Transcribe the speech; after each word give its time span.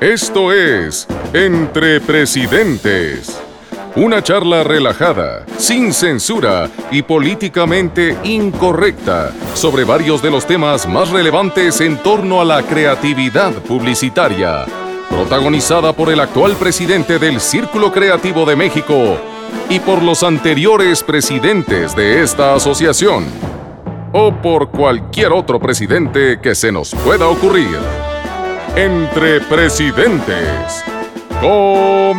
Esto 0.00 0.50
es 0.50 1.06
Entre 1.34 2.00
Presidentes. 2.00 3.38
Una 3.96 4.22
charla 4.22 4.64
relajada, 4.64 5.44
sin 5.58 5.92
censura 5.92 6.70
y 6.90 7.02
políticamente 7.02 8.16
incorrecta 8.24 9.30
sobre 9.52 9.84
varios 9.84 10.22
de 10.22 10.30
los 10.30 10.46
temas 10.46 10.88
más 10.88 11.10
relevantes 11.10 11.82
en 11.82 11.98
torno 11.98 12.40
a 12.40 12.46
la 12.46 12.62
creatividad 12.62 13.52
publicitaria. 13.52 14.64
Protagonizada 15.10 15.92
por 15.92 16.08
el 16.08 16.20
actual 16.20 16.56
presidente 16.56 17.18
del 17.18 17.38
Círculo 17.38 17.92
Creativo 17.92 18.46
de 18.46 18.56
México 18.56 19.18
y 19.68 19.80
por 19.80 20.02
los 20.02 20.22
anteriores 20.22 21.02
presidentes 21.02 21.94
de 21.94 22.22
esta 22.22 22.54
asociación. 22.54 23.26
O 24.14 24.32
por 24.32 24.70
cualquier 24.70 25.32
otro 25.32 25.60
presidente 25.60 26.40
que 26.40 26.54
se 26.54 26.72
nos 26.72 26.94
pueda 26.94 27.28
ocurrir. 27.28 27.76
Entre 28.76 29.40
presidentes. 29.40 30.84
Comenzamos. 31.40 32.10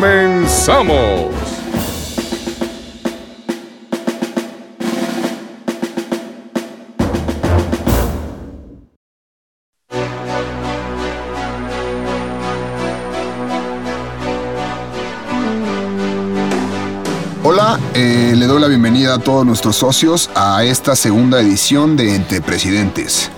A 19.11 19.19
todos 19.19 19.45
nuestros 19.45 19.75
socios 19.75 20.29
a 20.35 20.63
esta 20.63 20.95
segunda 20.95 21.41
edición 21.41 21.97
de 21.97 22.15
Entre 22.15 22.41
Presidentes. 22.41 23.29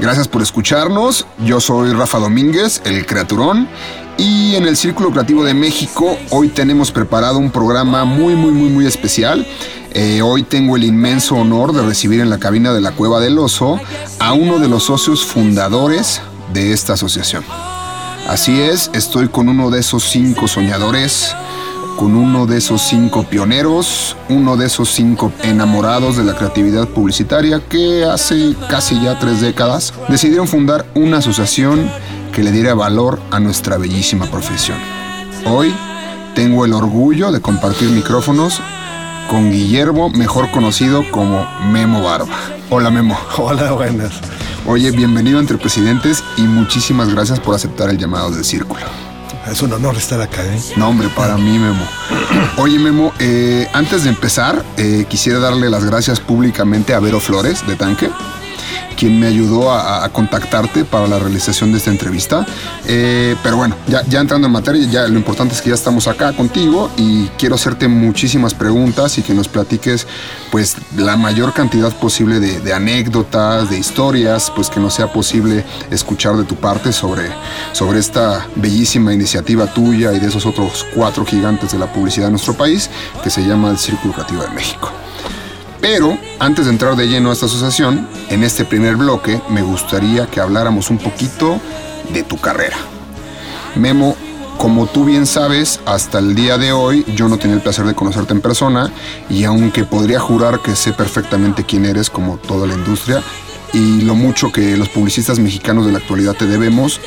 Gracias 0.00 0.26
por 0.26 0.42
escucharnos. 0.42 1.26
Yo 1.44 1.60
soy 1.60 1.92
Rafa 1.92 2.18
Domínguez, 2.18 2.82
el 2.84 3.06
Creaturón. 3.06 3.68
Y 4.18 4.56
en 4.56 4.66
el 4.66 4.76
Círculo 4.76 5.10
Creativo 5.10 5.44
de 5.44 5.54
México 5.54 6.18
hoy 6.30 6.48
tenemos 6.48 6.90
preparado 6.90 7.38
un 7.38 7.50
programa 7.50 8.04
muy, 8.04 8.34
muy, 8.34 8.50
muy, 8.50 8.68
muy 8.68 8.86
especial. 8.86 9.46
Eh, 9.92 10.22
hoy 10.22 10.42
tengo 10.42 10.76
el 10.76 10.84
inmenso 10.84 11.36
honor 11.36 11.72
de 11.72 11.82
recibir 11.82 12.20
en 12.20 12.28
la 12.28 12.38
cabina 12.38 12.72
de 12.72 12.80
la 12.80 12.92
Cueva 12.92 13.20
del 13.20 13.38
Oso 13.38 13.80
a 14.18 14.32
uno 14.32 14.58
de 14.58 14.68
los 14.68 14.84
socios 14.84 15.24
fundadores 15.24 16.20
de 16.52 16.72
esta 16.72 16.94
asociación. 16.94 17.44
Así 18.28 18.60
es, 18.60 18.90
estoy 18.92 19.28
con 19.28 19.48
uno 19.48 19.70
de 19.70 19.80
esos 19.80 20.04
cinco 20.04 20.48
soñadores 20.48 21.34
con 21.96 22.14
uno 22.16 22.46
de 22.46 22.58
esos 22.58 22.82
cinco 22.82 23.24
pioneros, 23.24 24.16
uno 24.28 24.56
de 24.56 24.66
esos 24.66 24.90
cinco 24.90 25.32
enamorados 25.42 26.16
de 26.16 26.24
la 26.24 26.34
creatividad 26.34 26.88
publicitaria 26.88 27.60
que 27.60 28.04
hace 28.04 28.54
casi 28.68 29.00
ya 29.00 29.18
tres 29.18 29.40
décadas 29.40 29.94
decidieron 30.08 30.48
fundar 30.48 30.86
una 30.94 31.18
asociación 31.18 31.90
que 32.32 32.42
le 32.42 32.52
diera 32.52 32.74
valor 32.74 33.20
a 33.30 33.40
nuestra 33.40 33.76
bellísima 33.78 34.26
profesión. 34.26 34.78
Hoy 35.46 35.74
tengo 36.34 36.64
el 36.64 36.72
orgullo 36.72 37.30
de 37.30 37.40
compartir 37.40 37.90
micrófonos 37.90 38.60
con 39.28 39.50
Guillermo, 39.50 40.10
mejor 40.10 40.50
conocido 40.50 41.04
como 41.10 41.46
Memo 41.70 42.02
Barba. 42.02 42.34
Hola 42.70 42.90
Memo. 42.90 43.18
Hola, 43.38 43.72
buenas. 43.72 44.12
Oye, 44.66 44.90
bienvenido 44.92 45.40
entre 45.40 45.58
presidentes 45.58 46.22
y 46.36 46.42
muchísimas 46.42 47.12
gracias 47.12 47.40
por 47.40 47.54
aceptar 47.54 47.90
el 47.90 47.98
llamado 47.98 48.30
del 48.30 48.44
círculo. 48.44 49.11
Es 49.50 49.60
un 49.60 49.72
honor 49.72 49.96
estar 49.96 50.20
acá, 50.20 50.44
¿eh? 50.44 50.60
No, 50.76 50.88
hombre, 50.88 51.08
para 51.08 51.36
mí, 51.36 51.58
Memo. 51.58 51.86
Oye, 52.56 52.78
Memo, 52.78 53.12
eh, 53.18 53.68
antes 53.72 54.04
de 54.04 54.10
empezar, 54.10 54.64
eh, 54.76 55.04
quisiera 55.08 55.40
darle 55.40 55.68
las 55.68 55.84
gracias 55.84 56.20
públicamente 56.20 56.94
a 56.94 57.00
Vero 57.00 57.18
Flores, 57.18 57.66
de 57.66 57.76
Tanque, 57.76 58.08
quien 59.02 59.18
me 59.18 59.26
ayudó 59.26 59.72
a, 59.72 60.08
contactarte 60.10 60.84
para 60.84 61.08
la 61.08 61.18
realización 61.18 61.72
de 61.72 61.78
esta 61.78 61.90
entrevista. 61.90 62.46
Eh, 62.86 63.34
pero 63.42 63.56
bueno, 63.56 63.74
ya, 63.88 64.04
ya 64.06 64.20
entrando 64.20 64.46
en 64.46 64.52
materia, 64.52 64.86
ya 64.88 65.08
lo 65.08 65.16
importante 65.16 65.54
es 65.54 65.60
que 65.60 65.70
ya 65.70 65.74
estamos 65.74 66.06
acá 66.06 66.32
contigo 66.34 66.88
y 66.96 67.26
quiero 67.36 67.56
hacerte 67.56 67.88
muchísimas 67.88 68.54
preguntas 68.54 69.18
y 69.18 69.22
que 69.22 69.34
nos 69.34 69.48
platiques 69.48 70.06
pues 70.52 70.76
la 70.96 71.16
mayor 71.16 71.52
cantidad 71.52 71.92
posible 71.96 72.38
de, 72.38 72.60
de 72.60 72.72
anécdotas, 72.72 73.68
de 73.70 73.76
historias, 73.76 74.52
pues 74.54 74.70
que 74.70 74.78
no 74.78 74.88
sea 74.88 75.12
posible 75.12 75.64
escuchar 75.90 76.36
de 76.36 76.44
tu 76.44 76.54
parte 76.54 76.92
sobre, 76.92 77.24
sobre 77.72 77.98
esta 77.98 78.46
bellísima 78.54 79.12
iniciativa 79.12 79.66
tuya 79.66 80.12
y 80.12 80.20
de 80.20 80.28
esos 80.28 80.46
otros 80.46 80.86
cuatro 80.94 81.26
gigantes 81.26 81.72
de 81.72 81.78
la 81.80 81.92
publicidad 81.92 82.26
de 82.26 82.32
nuestro 82.32 82.54
país 82.54 82.88
que 83.24 83.30
se 83.30 83.42
llama 83.44 83.68
el 83.70 83.78
Círculo 83.78 84.14
Creativo 84.14 84.42
de 84.42 84.50
México. 84.50 85.01
Pero 85.82 86.16
antes 86.38 86.66
de 86.66 86.70
entrar 86.70 86.94
de 86.94 87.08
lleno 87.08 87.30
a 87.30 87.32
esta 87.32 87.46
asociación, 87.46 88.06
en 88.30 88.44
este 88.44 88.64
primer 88.64 88.94
bloque 88.94 89.42
me 89.50 89.62
gustaría 89.62 90.28
que 90.28 90.40
habláramos 90.40 90.90
un 90.90 90.98
poquito 90.98 91.60
de 92.14 92.22
tu 92.22 92.38
carrera. 92.38 92.76
Memo, 93.74 94.16
como 94.58 94.86
tú 94.86 95.04
bien 95.04 95.26
sabes, 95.26 95.80
hasta 95.84 96.20
el 96.20 96.36
día 96.36 96.56
de 96.56 96.70
hoy 96.70 97.04
yo 97.16 97.28
no 97.28 97.36
tenía 97.36 97.56
el 97.56 97.62
placer 97.62 97.84
de 97.84 97.96
conocerte 97.96 98.32
en 98.32 98.40
persona 98.40 98.92
y 99.28 99.42
aunque 99.42 99.84
podría 99.84 100.20
jurar 100.20 100.60
que 100.60 100.76
sé 100.76 100.92
perfectamente 100.92 101.64
quién 101.64 101.84
eres 101.84 102.10
como 102.10 102.36
toda 102.36 102.68
la 102.68 102.74
industria 102.74 103.20
y 103.72 104.02
lo 104.02 104.14
mucho 104.14 104.52
que 104.52 104.76
los 104.76 104.88
publicistas 104.88 105.40
mexicanos 105.40 105.84
de 105.84 105.90
la 105.90 105.98
actualidad 105.98 106.34
te 106.34 106.46
debemos, 106.46 107.00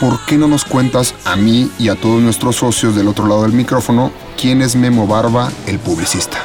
¿por 0.00 0.24
qué 0.24 0.38
no 0.38 0.48
nos 0.48 0.64
cuentas 0.64 1.14
a 1.26 1.36
mí 1.36 1.70
y 1.78 1.90
a 1.90 1.96
todos 1.96 2.22
nuestros 2.22 2.56
socios 2.56 2.96
del 2.96 3.08
otro 3.08 3.26
lado 3.26 3.42
del 3.42 3.52
micrófono 3.52 4.10
quién 4.40 4.62
es 4.62 4.74
Memo 4.74 5.06
Barba, 5.06 5.52
el 5.66 5.78
publicista? 5.78 6.38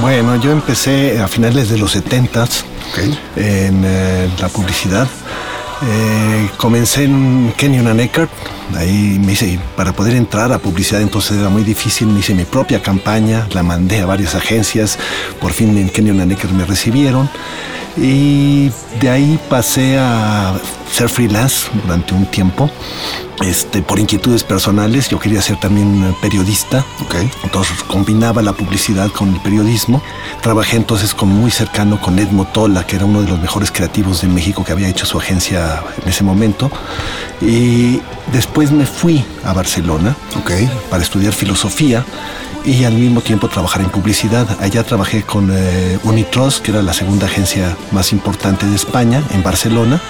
Bueno, 0.00 0.36
yo 0.36 0.52
empecé 0.52 1.20
a 1.20 1.28
finales 1.28 1.68
de 1.68 1.78
los 1.78 1.92
70 1.92 2.46
en 3.36 3.82
eh, 3.84 4.28
la 4.40 4.48
publicidad. 4.48 5.06
Eh, 5.82 6.48
comencé 6.56 7.04
en 7.04 7.52
Kenyon 7.56 7.86
and 7.86 8.00
Eckert, 8.00 8.30
ahí 8.76 9.20
me 9.24 9.32
hice, 9.32 9.60
para 9.76 9.92
poder 9.92 10.16
entrar 10.16 10.52
a 10.52 10.58
publicidad 10.58 11.00
entonces 11.00 11.38
era 11.38 11.48
muy 11.50 11.62
difícil, 11.62 12.08
me 12.08 12.18
hice 12.18 12.34
mi 12.34 12.44
propia 12.44 12.82
campaña, 12.82 13.46
la 13.52 13.62
mandé 13.62 14.00
a 14.00 14.06
varias 14.06 14.34
agencias, 14.34 14.98
por 15.40 15.52
fin 15.52 15.78
en 15.78 15.88
Kenyon 15.88 16.20
and 16.20 16.32
Eckert 16.32 16.52
me 16.52 16.64
recibieron. 16.64 17.30
Y 17.96 18.70
de 19.00 19.10
ahí 19.10 19.38
pasé 19.48 19.98
a 19.98 20.54
ser 20.92 21.08
freelance 21.08 21.68
durante 21.84 22.14
un 22.14 22.26
tiempo. 22.26 22.70
Este, 23.40 23.82
por 23.82 24.00
inquietudes 24.00 24.42
personales, 24.42 25.08
yo 25.08 25.20
quería 25.20 25.40
ser 25.40 25.60
también 25.60 26.14
periodista. 26.20 26.84
Okay. 27.06 27.30
Entonces 27.44 27.82
combinaba 27.84 28.42
la 28.42 28.52
publicidad 28.52 29.10
con 29.10 29.32
el 29.32 29.40
periodismo. 29.40 30.02
Trabajé 30.42 30.76
entonces 30.76 31.14
con 31.14 31.28
muy 31.28 31.50
cercano 31.50 32.00
con 32.00 32.18
Ed 32.18 32.30
Motola, 32.30 32.84
que 32.84 32.96
era 32.96 33.04
uno 33.04 33.22
de 33.22 33.28
los 33.28 33.40
mejores 33.40 33.70
creativos 33.70 34.22
de 34.22 34.28
México 34.28 34.64
que 34.64 34.72
había 34.72 34.88
hecho 34.88 35.06
su 35.06 35.18
agencia 35.18 35.82
en 36.02 36.08
ese 36.08 36.24
momento. 36.24 36.70
Y 37.40 38.00
después 38.32 38.72
me 38.72 38.86
fui 38.86 39.24
a 39.44 39.52
Barcelona 39.52 40.16
Okay. 40.38 40.68
para 40.90 41.02
estudiar 41.02 41.32
filosofía 41.32 42.04
y 42.64 42.84
al 42.84 42.94
mismo 42.94 43.20
tiempo 43.20 43.48
trabajar 43.48 43.82
en 43.82 43.90
publicidad. 43.90 44.46
Allá 44.60 44.82
trabajé 44.84 45.22
con 45.22 45.50
eh, 45.52 45.98
Unitrust, 46.04 46.62
que 46.62 46.70
era 46.70 46.82
la 46.82 46.92
segunda 46.92 47.26
agencia 47.26 47.76
más 47.92 48.12
importante 48.12 48.66
de 48.66 48.76
España, 48.76 49.22
en 49.30 49.42
Barcelona. 49.42 50.00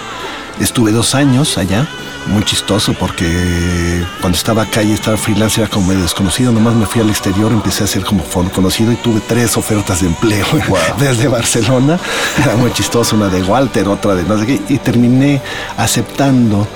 Estuve 0.60 0.92
dos 0.92 1.14
años 1.14 1.56
allá, 1.58 1.86
muy 2.26 2.42
chistoso 2.44 2.92
porque 2.94 4.04
cuando 4.20 4.36
estaba 4.36 4.62
acá 4.62 4.82
y 4.82 4.92
estaba 4.92 5.16
freelance 5.16 5.60
era 5.60 5.70
como 5.70 5.92
desconocido, 5.92 6.52
nomás 6.52 6.74
me 6.74 6.86
fui 6.86 7.00
al 7.00 7.08
exterior, 7.08 7.52
empecé 7.52 7.84
a 7.84 7.86
ser 7.86 8.04
como 8.04 8.24
conocido 8.24 8.92
y 8.92 8.96
tuve 8.96 9.20
tres 9.26 9.56
ofertas 9.56 10.00
de 10.00 10.08
empleo 10.08 10.46
desde 10.98 11.28
Barcelona. 11.28 11.98
Era 12.42 12.56
muy 12.56 12.72
chistoso, 12.72 13.16
una 13.16 13.28
de 13.28 13.42
Walter, 13.42 13.88
otra 13.88 14.14
de 14.14 14.24
no 14.24 14.38
sé 14.38 14.46
qué, 14.46 14.60
y 14.68 14.78
terminé 14.78 15.40
aceptando 15.76 16.66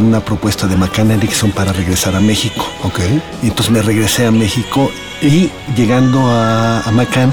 una 0.00 0.20
propuesta 0.20 0.66
de 0.66 0.76
McCann 0.76 1.10
Erickson 1.10 1.50
para 1.50 1.72
regresar 1.72 2.14
a 2.14 2.20
México. 2.20 2.66
Ok. 2.82 3.00
Y 3.42 3.48
entonces 3.48 3.70
me 3.70 3.82
regresé 3.82 4.26
a 4.26 4.30
México 4.30 4.90
y 5.20 5.50
llegando 5.76 6.20
a, 6.30 6.80
a 6.80 6.90
McCann, 6.90 7.32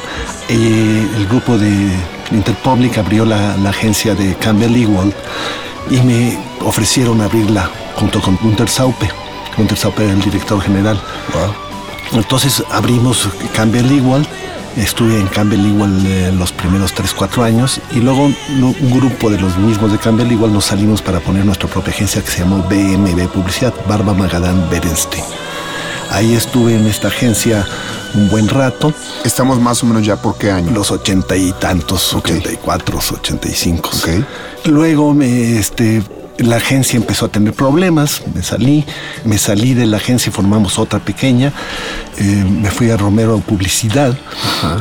eh, 0.50 1.08
el 1.16 1.28
grupo 1.28 1.58
de 1.58 1.90
Interpublic 2.32 2.98
abrió 2.98 3.26
la, 3.26 3.58
la 3.58 3.70
agencia 3.70 4.16
de 4.16 4.36
Campbell 4.36 4.76
Ewald 4.76 5.14
y 5.90 5.98
me 6.02 6.38
ofrecieron 6.62 7.22
abrirla 7.22 7.70
junto 7.96 8.22
con 8.22 8.36
Gunther 8.38 8.70
Saupe. 8.70 9.10
Gunther 9.58 9.78
Saupe 9.78 10.04
era 10.04 10.14
el 10.14 10.22
director 10.22 10.62
general. 10.62 11.00
Entonces 12.14 12.64
abrimos 12.72 13.28
Campbell 13.54 13.90
Ewald. 13.92 14.28
Estuve 14.78 15.20
en 15.20 15.28
Campbell 15.28 15.66
Ewald 15.66 16.06
eh, 16.08 16.32
los 16.32 16.54
primeros 16.54 16.94
3, 16.94 17.14
4 17.14 17.44
años 17.44 17.82
y 17.92 18.00
luego 18.00 18.32
no- 18.52 18.74
un 18.80 18.92
grupo 18.92 19.30
de 19.30 19.38
los 19.38 19.58
mismos 19.58 19.92
de 19.92 19.98
Campbell 19.98 20.32
Ewald 20.32 20.54
nos 20.54 20.66
salimos 20.66 21.02
para 21.02 21.20
poner 21.20 21.44
nuestra 21.46 21.68
propia 21.68 21.92
agencia 21.94 22.22
que 22.24 22.32
se 22.32 22.40
llamó 22.40 22.60
BMB 22.70 23.28
Publicidad, 23.28 23.74
Barba 23.88 24.14
Magadán 24.14 24.70
Berenstein. 24.70 25.26
Ahí 26.10 26.36
estuve 26.36 26.76
en 26.76 26.86
esta 26.88 27.10
agencia 27.10 27.66
un 28.16 28.30
buen 28.30 28.48
rato, 28.48 28.94
Estamos 29.24 29.60
más 29.60 29.84
o 29.84 29.86
menos 29.86 30.06
ya 30.06 30.16
por 30.16 30.38
qué 30.38 30.52
año. 30.52 30.72
los 30.72 30.92
ochenta 30.92 31.36
y 31.36 31.52
tantos, 31.54 32.14
ochenta 32.14 32.52
y 32.52 32.58
cuatro, 32.58 33.00
ochenta 33.00 33.48
y 33.48 33.54
cinco. 33.54 33.90
Luego 34.66 35.14
me, 35.14 35.58
este, 35.58 36.04
la 36.38 36.58
agencia 36.58 36.98
empezó 36.98 37.26
a 37.26 37.30
tener 37.30 37.54
problemas, 37.54 38.22
me 38.34 38.44
salí, 38.44 38.86
me 39.26 39.38
salí 39.38 39.74
de 39.74 39.86
la 39.86 39.98
agencia 39.98 40.30
y 40.30 40.34
formamos 40.34 40.80
otra 40.80 41.00
pequeña, 41.00 41.54
eh, 42.18 42.46
me 42.62 42.70
fui 42.72 42.90
a 42.90 42.98
Romero 42.98 43.38
Publicidad. 43.40 44.18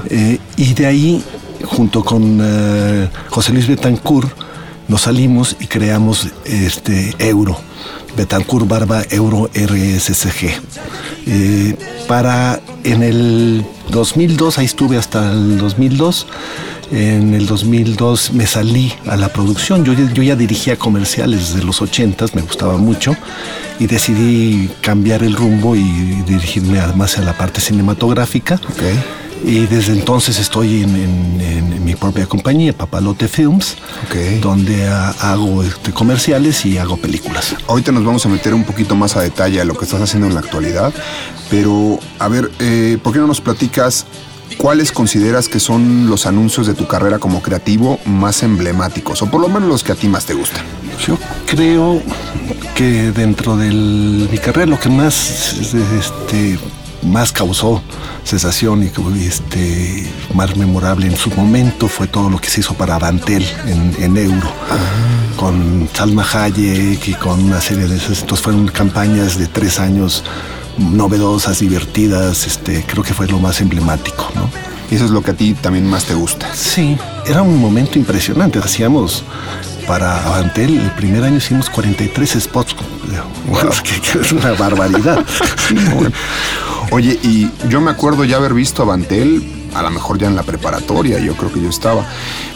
Eh, 0.09 0.39
y 0.57 0.75
de 0.75 0.87
ahí, 0.87 1.25
junto 1.65 2.03
con 2.03 2.41
eh, 2.43 3.09
José 3.29 3.53
Luis 3.53 3.67
Betancourt, 3.67 4.31
nos 4.89 5.03
salimos 5.03 5.57
y 5.61 5.67
creamos 5.67 6.27
este 6.45 7.15
Euro, 7.19 7.57
Betancourt 8.17 8.67
Barba 8.67 9.03
Euro 9.11 9.51
RSCG. 9.55 10.51
Eh, 11.27 11.77
para 12.09 12.61
en 12.85 13.03
el 13.03 13.65
2002, 13.91 14.59
ahí 14.59 14.67
estuve 14.67 14.97
hasta 14.97 15.33
el 15.33 15.59
2002. 15.59 16.27
En 16.93 17.35
el 17.35 17.47
2002 17.47 18.33
me 18.33 18.47
salí 18.47 18.93
a 19.07 19.17
la 19.17 19.29
producción. 19.29 19.85
Yo, 19.85 19.93
yo 19.93 20.23
ya 20.23 20.35
dirigía 20.35 20.77
comerciales 20.77 21.53
desde 21.53 21.65
los 21.65 21.81
80, 21.81 22.27
me 22.35 22.43
gustaba 22.43 22.79
mucho 22.79 23.15
y 23.79 23.87
decidí 23.87 24.69
cambiar 24.81 25.23
el 25.23 25.35
rumbo 25.35 25.77
y 25.77 25.83
dirigirme 26.27 26.81
más 26.97 27.17
a 27.17 27.23
la 27.23 27.33
parte 27.39 27.61
cinematográfica. 27.61 28.61
Y 29.45 29.67
desde 29.67 29.93
entonces 29.93 30.39
estoy 30.39 30.83
en, 30.83 31.85
mi 31.85 31.95
propia 31.97 32.27
compañía, 32.27 32.73
Papalote 32.73 33.27
Films, 33.27 33.77
donde 34.41 34.87
hago 34.87 35.63
este, 35.63 35.93
comerciales 35.93 36.65
y 36.65 36.79
hago 36.79 36.97
películas. 36.97 37.57
Ahorita 37.67 37.91
nos 37.91 38.05
vamos 38.05 38.25
a 38.27 38.29
meter 38.29 38.55
un 38.55 38.65
poquito 38.65 38.95
más 38.95 39.17
a 39.17 39.23
detalle 39.23 39.61
a 39.61 39.65
lo 39.65 39.75
que 39.75 39.85
estás 39.85 40.01
haciendo 40.01 40.29
en 40.29 40.35
la 40.35 40.41
actualidad, 40.41 40.93
pero 41.51 41.99
a 42.19 42.29
ver, 42.29 42.51
eh, 42.61 42.99
¿por 43.03 43.13
qué 43.13 43.19
no 43.19 43.27
nos 43.27 43.41
platicas 43.41 44.07
cuáles 44.57 44.93
consideras 44.93 45.49
que 45.49 45.59
son 45.59 46.09
los 46.09 46.27
anuncios 46.27 46.67
de 46.67 46.75
tu 46.75 46.87
carrera 46.87 47.19
como 47.19 47.43
creativo 47.43 47.99
más 48.05 48.43
emblemáticos, 48.43 49.23
o 49.23 49.31
por 49.31 49.41
lo 49.41 49.49
menos 49.49 49.69
los 49.69 49.83
que 49.83 49.93
a 49.93 49.95
ti 49.95 50.07
más 50.07 50.27
te 50.27 50.35
gustan? 50.35 50.65
Yo 51.05 51.19
creo 51.47 52.03
que 52.75 53.11
dentro 53.11 53.57
de 53.57 53.71
mi 53.71 54.39
carrera 54.39 54.67
lo 54.67 54.79
que 54.79 54.91
más 54.91 55.55
este, 55.73 56.59
más 57.03 57.33
causó 57.33 57.83
sensación 58.25 58.83
y 58.83 59.25
este, 59.25 60.07
más 60.35 60.57
memorable 60.57 61.07
en 61.07 61.17
su 61.17 61.31
momento 61.31 61.89
fue 61.89 62.07
todo 62.07 62.31
lo 62.31 62.39
que 62.39 62.49
se 62.49 62.61
hizo 62.61 62.75
para 62.75 62.97
Avantel 62.97 63.45
en, 63.67 64.17
Euro, 64.17 64.53
ah. 64.71 65.37
con 65.37 65.89
Salma 65.93 66.27
Hayek 66.31 67.09
y 67.09 67.15
con 67.15 67.45
una 67.45 67.61
serie 67.61 67.89
de 67.89 67.97
esas. 67.97 68.21
Entonces 68.21 68.45
fueron 68.45 68.69
campañas 68.69 69.39
de 69.39 69.47
tres 69.47 69.81
años 69.81 70.25
novedosas, 70.79 71.61
divertidas, 71.61 72.47
este, 72.47 72.85
creo 72.87 73.03
que 73.03 73.15
fue 73.15 73.27
lo 73.27 73.39
más 73.39 73.61
emblemático, 73.61 74.31
¿no? 74.35 74.49
Y 74.91 74.97
eso 74.97 75.05
es 75.05 75.11
lo 75.13 75.23
que 75.23 75.31
a 75.31 75.35
ti 75.35 75.55
también 75.55 75.87
más 75.89 76.05
te 76.05 76.15
gusta. 76.15 76.53
Sí, 76.53 76.99
era 77.25 77.43
un 77.43 77.59
momento 77.59 77.97
impresionante. 77.97 78.59
Hacíamos 78.59 79.23
para 79.87 80.25
Avantel, 80.25 80.81
el 80.81 80.91
primer 80.93 81.23
año 81.23 81.37
hicimos 81.37 81.71
43 81.71 82.39
spots. 82.41 82.75
Bueno, 83.47 83.71
que, 84.13 84.21
es 84.21 84.33
una 84.33 84.53
barbaridad. 84.53 85.25
Oye, 86.93 87.21
y 87.23 87.49
yo 87.69 87.81
me 87.81 87.93
acuerdo 87.93 88.25
ya 88.25 88.37
haber 88.37 88.53
visto 88.53 88.83
a 88.83 88.85
Bantel, 88.85 89.45
a 89.75 89.83
lo 89.83 89.91
mejor 89.91 90.19
ya 90.19 90.27
en 90.27 90.35
la 90.35 90.43
preparatoria, 90.43 91.21
yo 91.21 91.37
creo 91.37 91.53
que 91.53 91.63
yo 91.63 91.69
estaba. 91.69 92.05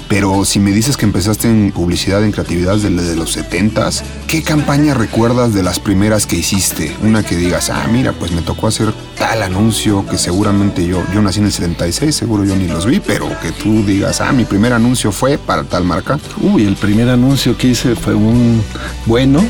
Pero 0.09 0.45
si 0.45 0.59
me 0.59 0.73
dices 0.73 0.97
que 0.97 1.07
empezaste 1.07 1.49
en 1.49 1.71
publicidad, 1.71 2.25
en 2.25 2.33
creatividad 2.33 2.77
desde 2.77 3.17
los 3.17 3.33
70 3.33 3.91
¿qué 4.27 4.43
campaña 4.43 4.93
recuerdas 4.93 5.55
de 5.55 5.63
las 5.63 5.79
primeras 5.79 6.27
que 6.27 6.37
hiciste? 6.37 6.97
Una 7.03 7.23
que 7.23 7.37
digas, 7.37 7.71
ah, 7.71 7.87
mira, 7.91 8.13
pues 8.13 8.33
me 8.33 8.43
tocó 8.43 8.67
hacer 8.67 8.93
tal 9.17 9.41
anuncio 9.43 10.05
que 10.05 10.19
seguramente 10.19 10.85
yo, 10.85 11.05
yo 11.15 11.23
nací 11.23 11.39
en 11.39 11.47
el 11.47 11.53
76, 11.53 12.15
seguro 12.15 12.45
yo 12.45 12.57
ni 12.57 12.67
los 12.67 12.87
vi, 12.87 12.99
pero 12.99 13.29
que 13.41 13.53
tú 13.53 13.85
digas, 13.85 14.21
ah, 14.21 14.33
mi 14.33 14.45
primer 14.45 14.73
anuncio 14.73 15.13
fue 15.13 15.39
para 15.39 15.63
tal 15.63 15.85
marca. 15.85 16.19
Uy, 16.41 16.67
el 16.67 16.75
primer 16.75 17.09
anuncio 17.09 17.57
que 17.57 17.69
hice 17.69 17.95
fue 17.95 18.15
un 18.15 18.63
bueno, 19.07 19.45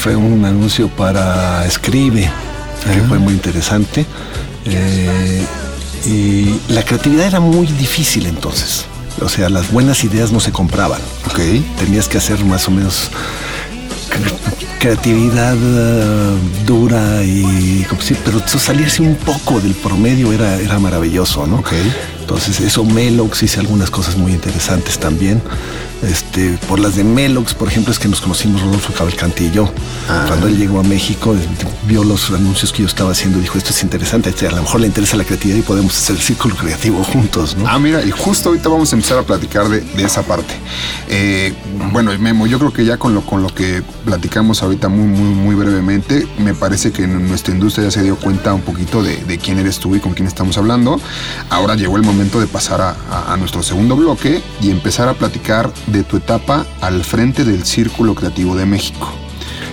fue 0.00 0.14
un 0.14 0.44
anuncio 0.44 0.88
para 0.88 1.66
Escribe 1.66 2.30
que 2.84 3.00
fue 3.02 3.18
muy 3.18 3.32
interesante. 3.32 4.06
Eh, 4.64 5.44
y 6.06 6.72
la 6.72 6.82
creatividad 6.82 7.26
era 7.26 7.40
muy 7.40 7.66
difícil 7.66 8.26
entonces. 8.26 8.86
O 9.20 9.28
sea, 9.28 9.48
las 9.48 9.72
buenas 9.72 10.04
ideas 10.04 10.30
no 10.32 10.40
se 10.40 10.52
compraban. 10.52 11.00
Ok. 11.26 11.40
Tenías 11.78 12.08
que 12.08 12.18
hacer 12.18 12.44
más 12.44 12.68
o 12.68 12.70
menos 12.70 13.10
creatividad 14.78 15.56
eh, 15.60 16.36
dura 16.64 17.22
y 17.24 17.86
pero 18.24 18.40
salirse 18.46 19.02
un 19.02 19.16
poco 19.16 19.60
del 19.60 19.74
promedio 19.74 20.32
era, 20.32 20.56
era 20.56 20.78
maravilloso, 20.78 21.46
¿no? 21.46 21.56
Ok. 21.56 21.72
Entonces 22.20 22.60
eso 22.60 22.84
Melox 22.84 23.42
hice 23.42 23.60
algunas 23.60 23.90
cosas 23.90 24.16
muy 24.16 24.32
interesantes 24.32 24.98
también. 24.98 25.42
Este, 26.02 26.58
por 26.68 26.78
las 26.78 26.94
de 26.94 27.02
Melox, 27.02 27.54
por 27.54 27.68
ejemplo, 27.68 27.92
es 27.92 27.98
que 27.98 28.08
nos 28.08 28.20
conocimos 28.20 28.62
Rodolfo 28.62 28.92
Cavalcanti 28.92 29.46
y 29.46 29.50
yo. 29.50 29.72
Ah. 30.08 30.24
Cuando 30.28 30.46
él 30.46 30.56
llegó 30.56 30.80
a 30.80 30.82
México, 30.84 31.34
vio 31.86 32.04
los 32.04 32.30
anuncios 32.30 32.72
que 32.72 32.82
yo 32.82 32.88
estaba 32.88 33.10
haciendo 33.10 33.38
y 33.38 33.42
dijo, 33.42 33.58
esto 33.58 33.70
es 33.70 33.82
interesante, 33.82 34.30
este, 34.30 34.46
a 34.46 34.52
lo 34.52 34.62
mejor 34.62 34.80
le 34.80 34.86
interesa 34.86 35.16
la 35.16 35.24
creatividad 35.24 35.58
y 35.58 35.62
podemos 35.62 35.96
hacer 35.96 36.16
el 36.16 36.22
círculo 36.22 36.54
creativo 36.54 37.02
juntos. 37.02 37.56
¿no? 37.56 37.66
Ah, 37.66 37.78
mira, 37.78 38.04
y 38.04 38.10
justo 38.10 38.50
ahorita 38.50 38.68
vamos 38.68 38.92
a 38.92 38.96
empezar 38.96 39.18
a 39.18 39.22
platicar 39.22 39.68
de, 39.68 39.84
esa 39.98 40.22
parte. 40.22 40.54
Eh, 41.08 41.52
bueno, 41.92 42.16
Memo, 42.18 42.46
yo 42.46 42.58
creo 42.58 42.72
que 42.72 42.84
ya 42.84 42.96
con 42.96 43.14
lo, 43.14 43.22
con 43.22 43.42
lo 43.42 43.48
que 43.48 43.82
platicamos 44.04 44.62
ahorita 44.62 44.88
muy, 44.88 45.06
muy, 45.06 45.34
muy 45.34 45.54
brevemente, 45.56 46.26
me 46.38 46.54
parece 46.54 46.92
que 46.92 47.06
nuestra 47.06 47.52
industria 47.52 47.86
ya 47.86 47.90
se 47.90 48.02
dio 48.02 48.16
cuenta 48.16 48.54
un 48.54 48.62
poquito 48.62 49.02
de, 49.02 49.38
quién 49.38 49.58
eres 49.58 49.78
tú 49.78 49.94
y 49.94 50.00
con 50.00 50.14
quién 50.14 50.28
estamos 50.28 50.58
hablando. 50.58 51.00
Ahora 51.50 51.74
llegó 51.74 51.96
el 51.96 52.02
momento 52.02 52.40
de 52.40 52.46
pasar 52.46 52.80
a 52.80 53.36
nuestro 53.36 53.62
segundo 53.62 53.96
bloque 53.96 54.42
y 54.60 54.70
empezar 54.70 55.08
a 55.08 55.14
platicar 55.14 55.72
de 55.92 56.04
tu 56.04 56.16
etapa 56.16 56.66
al 56.80 57.04
frente 57.04 57.44
del 57.44 57.64
Círculo 57.64 58.14
Creativo 58.14 58.54
de 58.56 58.66
México. 58.66 59.08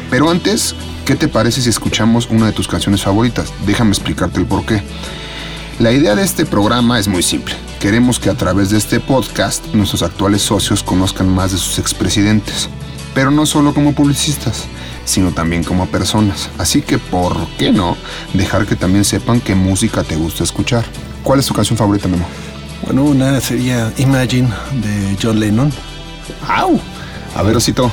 Pero 0.10 0.30
antes, 0.30 0.76
¿qué 1.06 1.16
te 1.16 1.28
parece 1.28 1.62
si 1.62 1.70
escuchamos 1.70 2.30
una 2.30 2.48
de 2.48 2.52
tus 2.52 2.68
canciones 2.68 3.04
favoritas? 3.04 3.54
Déjame 3.66 3.92
explicarte 3.92 4.40
el 4.40 4.46
porqué. 4.46 4.84
La 5.80 5.92
idea 5.92 6.16
de 6.16 6.24
este 6.24 6.46
programa 6.46 7.00
es 7.00 7.08
muy 7.08 7.22
simple. 7.22 7.56
Queremos 7.80 8.20
que 8.20 8.30
a 8.30 8.36
través 8.36 8.70
de 8.70 8.78
este 8.78 9.00
podcast 9.00 9.66
nuestros 9.74 10.04
actuales 10.04 10.42
socios 10.42 10.84
conozcan 10.84 11.28
más 11.28 11.52
de 11.52 11.58
sus 11.58 11.80
expresidentes. 11.80 12.70
Pero 13.14 13.32
no 13.32 13.46
solo 13.46 13.74
como 13.74 13.94
publicistas, 13.94 14.66
sino 15.06 15.32
también 15.32 15.64
como 15.64 15.88
personas. 15.88 16.50
Así 16.58 16.82
que, 16.82 16.98
¿por 16.98 17.48
qué 17.58 17.72
no 17.72 17.98
dejar 18.34 18.66
que 18.66 18.76
también 18.76 19.06
sepan 19.06 19.42
qué 19.42 19.56
música 19.56 20.04
te 20.04 20.16
gusta 20.16 20.44
escuchar? 20.44 20.86
¿Cuál 21.24 21.40
es 21.40 21.46
tu 21.46 21.54
canción 21.54 21.78
favorita, 21.78 22.08
Memo? 22.08 22.26
Bueno, 22.84 23.04
una 23.04 23.40
sería 23.42 23.92
Imagine 23.98 24.50
de 24.82 25.18
John 25.22 25.40
Lennon. 25.40 25.72
¡Au! 26.48 26.80
A 27.36 27.44
ver, 27.44 27.56
Osito. 27.56 27.92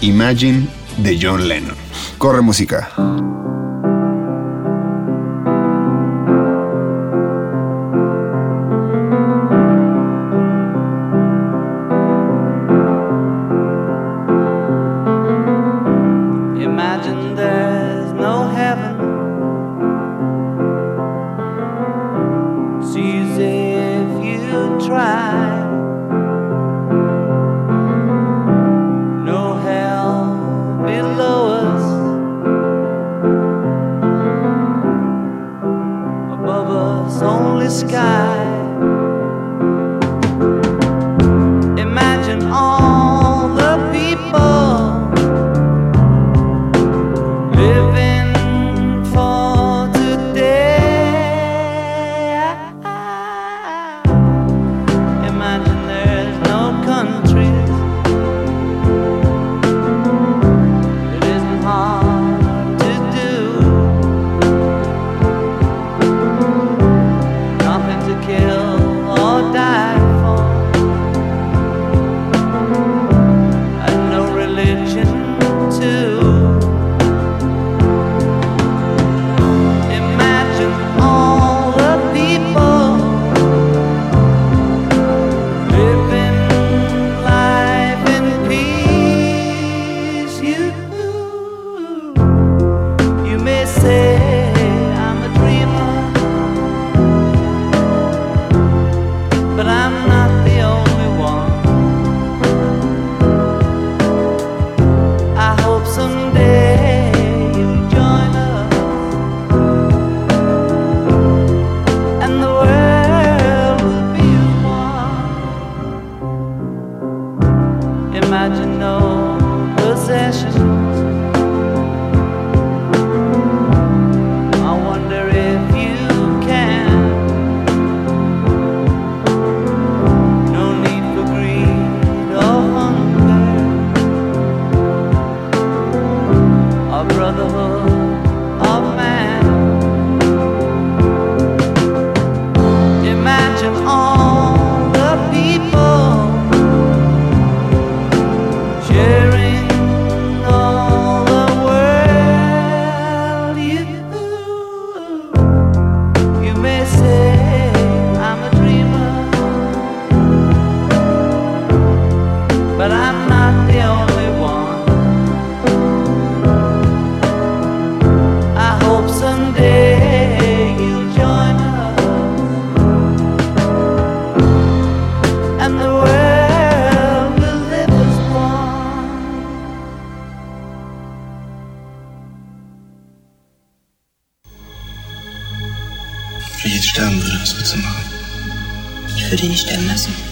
Imagine 0.00 0.66
de 0.98 1.18
John 1.20 1.46
Lennon. 1.48 1.76
Corre 2.18 2.40
música. 2.40 2.90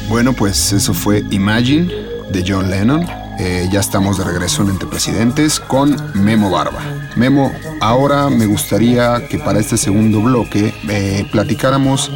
Bueno, 0.09 0.33
pues 0.33 0.73
eso 0.73 0.95
fue 0.95 1.25
Imagine 1.31 1.93
de 2.31 2.45
John 2.47 2.71
Lennon. 2.71 3.07
Eh, 3.39 3.69
ya 3.73 3.81
estamos 3.81 4.19
de 4.19 4.25
regreso 4.25 4.63
en 4.63 4.71
Entre 4.71 4.87
Presidentes 4.87 5.59
con 5.59 5.97
Memo 6.15 6.51
Barba. 6.51 6.81
Memo, 7.17 7.53
ahora 7.81 8.29
me 8.29 8.47
gustaría 8.47 9.27
que 9.29 9.39
para 9.39 9.59
este 9.59 9.77
segundo 9.77 10.21
bloque 10.21 10.75
eh, 10.89 11.27
platicáramos 11.33 12.11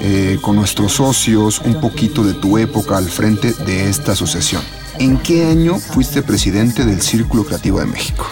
eh, 0.00 0.38
con 0.40 0.56
nuestros 0.56 0.92
socios 0.92 1.60
un 1.60 1.80
poquito 1.80 2.24
de 2.24 2.34
tu 2.34 2.56
época 2.56 2.96
al 2.96 3.08
frente 3.08 3.52
de 3.52 3.90
esta 3.90 4.12
asociación. 4.12 4.62
¿En 4.98 5.18
qué 5.18 5.44
año 5.46 5.78
fuiste 5.78 6.22
presidente 6.22 6.84
del 6.86 7.02
Círculo 7.02 7.44
Creativo 7.44 7.80
de 7.80 7.86
México? 7.86 8.26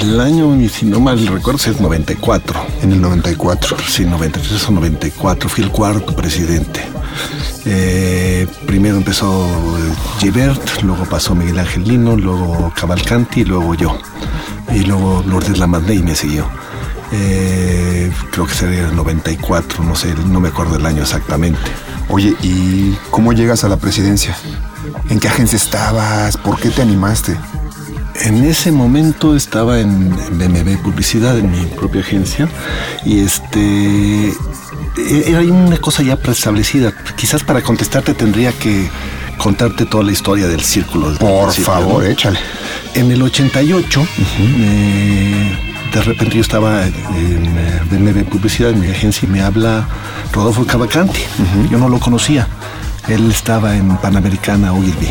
El 0.00 0.20
año, 0.20 0.56
si 0.68 0.86
no 0.86 1.00
mal 1.00 1.26
recuerdo, 1.26 1.58
es 1.68 1.80
94. 1.80 2.60
En 2.82 2.92
el 2.92 3.00
94. 3.00 3.76
Sí, 3.88 4.04
93 4.04 4.68
o 4.68 4.70
94. 4.72 5.48
Fui 5.48 5.64
el 5.64 5.72
cuarto 5.72 6.14
presidente. 6.14 6.80
Eh, 7.64 8.46
primero 8.66 8.96
empezó 8.96 9.44
eh, 9.76 9.94
Gilbert, 10.20 10.82
luego 10.82 11.04
pasó 11.04 11.34
Miguel 11.34 11.58
Ángel 11.58 11.82
Lino, 11.82 12.16
luego 12.16 12.72
Cavalcanti, 12.76 13.44
luego 13.44 13.74
yo. 13.74 13.98
Y 14.72 14.84
luego 14.84 15.24
Lourdes 15.26 15.58
Lamadney 15.58 16.02
me 16.02 16.14
siguió. 16.14 16.46
Eh, 17.10 18.12
creo 18.30 18.46
que 18.46 18.54
sería 18.54 18.88
el 18.88 18.94
94, 18.94 19.82
no 19.82 19.96
sé, 19.96 20.14
no 20.26 20.38
me 20.38 20.48
acuerdo 20.48 20.76
el 20.76 20.86
año 20.86 21.02
exactamente. 21.02 21.58
Oye, 22.08 22.36
¿y 22.42 22.96
cómo 23.10 23.32
llegas 23.32 23.64
a 23.64 23.68
la 23.68 23.78
presidencia? 23.78 24.36
¿En 25.10 25.18
qué 25.18 25.28
agencia 25.28 25.56
estabas? 25.56 26.36
¿Por 26.36 26.58
qué 26.60 26.70
te 26.70 26.82
animaste? 26.82 27.36
En 28.14 28.44
ese 28.44 28.72
momento 28.72 29.36
estaba 29.36 29.80
en 29.80 30.10
BMB 30.10 30.82
Publicidad, 30.82 31.38
en 31.38 31.50
mi 31.50 31.66
propia 31.66 32.00
agencia, 32.00 32.48
y 33.04 33.20
este 33.20 34.32
era 35.26 35.40
una 35.40 35.78
cosa 35.78 36.02
ya 36.02 36.16
preestablecida. 36.16 36.92
Quizás 37.16 37.44
para 37.44 37.62
contestarte 37.62 38.14
tendría 38.14 38.52
que 38.52 38.90
contarte 39.36 39.86
toda 39.86 40.04
la 40.04 40.12
historia 40.12 40.48
del 40.48 40.60
círculo. 40.60 41.14
Por 41.18 41.52
favor, 41.52 42.02
¿no? 42.02 42.10
échale. 42.10 42.38
En 42.94 43.10
el 43.10 43.22
88, 43.22 44.06
eh, 44.40 45.58
de 45.92 46.02
repente 46.02 46.36
yo 46.36 46.40
estaba 46.40 46.86
en 46.86 47.54
BMB 47.90 48.28
Publicidad, 48.28 48.70
en 48.70 48.80
mi 48.80 48.88
agencia, 48.88 49.28
y 49.28 49.32
me 49.32 49.40
habla 49.40 49.86
Rodolfo 50.32 50.66
Cavalcanti. 50.66 51.20
Yo 51.70 51.78
no 51.78 51.88
lo 51.88 52.00
conocía. 52.00 52.48
Él 53.08 53.30
estaba 53.30 53.76
en 53.76 53.96
Panamericana 53.96 54.72
Ogilvy. 54.72 55.08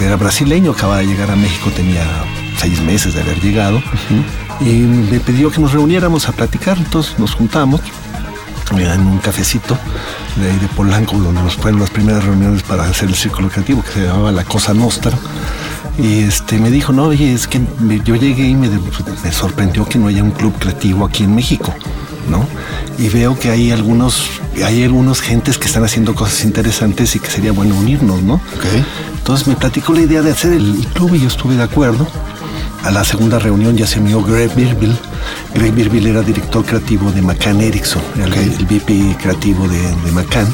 Era 0.00 0.16
brasileño, 0.16 0.72
acababa 0.72 0.98
de 0.98 1.06
llegar 1.06 1.30
a 1.30 1.36
México, 1.36 1.70
tenía 1.70 2.04
seis 2.58 2.80
meses 2.80 3.14
de 3.14 3.22
haber 3.22 3.40
llegado. 3.40 3.82
Y 4.60 4.70
me 4.70 5.20
pidió 5.20 5.50
que 5.50 5.60
nos 5.60 5.72
reuniéramos 5.72 6.28
a 6.28 6.32
platicar, 6.32 6.78
entonces 6.78 7.18
nos 7.18 7.34
juntamos 7.34 7.80
en 8.70 9.06
un 9.06 9.18
cafecito 9.18 9.76
de 10.36 10.50
ahí 10.50 10.58
de 10.58 10.68
Polanco, 10.68 11.18
donde 11.18 11.42
nos 11.42 11.56
fueron 11.56 11.80
las 11.80 11.90
primeras 11.90 12.24
reuniones 12.24 12.62
para 12.62 12.84
hacer 12.84 13.08
el 13.08 13.14
círculo 13.14 13.48
creativo, 13.48 13.82
que 13.82 13.92
se 13.92 14.06
llamaba 14.06 14.32
La 14.32 14.44
Cosa 14.44 14.72
Nostra. 14.72 15.12
Y 15.98 16.20
este, 16.20 16.58
me 16.58 16.70
dijo, 16.70 16.92
no, 16.92 17.04
oye, 17.04 17.34
es 17.34 17.46
que 17.46 17.60
yo 18.04 18.16
llegué 18.16 18.48
y 18.48 18.54
me, 18.54 18.68
me 18.68 19.32
sorprendió 19.32 19.84
que 19.84 19.98
no 19.98 20.06
haya 20.06 20.22
un 20.22 20.30
club 20.30 20.54
creativo 20.58 21.04
aquí 21.04 21.24
en 21.24 21.34
México, 21.34 21.74
¿no? 22.28 22.46
Y 22.98 23.08
veo 23.08 23.38
que 23.38 23.50
hay 23.50 23.70
algunos, 23.70 24.28
hay 24.64 24.84
algunos 24.84 25.20
gentes 25.20 25.58
que 25.58 25.66
están 25.66 25.84
haciendo 25.84 26.14
cosas 26.14 26.44
interesantes 26.44 27.14
y 27.16 27.20
que 27.20 27.30
sería 27.30 27.52
bueno 27.52 27.74
unirnos, 27.76 28.22
¿no? 28.22 28.40
Entonces 29.16 29.46
me 29.46 29.56
platicó 29.56 29.92
la 29.92 30.02
idea 30.02 30.22
de 30.22 30.30
hacer 30.30 30.52
el 30.52 30.86
club 30.94 31.14
y 31.14 31.20
yo 31.20 31.28
estuve 31.28 31.56
de 31.56 31.62
acuerdo. 31.62 32.06
A 32.84 32.90
la 32.90 33.04
segunda 33.04 33.38
reunión 33.38 33.76
ya 33.76 33.86
se 33.86 34.00
unió 34.00 34.22
Greg 34.22 34.52
Birbil. 34.56 34.96
Greg 35.54 35.72
Birbil 35.72 36.06
era 36.08 36.22
director 36.22 36.64
creativo 36.64 37.12
de 37.12 37.22
McCann 37.22 37.60
Erickson, 37.60 38.02
el, 38.16 38.32
el 38.32 38.64
VP 38.66 39.16
creativo 39.20 39.68
de, 39.68 39.80
de 39.80 40.12
McCann. 40.12 40.52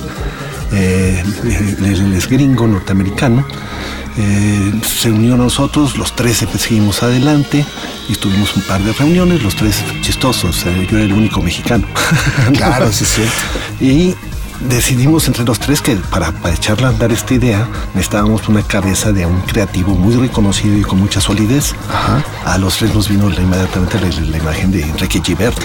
Eh, 0.73 1.23
él 1.81 2.15
es 2.15 2.29
gringo, 2.29 2.67
norteamericano. 2.67 3.47
Eh, 4.21 4.73
se 4.85 5.13
unió 5.13 5.35
a 5.35 5.37
nosotros, 5.37 5.97
los 5.97 6.15
tres 6.17 6.45
seguimos 6.59 7.03
adelante 7.05 7.65
y 8.09 8.15
tuvimos 8.17 8.57
un 8.57 8.63
par 8.63 8.83
de 8.83 8.93
reuniones, 8.93 9.43
los 9.45 9.55
tres 9.55 9.77
chistosos. 10.03 10.65
eh, 10.67 10.87
yo 10.91 10.97
era 10.97 11.07
el 11.07 11.13
único 11.13 11.41
mexicano. 11.41 11.87
Claro, 12.57 12.91
sí, 12.93 13.05
sí. 13.05 13.23
Y 13.81 14.15
decidimos 14.69 15.29
entre 15.29 15.45
los 15.45 15.61
tres 15.61 15.81
que 15.81 15.95
para, 15.95 16.33
para 16.33 16.53
echarle 16.53 16.87
a 16.87 16.89
andar 16.89 17.13
esta 17.13 17.33
idea 17.35 17.69
necesitábamos 17.95 18.49
una 18.49 18.63
cabeza 18.63 19.13
de 19.13 19.25
un 19.25 19.41
creativo 19.43 19.95
muy 19.95 20.17
reconocido 20.17 20.77
y 20.77 20.83
con 20.83 20.99
mucha 20.99 21.21
solidez. 21.21 21.75
A 22.45 22.59
los 22.59 22.77
tres 22.79 22.93
nos 22.93 23.09
vino 23.09 23.29
la- 23.31 23.41
inmediatamente 23.41 24.01
la, 24.01 24.09
la 24.09 24.37
imagen 24.37 24.73
de 24.73 24.83
Enrique 24.83 25.21
Gibert. 25.25 25.59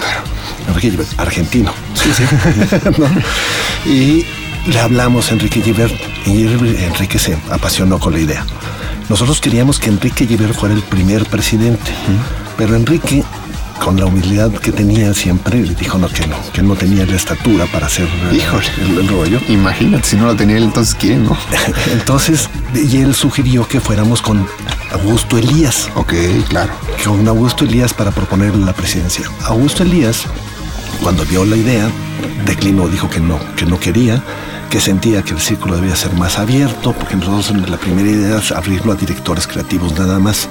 Enrique 0.68 0.92
Gibert, 0.92 1.18
argentino. 1.18 1.72
¿No? 2.98 3.90
Y 3.90 4.24
le 4.66 4.80
hablamos 4.80 5.30
a 5.30 5.34
Enrique 5.34 5.60
Gibert 5.62 5.94
y 6.26 6.42
Enrique 6.44 7.18
se 7.18 7.36
apasionó 7.50 7.98
con 7.98 8.12
la 8.14 8.20
idea. 8.20 8.46
Nosotros 9.08 9.40
queríamos 9.40 9.78
que 9.78 9.90
Enrique 9.90 10.26
Gibert 10.26 10.54
fuera 10.54 10.74
el 10.74 10.82
primer 10.82 11.26
presidente, 11.26 11.92
pero 12.56 12.74
Enrique 12.74 13.22
con 13.84 13.98
la 13.98 14.06
humildad 14.06 14.50
que 14.52 14.72
tenía 14.72 15.12
siempre, 15.12 15.60
le 15.60 15.74
dijo 15.74 15.98
no, 15.98 16.08
que 16.08 16.26
no, 16.26 16.36
que 16.52 16.62
no 16.62 16.74
tenía 16.74 17.04
la 17.04 17.16
estatura 17.16 17.66
para 17.66 17.86
hacer 17.86 18.06
eh, 18.32 18.36
Híjole. 18.36 18.64
el, 18.80 18.98
el 19.00 19.08
rollo. 19.08 19.40
Imagínate, 19.48 20.08
si 20.08 20.16
no 20.16 20.26
la 20.28 20.34
tenía 20.36 20.56
él, 20.56 20.62
entonces 20.64 20.94
quién, 20.94 21.24
¿no? 21.24 21.36
Entonces, 21.92 22.48
y 22.74 22.98
él 22.98 23.14
sugirió 23.14 23.66
que 23.68 23.80
fuéramos 23.80 24.22
con 24.22 24.46
Augusto 24.92 25.36
Elías, 25.36 25.90
Ok, 25.96 26.14
claro. 26.48 26.72
con 27.04 27.26
Augusto 27.28 27.64
Elías 27.64 27.92
para 27.92 28.10
proponerle 28.12 28.64
la 28.64 28.72
presidencia. 28.72 29.26
Augusto 29.44 29.82
Elías, 29.82 30.22
cuando 31.02 31.26
vio 31.26 31.44
la 31.44 31.56
idea, 31.56 31.90
declinó, 32.46 32.88
dijo 32.88 33.10
que 33.10 33.20
no, 33.20 33.38
que 33.56 33.66
no 33.66 33.78
quería, 33.78 34.22
que 34.74 34.80
sentía 34.80 35.22
que 35.22 35.30
el 35.34 35.38
círculo 35.40 35.76
debía 35.76 35.94
ser 35.94 36.12
más 36.14 36.36
abierto, 36.36 36.92
porque 36.94 37.14
nosotros 37.14 37.70
la 37.70 37.76
primera 37.76 38.08
idea 38.10 38.38
es 38.38 38.50
abrirlo 38.50 38.90
a 38.90 38.96
directores 38.96 39.46
creativos 39.46 39.96
nada 39.96 40.18
más. 40.18 40.48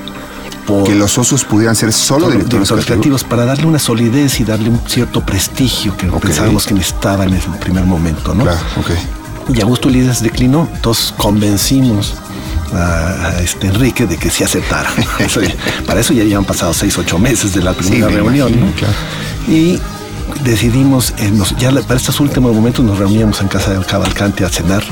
Por- 0.65 0.85
Que 0.85 0.95
los 0.95 1.11
socios 1.11 1.43
pudieran 1.43 1.75
ser 1.75 1.91
solo 1.91 2.27
Solo 2.27 2.31
directores 2.37 2.69
creativos. 2.69 2.85
creativos 2.85 3.23
para 3.25 3.43
darle 3.43 3.65
una 3.65 3.79
solidez 3.79 4.39
y 4.39 4.45
darle 4.45 4.69
un 4.69 4.79
cierto 4.87 5.19
prestigio 5.25 5.97
que 5.97 6.07
pensábamos 6.07 6.65
que 6.65 6.73
necesitaba 6.73 7.25
en 7.25 7.33
ese 7.33 7.49
primer 7.59 7.83
momento, 7.83 8.33
¿no? 8.33 8.43
Claro, 8.45 8.59
ok. 8.77 9.53
Y 9.57 9.61
Augusto 9.61 9.89
Líderes 9.89 10.21
declinó, 10.23 10.69
entonces 10.73 11.13
convencimos 11.17 12.13
a, 12.73 13.41
este 13.43 13.67
Enrique 13.67 14.05
de 14.07 14.15
que 14.15 14.29
sí 14.29 14.45
aceptara. 14.45 14.89
Para 15.85 15.99
eso 15.99 16.13
ya 16.13 16.21
habían 16.21 16.45
pasado 16.45 16.73
seis, 16.73 16.97
ocho 16.97 17.19
meses 17.19 17.53
de 17.53 17.61
la 17.61 17.73
primera 17.73 18.07
me 18.07 18.13
reunión. 18.15 18.47
imagino, 18.53 18.67
¿no? 18.67 18.71
claro. 18.77 18.93
Y 19.49 19.81
decidimos, 20.43 21.13
eh, 21.17 21.31
nos- 21.31 21.55
ya 21.57 21.71
para 21.71 21.95
estos 21.95 22.19
últimos 22.19 22.53
momentos 22.55 22.83
nos 22.85 22.97
reuníamos 22.97 23.41
en 23.41 23.47
casa 23.47 23.71
del 23.73 23.85
Cavalcante 23.85 24.45
a 24.45 24.49
cenar 24.49 24.83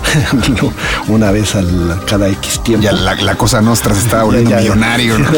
una 1.07 1.31
vez 1.31 1.55
al, 1.55 2.01
cada 2.07 2.27
X 2.29 2.61
tiempo. 2.63 2.83
Ya 2.83 2.91
la, 2.91 3.15
la 3.15 3.35
cosa 3.35 3.61
nuestra 3.61 3.93
se 3.95 4.01
estaba 4.01 4.23
volviendo 4.25 4.55
millonario, 4.55 5.19
¿no? 5.19 5.29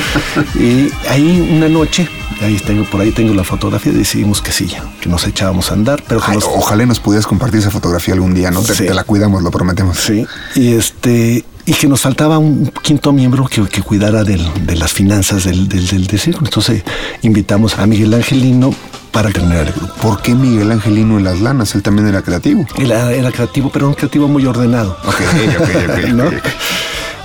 y 0.54 0.90
ahí 1.08 1.48
una 1.56 1.68
noche, 1.68 2.08
ahí 2.42 2.56
tengo, 2.66 2.84
por 2.84 3.00
ahí 3.00 3.12
tengo 3.12 3.34
la 3.34 3.44
fotografía, 3.44 3.92
decidimos 3.92 4.40
que 4.42 4.52
sí, 4.52 4.70
que 5.00 5.08
nos 5.08 5.26
echábamos 5.26 5.70
a 5.70 5.74
andar, 5.74 6.02
pero 6.08 6.20
Ay, 6.26 6.34
nos, 6.34 6.44
ojalá 6.44 6.86
nos 6.86 7.00
pudieras 7.00 7.26
compartir 7.26 7.60
esa 7.60 7.70
fotografía 7.70 8.14
algún 8.14 8.34
día, 8.34 8.50
¿no? 8.50 8.62
Te 8.62 8.92
la 8.94 9.04
cuidamos, 9.04 9.42
lo 9.42 9.50
prometemos. 9.50 9.98
Sí, 9.98 10.26
y 10.54 10.74
este 10.74 11.44
y 11.70 11.74
que 11.74 11.86
nos 11.86 12.00
faltaba 12.00 12.36
un 12.38 12.66
quinto 12.82 13.12
miembro 13.12 13.46
que, 13.46 13.62
que 13.68 13.80
cuidara 13.80 14.24
del- 14.24 14.66
de 14.66 14.74
las 14.74 14.92
finanzas 14.92 15.44
del, 15.44 15.68
del, 15.68 15.86
del- 15.86 16.06
del 16.08 16.18
círculo. 16.18 16.46
Entonces 16.48 16.82
invitamos 17.22 17.78
a 17.78 17.86
Miguel 17.86 18.12
Angelino 18.12 18.74
para 19.12 19.30
terminar 19.30 19.68
el 19.68 19.72
grupo. 19.72 19.94
¿Por 20.02 20.20
qué 20.20 20.34
Miguel 20.34 20.72
Angelino 20.72 21.16
en 21.18 21.24
las 21.24 21.40
lanas? 21.40 21.74
Él 21.76 21.82
también 21.82 22.08
era 22.08 22.22
creativo. 22.22 22.66
Él 22.76 22.90
era, 22.90 23.12
era 23.12 23.30
creativo, 23.30 23.70
pero 23.72 23.86
un 23.86 23.94
creativo 23.94 24.26
muy 24.26 24.44
ordenado. 24.46 24.96
Ok, 25.06 25.20
ok, 25.60 25.68
ok, 25.90 26.04
¿no? 26.12 26.24
ok. 26.24 26.32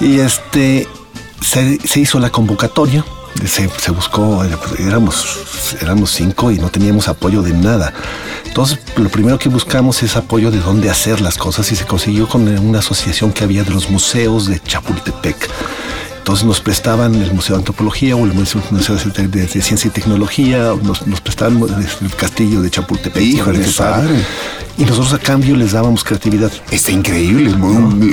Y 0.01 0.19
este 0.19 0.87
se, 1.41 1.79
se 1.87 1.99
hizo 2.01 2.19
la 2.19 2.29
convocatoria, 2.29 3.03
se, 3.45 3.69
se 3.69 3.91
buscó, 3.91 4.43
éramos, 4.79 5.75
éramos 5.81 6.11
cinco 6.11 6.51
y 6.51 6.59
no 6.59 6.69
teníamos 6.69 7.07
apoyo 7.07 7.41
de 7.41 7.53
nada. 7.53 7.93
Entonces, 8.45 8.79
lo 8.95 9.09
primero 9.09 9.37
que 9.37 9.49
buscamos 9.49 10.01
es 10.03 10.15
apoyo 10.15 10.51
de 10.51 10.59
dónde 10.59 10.89
hacer 10.89 11.19
las 11.21 11.37
cosas 11.37 11.71
y 11.71 11.75
se 11.75 11.85
consiguió 11.85 12.27
con 12.27 12.47
una 12.47 12.79
asociación 12.79 13.33
que 13.33 13.43
había 13.43 13.63
de 13.63 13.71
los 13.71 13.89
museos 13.89 14.47
de 14.47 14.59
Chapultepec. 14.61 15.49
Entonces 16.17 16.43
nos 16.45 16.59
prestaban 16.59 17.13
el 17.13 17.31
Museo 17.33 17.55
de 17.55 17.59
Antropología 17.59 18.15
o 18.15 18.25
el 18.25 18.33
Museo, 18.33 18.59
de, 18.71 19.27
de- 19.27 19.45
de 19.45 19.61
Ciencia 19.61 19.87
y 19.87 19.91
Tecnología, 19.91 20.73
nos, 20.81 21.05
nos 21.05 21.21
prestaban 21.21 21.61
el 22.01 22.15
castillo 22.15 22.61
de 22.63 22.71
Chapultepec. 22.71 23.21
Híjole, 23.21 23.59
padre. 23.77 24.25
Y 24.77 24.83
nosotros 24.83 25.13
a 25.13 25.19
cambio 25.19 25.55
les 25.55 25.71
dábamos 25.71 26.03
creatividad. 26.03 26.51
Está 26.69 26.91
increíble. 26.91 27.55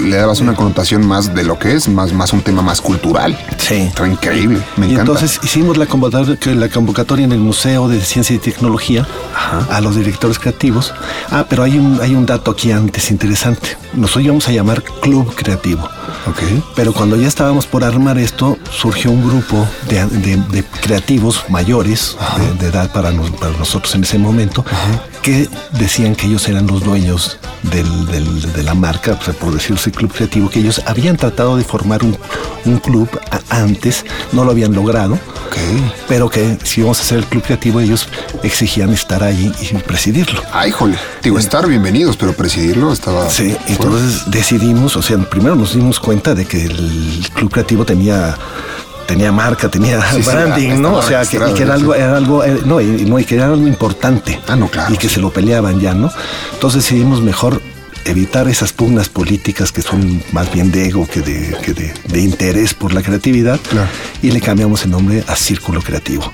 le 0.08 0.16
dabas 0.16 0.40
una 0.40 0.54
connotación 0.54 1.04
más 1.06 1.34
de 1.34 1.42
lo 1.42 1.58
que 1.58 1.74
es, 1.74 1.88
más, 1.88 2.12
más 2.12 2.32
un 2.32 2.40
tema 2.40 2.62
más 2.62 2.80
cultural. 2.80 3.36
Sí. 3.58 3.74
Está 3.74 4.06
increíble. 4.06 4.62
Me 4.76 4.86
y 4.86 4.90
encanta. 4.92 5.12
entonces 5.12 5.40
hicimos 5.42 5.76
la 5.76 5.86
convocatoria, 5.86 6.36
que 6.36 6.54
la 6.54 6.68
convocatoria 6.68 7.24
en 7.24 7.32
el 7.32 7.40
Museo 7.40 7.88
de 7.88 8.00
Ciencia 8.00 8.36
y 8.36 8.38
Tecnología 8.38 9.06
a 9.70 9.80
los 9.80 9.96
directores 9.96 10.38
creativos. 10.38 10.94
Ah, 11.30 11.46
pero 11.48 11.64
hay 11.64 11.78
un, 11.78 11.98
hay 12.00 12.14
un 12.14 12.26
dato 12.26 12.52
aquí 12.52 12.70
antes 12.70 13.10
interesante. 13.10 13.76
Nosotros 13.94 14.24
íbamos 14.24 14.48
a 14.48 14.52
llamar 14.52 14.82
Club 15.02 15.34
Creativo. 15.34 15.82
Ok. 16.28 16.38
Pero 16.76 16.92
cuando 16.92 17.16
ya 17.16 17.26
estábamos 17.26 17.66
por 17.66 17.82
armar 17.82 18.18
esto, 18.18 18.56
surgió 18.70 19.10
un 19.10 19.26
grupo 19.26 19.66
de, 19.88 20.06
de- 20.06 20.36
de 20.36 20.64
creativos 20.80 21.44
mayores 21.48 22.16
de, 22.38 22.54
de 22.64 22.66
edad 22.70 22.92
para, 22.92 23.10
nos- 23.10 23.30
para 23.32 23.56
nosotros 23.58 23.94
en 23.96 24.04
ese 24.04 24.18
momento, 24.18 24.64
que 25.22 25.48
decían 25.72 26.14
que 26.14 26.26
ellos 26.26 26.46
eran 26.48 26.51
los 26.60 26.82
dueños 26.84 27.38
del- 27.62 28.06
del- 28.06 28.52
de 28.52 28.62
la 28.62 28.74
marca, 28.74 29.16
o 29.20 29.24
sea, 29.24 29.32
por 29.34 29.52
decirse 29.54 29.90
club 29.90 30.12
creativo, 30.12 30.50
que 30.50 30.60
ellos 30.60 30.82
habían 30.86 31.16
tratado 31.16 31.56
de 31.56 31.64
formar 31.64 32.02
un, 32.04 32.16
un 32.64 32.78
club 32.78 33.08
antes, 33.48 34.04
no 34.32 34.44
lo 34.44 34.50
habían 34.50 34.74
logrado, 34.74 35.18
pero 36.08 36.28
que 36.28 36.58
si 36.64 36.80
íbamos 36.80 36.98
a 36.98 37.02
hacer 37.02 37.18
el 37.18 37.26
club 37.26 37.42
creativo, 37.42 37.80
ellos 37.80 38.08
exigían 38.42 38.90
estar 38.92 39.22
ahí 39.22 39.52
y 39.60 39.74
presidirlo. 39.76 40.42
Ay, 40.52 40.70
jole. 40.70 40.96
Digo, 41.22 41.38
estar 41.38 41.66
bienvenidos, 41.66 42.16
pero 42.16 42.32
presidirlo 42.32 42.92
estaba. 42.92 43.28
Sí, 43.30 43.56
entonces 43.66 44.22
decidimos, 44.30 44.96
o 44.96 45.02
sea, 45.02 45.18
primero 45.18 45.54
nos 45.56 45.74
dimos 45.74 46.00
cuenta 46.00 46.34
de 46.34 46.44
que 46.46 46.64
el 46.64 47.26
club 47.34 47.50
creativo 47.50 47.84
tenía 47.84 48.36
tenía 49.12 49.32
marca, 49.32 49.68
tenía 49.68 50.00
Sí, 50.12 50.22
branding, 50.22 50.80
¿no? 50.80 50.94
O 50.96 51.02
sea, 51.02 51.24
que, 51.26 51.36
y 51.36 51.38
registrado, 51.40 51.54
que 51.54 51.62
era 51.62 51.74
algo, 51.74 51.94
era 51.94 52.16
algo, 52.16 52.44
eh, 52.44 52.60
no, 52.64 52.80
y, 52.80 52.86
no, 53.04 53.18
y 53.18 53.24
que 53.24 53.34
era 53.36 53.46
algo 53.46 53.66
importante. 53.66 54.40
Ah, 54.48 54.56
no, 54.56 54.68
claro, 54.68 54.92
Y 54.94 54.96
que 54.96 55.08
sí. 55.08 55.14
se 55.14 55.20
lo 55.20 55.30
peleaban 55.30 55.80
ya, 55.80 55.94
¿no? 55.94 56.10
Entonces 56.54 56.82
decidimos 56.84 57.20
mejor 57.22 57.60
evitar 58.04 58.48
esas 58.48 58.72
pugnas 58.72 59.08
políticas 59.08 59.70
que 59.70 59.80
son 59.80 60.20
más 60.32 60.52
bien 60.52 60.72
de 60.72 60.86
ego 60.88 61.06
que 61.06 61.20
de, 61.20 61.56
que 61.64 61.72
de, 61.72 61.94
de 62.08 62.20
interés 62.20 62.74
por 62.74 62.92
la 62.92 63.00
creatividad 63.00 63.60
Claro. 63.70 63.86
y 64.22 64.32
le 64.32 64.40
cambiamos 64.40 64.84
el 64.84 64.90
nombre 64.90 65.22
a 65.28 65.36
Círculo 65.36 65.80
Creativo. 65.82 66.32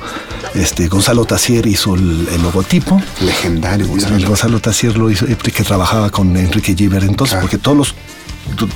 Este, 0.55 0.89
Gonzalo 0.89 1.27
Tassier 1.27 1.67
hizo 1.67 1.95
el, 1.95 2.27
el 2.33 2.41
logotipo, 2.43 3.03
Legendario, 3.21 3.85
el 3.85 3.91
Gonzalo. 3.91 4.27
Gonzalo 4.29 4.61
Tassier 4.61 4.97
lo 4.97 5.11
hizo, 5.11 5.27
eh, 5.27 5.37
que 5.37 5.63
trabajaba 5.63 6.09
con 6.11 6.35
Enrique 6.37 6.75
Giver, 6.75 7.03
entonces, 7.05 7.33
Claro. 7.35 7.43
porque 7.43 7.59
todos 7.59 7.77
los 7.77 7.95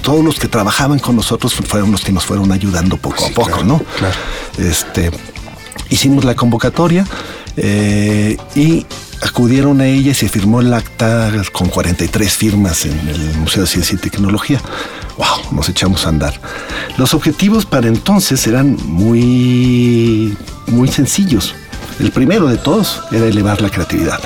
todos 0.03 0.25
los 0.25 0.39
que 0.39 0.49
trabajaban 0.49 0.99
con 0.99 1.17
nosotros 1.17 1.55
fueron 1.55 1.91
los 1.93 2.03
que 2.03 2.13
nos 2.13 2.25
fueron 2.25 2.53
ayudando 2.53 2.97
poco 2.97 3.25
Sí, 3.27 3.33
a 3.33 3.35
poco, 3.35 3.49
claro, 3.49 3.65
¿no? 3.65 3.83
claro. 3.99 4.15
Este, 4.59 5.11
hicimos 5.91 6.25
la 6.25 6.35
convocatoria 6.35 7.07
eh, 7.57 8.37
y 8.55 8.87
acudieron 9.23 9.81
a 9.81 9.87
ella 9.87 10.11
y 10.13 10.15
se 10.15 10.29
firmó 10.29 10.61
el 10.61 10.73
acta 10.75 11.31
con 11.53 11.69
43 11.69 12.33
firmas 12.37 12.85
en 12.87 12.99
el 13.09 13.37
Museo 13.39 13.63
de 13.63 13.69
Ciencia 13.69 13.95
y 13.97 13.99
Tecnología. 13.99 14.61
¡Wow! 15.19 15.55
Nos 15.55 15.69
echamos 15.69 16.07
a 16.07 16.09
andar. 16.09 16.41
Los 16.97 17.15
objetivos 17.15 17.67
para 17.67 17.87
entonces 17.89 18.47
eran 18.47 18.77
muy, 18.85 20.37
muy 20.67 20.89
sencillos. 20.89 21.55
El 22.01 22.11
primero 22.11 22.47
de 22.49 22.57
todos 22.57 23.03
era 23.13 23.27
elevar 23.27 23.61
la 23.61 23.69
creatividad, 23.71 24.21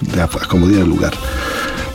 de 0.00 0.20
a- 0.20 0.24
a 0.24 0.28
como 0.48 0.68
diera 0.68 0.84
el 0.84 0.90
lugar. 0.90 1.14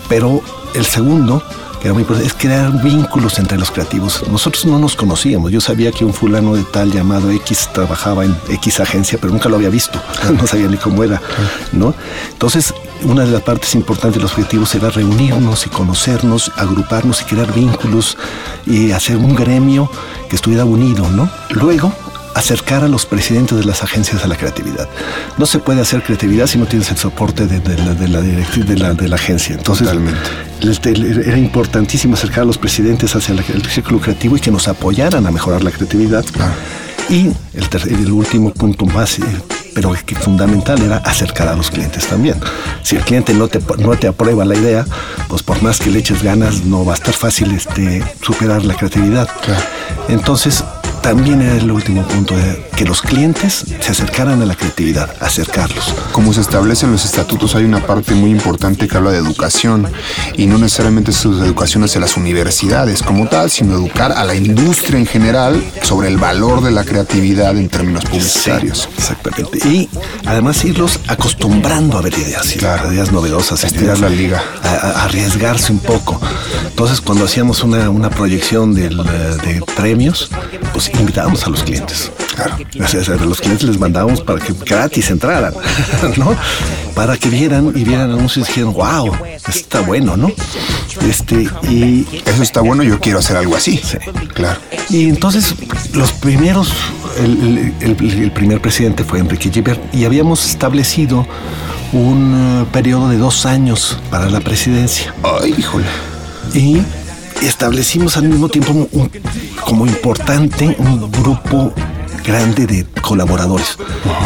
Pero 0.10 0.42
el 0.74 0.86
segundo, 0.86 1.42
que 1.82 1.88
era 1.88 1.94
muy 1.94 2.02
importante, 2.02 2.28
es 2.28 2.36
crear 2.36 2.72
vínculos 2.84 3.40
entre 3.40 3.58
los 3.58 3.72
creativos. 3.72 4.24
Nosotros 4.30 4.66
no 4.66 4.78
nos 4.78 4.96
conocíamos. 4.96 5.52
Yo 5.52 5.60
sabía 5.60 5.92
que 5.92 6.06
un 6.06 6.14
fulano 6.14 6.54
de 6.54 6.64
tal 6.64 6.92
llamado 6.92 7.32
X 7.32 7.70
trabajaba 7.74 8.24
en 8.24 8.38
X 8.50 8.80
agencia, 8.80 9.18
pero 9.20 9.34
nunca 9.34 9.50
lo 9.50 9.56
había 9.56 9.70
visto. 9.70 10.00
No 10.42 10.48
sabía 10.48 10.68
ni 10.68 10.78
cómo 10.78 11.04
era, 11.04 11.22
¿no? 11.72 11.94
Entonces, 12.32 12.74
una 13.04 13.26
de 13.26 13.32
las 13.32 13.42
partes 13.42 13.76
importantes 13.76 14.16
de 14.18 14.22
los 14.22 14.32
objetivos 14.32 14.74
era 14.76 14.90
reunirnos 14.90 15.66
y 15.66 15.70
conocernos, 15.70 16.52
agruparnos 16.56 17.22
y 17.22 17.26
crear 17.26 17.52
vínculos 17.54 18.18
y 18.66 18.92
hacer 18.92 19.18
un 19.18 19.36
gremio 19.36 19.90
que 20.30 20.36
estuviera 20.36 20.66
unido, 20.66 21.10
¿no? 21.10 21.30
Luego, 21.50 21.94
acercar 22.36 22.84
a 22.84 22.88
los 22.88 23.06
presidentes 23.06 23.58
de 23.58 23.66
las 23.66 23.84
agencias 23.84 24.24
a 24.24 24.28
la 24.28 24.36
creatividad. 24.36 24.88
No 25.38 25.46
se 25.46 25.60
puede 25.60 25.82
hacer 25.82 26.02
creatividad 26.04 26.48
si 26.48 26.58
no 26.58 26.66
tienes 26.66 26.90
el 26.92 26.98
soporte 26.98 27.46
de, 27.48 27.60
de 27.60 27.78
la, 27.78 27.94
de 27.94 28.08
la 28.08 28.22
directi- 28.22 28.64
de 28.64 28.78
la- 28.78 28.94
de 28.94 29.08
la 29.08 29.16
agencia. 29.16 29.56
Entonces, 29.56 29.88
Totalmente. 29.88 30.20
era 31.30 31.38
importantísimo 31.38 32.14
acercar 32.16 32.42
a 32.44 32.46
los 32.46 32.58
presidentes 32.58 33.16
hacia 33.16 33.34
el 33.36 33.66
círculo 33.66 34.00
creativo 34.00 34.38
y 34.38 34.40
que 34.40 34.52
nos 34.52 34.68
apoyaran 34.68 35.26
a 35.26 35.32
mejorar 35.32 35.64
la 35.64 35.72
creatividad. 35.72 36.24
Y 37.10 37.28
el, 37.54 37.68
el 37.90 38.12
último 38.12 38.52
punto 38.54 38.86
más, 38.86 39.20
eh, 39.20 39.24
pero 39.74 39.94
que 40.06 40.16
fundamental, 40.16 40.82
era 40.82 40.98
acercar 40.98 41.48
a 41.50 41.56
los 41.56 41.70
clientes 41.70 42.08
también. 42.08 42.40
Si 42.84 42.96
el 42.96 43.04
cliente 43.04 43.34
no 43.34 43.48
te, 43.50 43.60
no 43.80 43.96
te 43.98 44.08
aprueba 44.08 44.46
la 44.46 44.56
idea, 44.56 44.86
pues 45.28 45.44
por 45.44 45.62
más 45.62 45.80
que 45.80 45.90
le 45.90 46.00
eches 46.00 46.24
ganas, 46.24 46.64
no 46.64 46.86
va 46.86 46.94
a 46.94 46.96
estar 46.96 47.14
fácil 47.14 47.52
este, 47.52 48.02
superar 48.22 48.64
la 48.64 48.76
creatividad. 48.76 49.28
Entonces, 50.08 50.64
también 51.02 51.42
era 51.42 51.56
el 51.56 51.72
último 51.72 52.04
punto, 52.08 52.36
de 52.36 52.64
que 52.76 52.86
los 52.86 53.02
clientes 53.02 53.66
se 53.80 53.92
acercaran 53.92 54.42
a 54.42 54.46
la 54.46 54.56
creatividad, 54.56 55.10
acercarlos. 55.20 55.94
Como 56.12 56.34
se 56.34 56.42
establece 56.42 56.86
en 56.86 56.92
los 56.92 57.06
estatutos, 57.06 57.56
hay 57.56 57.64
una 57.66 57.86
parte 57.86 58.14
muy 58.14 58.30
importante 58.32 58.88
que 58.88 58.98
habla 58.98 59.12
de 59.12 59.18
educación 59.18 59.88
y 60.38 60.46
no 60.48 60.58
necesariamente 60.58 61.12
es 61.12 61.18
su 61.18 61.32
educación 61.44 61.84
hacia 61.84 62.00
las 62.02 62.18
universidades 62.18 63.02
como 63.04 63.28
tal, 63.28 63.50
sino 63.50 63.74
educar 63.74 64.12
a 64.12 64.24
la 64.24 64.36
industria 64.36 65.00
en 65.00 65.06
general 65.06 65.64
sobre 65.84 66.08
el 66.08 66.18
valor 66.18 66.62
de 66.64 66.72
la 66.72 66.84
creatividad 66.84 67.58
en 67.58 67.70
términos 67.70 68.06
publicitarios. 68.06 68.82
Sí, 68.84 68.88
exactamente. 68.98 69.68
Y 69.68 69.90
además 70.26 70.64
irlos 70.66 71.00
acostumbrando 71.08 71.98
a 71.98 72.02
ver 72.02 72.14
ideas, 72.18 72.54
Claro. 72.58 72.92
ideas 72.94 73.12
novedosas. 73.12 73.64
Estirar 73.64 73.98
ideas- 73.98 74.00
la 74.02 74.10
liga. 74.10 74.44
A, 74.64 74.68
a 74.70 75.04
arriesgarse 75.06 75.72
un 75.72 75.80
poco. 75.80 76.20
Entonces, 76.68 77.02
cuando 77.02 77.26
hacíamos 77.26 77.64
una, 77.64 77.90
una 77.90 78.10
proyección 78.10 78.78
eh, 78.78 78.90
de 78.90 79.62
premios, 79.76 80.30
pues 80.90 81.00
invitábamos 81.02 81.46
a 81.46 81.50
los 81.50 81.64
clientes. 81.64 82.12
Claro. 82.36 82.56
A 82.56 83.26
los 83.26 83.40
clientes 83.42 83.68
les 83.68 83.80
mandábamos 83.80 84.22
para 84.22 84.40
que 84.44 84.54
gratis 84.66 85.10
entraran, 85.12 85.54
¿no? 86.18 86.36
Para 86.96 87.18
que 87.18 87.30
vieran 87.30 87.72
y 87.76 87.84
vieran 87.84 88.12
anuncios 88.12 88.48
y 88.48 88.52
dijeran, 88.52 88.74
wow, 88.74 89.12
está 89.48 89.82
bueno, 89.82 90.18
¿no? 90.18 90.32
Este, 91.08 91.48
y 91.70 92.06
Eso 92.26 92.44
está 92.44 92.62
bueno, 92.62 92.84
yo 92.84 93.00
quiero 93.00 93.20
hacer 93.20 93.38
algo 93.38 93.56
así. 93.56 93.80
Claro. 94.34 94.60
y 94.90 95.08
entonces 95.10 95.54
los 95.94 96.12
primeros, 96.14 96.72
el, 97.18 97.74
el- 97.82 97.96
el- 98.00 98.22
el 98.24 98.32
primer 98.32 98.62
presidente 98.62 99.04
fue 99.04 99.20
Enrique 99.20 99.50
Gibert 99.52 99.80
y 99.94 100.06
habíamos 100.06 100.46
establecido 100.50 101.28
un 101.94 102.64
eh, 102.64 102.66
periodo 102.72 103.10
de 103.10 103.18
dos 103.18 103.46
años 103.46 103.98
para 104.10 104.30
la 104.30 104.40
presidencia 104.40 105.14
Ay, 105.24 105.54
híjole. 105.58 105.86
y 106.54 106.82
establecimos 107.46 108.16
al 108.18 108.24
mismo 108.30 108.48
tiempo 108.50 108.72
un- 108.72 109.12
como 109.66 109.86
importante 109.86 110.76
un 110.80 111.12
grupo 111.12 111.74
grande 112.24 112.68
de 112.68 112.86
colaboradores. 113.02 113.78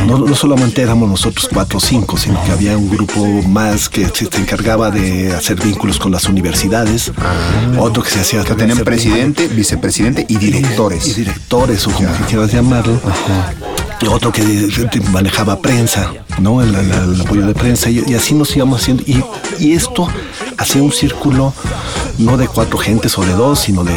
No, 0.06 0.18
no 0.18 0.36
solamente 0.36 0.82
éramos 0.82 1.10
nosotros 1.10 1.48
cuatro 1.52 1.78
o 1.78 1.82
cinco, 1.82 2.18
sino 2.18 2.44
que 2.44 2.52
había 2.52 2.78
un 2.78 2.90
grupo 2.90 3.26
más 3.48 3.88
que 3.88 4.08
se, 4.10 4.26
encargaba 4.38 4.92
de 4.92 5.34
hacer 5.34 5.62
vínculos 5.64 5.98
con 5.98 6.12
las 6.12 6.26
universidades, 6.28 7.12
otro 7.80 8.04
que 8.04 8.10
se 8.10 8.20
hacía... 8.20 8.44
Que 8.44 8.54
tenían 8.54 8.80
presidente, 8.80 9.48
vicepresidente 9.48 10.26
y 10.28 10.36
directores. 10.38 11.08
Y 11.08 11.14
directores, 11.14 11.88
o 11.88 11.92
como 11.92 12.12
que 12.18 12.24
quieras 12.26 12.52
llamarlo. 12.52 13.00
Y 14.02 14.08
otro 14.08 14.32
que 14.34 14.42
manejaba 15.12 15.60
prensa, 15.62 16.12
¿no? 16.40 16.62
El, 16.62 16.76
el- 16.76 16.92
el 16.92 17.22
apoyo 17.22 17.48
de 17.48 17.54
prensa. 17.54 17.90
Y, 17.90 18.04
y 18.06 18.14
así 18.14 18.34
nos 18.34 18.54
íbamos 18.56 18.82
haciendo. 18.82 19.04
Y, 19.08 19.24
y 19.58 19.72
esto 19.72 20.10
hacía 20.58 20.82
un 20.84 20.92
círculo 20.92 21.54
no 22.18 22.38
de 22.38 22.48
cuatro 22.48 22.78
gentes 22.78 23.18
o 23.18 23.26
de 23.26 23.34
dos, 23.34 23.60
sino 23.60 23.84
de 23.84 23.94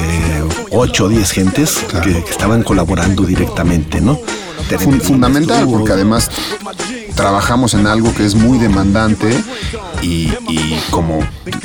ocho 0.71 1.05
o 1.05 1.09
diez 1.09 1.31
gentes 1.31 1.79
que, 2.03 2.23
que 2.25 2.31
estaban 2.31 2.63
colaborando 2.63 3.25
directamente, 3.25 4.01
¿no? 4.01 4.19
Fun- 4.79 5.01
fundamental, 5.01 5.67
porque 5.79 5.93
además 5.93 6.31
trabajamos 7.19 7.75
en 7.75 7.89
algo 7.89 8.15
que 8.15 8.25
es 8.25 8.37
muy 8.37 8.59
demandante 8.59 9.43
y, 10.03 10.33
y 10.49 10.81
como 10.91 11.19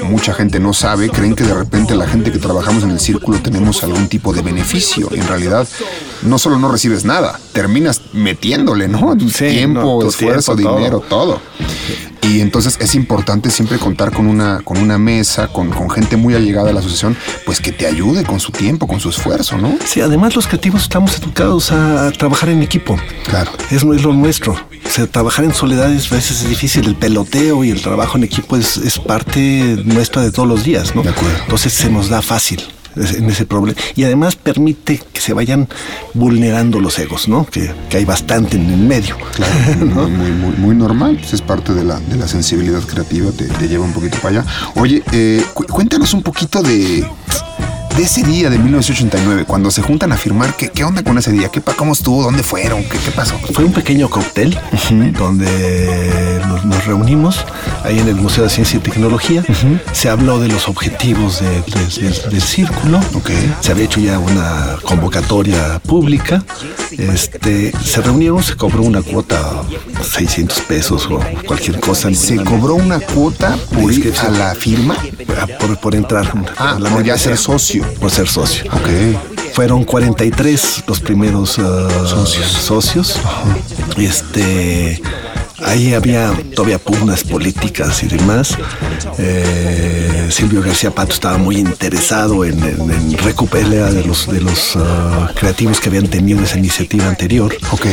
mucha 0.03 0.33
gente 0.33 0.59
no 0.59 0.73
sabe, 0.73 1.11
creen 1.11 1.35
que 1.35 1.43
de 1.43 1.53
repente 1.53 1.93
la 1.93 2.07
gente 2.07 2.31
que 2.31 2.39
trabajamos 2.39 2.81
en 2.81 2.89
el 2.89 2.99
círculo 2.99 3.37
tenemos 3.37 3.83
algún 3.83 4.07
tipo 4.07 4.33
de 4.33 4.41
beneficio. 4.41 5.09
En 5.11 5.27
realidad, 5.27 5.67
no 6.23 6.39
solo 6.39 6.57
no 6.57 6.71
recibes 6.71 7.05
nada, 7.05 7.39
terminas 7.53 8.01
metiéndole, 8.13 8.87
¿no? 8.87 9.15
Sí, 9.29 9.45
tiempo, 9.49 9.99
no, 10.01 10.09
esfuerzo, 10.09 10.55
tiempo, 10.55 10.75
dinero, 10.75 10.99
todo. 11.07 11.39
Y 12.23 12.41
entonces 12.41 12.77
es 12.79 12.95
importante 12.95 13.51
siempre 13.51 13.77
contar 13.77 14.11
con 14.11 14.25
una, 14.25 14.61
con 14.63 14.77
una 14.79 14.97
mesa, 14.97 15.49
con, 15.49 15.69
con 15.69 15.87
gente 15.91 16.17
muy 16.17 16.33
allegada 16.33 16.71
a 16.71 16.73
la 16.73 16.79
asociación, 16.79 17.15
pues 17.45 17.61
que 17.61 17.71
te 17.71 17.85
ayude 17.85 18.23
con 18.23 18.39
su 18.39 18.51
tiempo, 18.51 18.87
con 18.87 18.99
su 18.99 19.09
esfuerzo, 19.09 19.59
¿no? 19.59 19.77
Sí, 19.85 20.01
además 20.01 20.35
los 20.35 20.47
creativos 20.47 20.81
estamos 20.81 21.15
educados 21.19 21.71
a, 21.71 22.07
a 22.07 22.11
trabajar 22.11 22.49
en 22.49 22.63
equipo. 22.63 22.97
Claro. 23.27 23.51
Es, 23.69 23.83
es 23.83 23.83
lo 23.83 24.13
nuestro. 24.13 24.53
O 24.53 24.89
sea, 24.89 25.07
trabajar 25.07 25.42
en 25.43 25.53
soledad 25.53 25.91
es, 25.91 26.11
a 26.11 26.15
veces 26.15 26.41
es 26.41 26.49
difícil. 26.49 26.85
El 26.85 26.95
peloteo 26.95 27.63
y 27.63 27.69
el 27.71 27.81
trabajo 27.81 28.17
en 28.17 28.23
equipo 28.23 28.55
es, 28.57 28.77
es 28.77 28.99
parte 28.99 29.77
nuestra 29.85 30.21
de 30.21 30.31
todos 30.31 30.47
los 30.47 30.63
días, 30.63 30.95
¿no? 30.95 31.03
De 31.03 31.09
acuerdo. 31.09 31.37
Entonces 31.43 31.73
se 31.73 31.89
nos 31.89 32.09
da 32.09 32.21
fácil 32.21 32.61
en 32.95 33.27
ese 33.29 33.45
problema. 33.47 33.79
Y 33.95 34.03
además 34.03 34.35
permite 34.35 35.01
que 35.11 35.19
se 35.19 35.33
vayan 35.33 35.67
vulnerando 36.13 36.79
los 36.79 36.99
egos, 36.99 37.27
¿no? 37.27 37.45
Que, 37.45 37.71
que 37.89 37.97
hay 37.97 38.05
bastante 38.05 38.57
en 38.57 38.69
el 38.69 38.77
medio. 38.79 39.17
Claro, 39.35 39.85
muy, 40.09 40.11
muy, 40.11 40.31
muy, 40.31 40.55
muy 40.57 40.75
normal. 40.75 41.17
pues 41.19 41.33
es 41.33 41.41
parte 41.41 41.73
de 41.73 41.83
la, 41.83 41.99
de 41.99 42.17
la 42.17 42.27
sensibilidad 42.27 42.81
creativa, 42.81 43.31
te, 43.31 43.45
te 43.45 43.67
lleva 43.67 43.83
un 43.85 43.93
poquito 43.93 44.17
para 44.19 44.41
allá. 44.41 44.45
Oye, 44.75 45.01
eh, 45.11 45.43
cu- 45.55 45.65
cuéntanos 45.65 46.13
un 46.13 46.21
poquito 46.21 46.61
de, 46.61 47.03
de 47.95 48.03
ese 48.03 48.23
día 48.23 48.49
de 48.49 48.57
1989, 48.57 49.45
cuando 49.45 49.69
se 49.69 49.81
juntan 49.81 50.11
a 50.11 50.17
firmar. 50.17 50.55
¿Qué, 50.57 50.69
qué 50.69 50.83
onda 50.83 51.03
con 51.03 51.17
ese 51.17 51.31
día? 51.31 51.49
¿Qué, 51.49 51.61
¿Cómo 51.61 51.93
estuvo? 51.93 52.23
¿Dónde 52.23 52.41
fueron? 52.43 52.83
¿Qué, 52.83 52.97
qué 52.97 53.11
pasó? 53.11 53.37
Fue 53.53 53.63
un 53.63 53.71
pequeño 53.73 54.09
cóctel 54.09 54.57
donde 55.17 56.41
nos, 56.47 56.65
nos 56.65 56.85
reunimos 56.85 57.45
ahí 57.83 57.99
en 57.99 58.07
el 58.07 58.15
Museo 58.15 58.43
de 58.45 58.49
Ciencia 58.49 58.77
y 58.77 58.79
Tecnología. 58.79 59.43
Se 59.91 60.09
habló 60.09 60.39
de 60.39 60.47
los 60.47 60.67
objetivos 60.67 61.39
de- 61.39 61.61
de- 61.61 62.01
del- 62.09 62.31
del 62.31 62.41
círculo. 62.41 62.99
Ok. 63.13 63.29
Se 63.61 63.71
había 63.71 63.85
hecho 63.85 63.99
ya 63.99 64.17
una 64.19 64.77
convocatoria 64.83 65.79
pública. 65.79 66.43
Este, 66.91 67.71
se 67.83 68.01
reunieron, 68.01 68.43
se 68.43 68.55
cobró 68.55 68.81
una 68.83 69.01
cuota 69.01 69.63
600 70.01 70.59
pesos 70.61 71.07
o 71.11 71.19
cualquier 71.45 71.79
cosa. 71.79 72.13
¿Se 72.13 72.37
cobró 72.37 72.75
una 72.75 72.99
cuota 72.99 73.55
por 73.73 73.91
ir 73.91 74.13
a 74.19 74.29
la 74.29 74.55
firma? 74.55 74.95
por, 75.59 75.77
por 75.79 75.95
entrar. 75.95 76.31
Ah, 76.57 76.77
la 76.79 76.89
por 76.89 77.03
ya 77.03 77.17
ser 77.17 77.37
socio. 77.37 77.82
Por 77.99 78.11
ser 78.11 78.27
socio. 78.27 78.65
Ok. 78.71 78.89
Fueron 79.53 79.83
43 79.83 80.83
los 80.87 80.99
primeros 80.99 81.59
ah, 81.59 81.87
socios. 82.25 83.19
Este, 83.97 84.99
ahí 85.63 85.93
había 85.93 86.31
todavía 86.55 86.79
pugnas 86.79 87.23
políticas 87.23 88.01
y 88.03 88.07
demás. 88.07 88.57
Eh, 89.19 90.27
Silvio 90.31 90.63
García 90.63 90.89
Pato 90.89 91.13
estaba 91.13 91.37
muy 91.37 91.57
interesado 91.57 92.43
en, 92.45 92.57
en- 92.63 92.89
en 92.91 93.17
recuperar 93.19 93.93
de 93.93 94.03
los, 94.03 94.27
de 94.31 94.41
los 94.41 94.75
ah, 94.75 95.29
creativos 95.39 95.79
que 95.79 95.89
habían 95.89 96.07
tenido 96.07 96.41
esa 96.41 96.57
iniciativa 96.57 97.07
anterior. 97.07 97.55
Ok. 97.71 97.85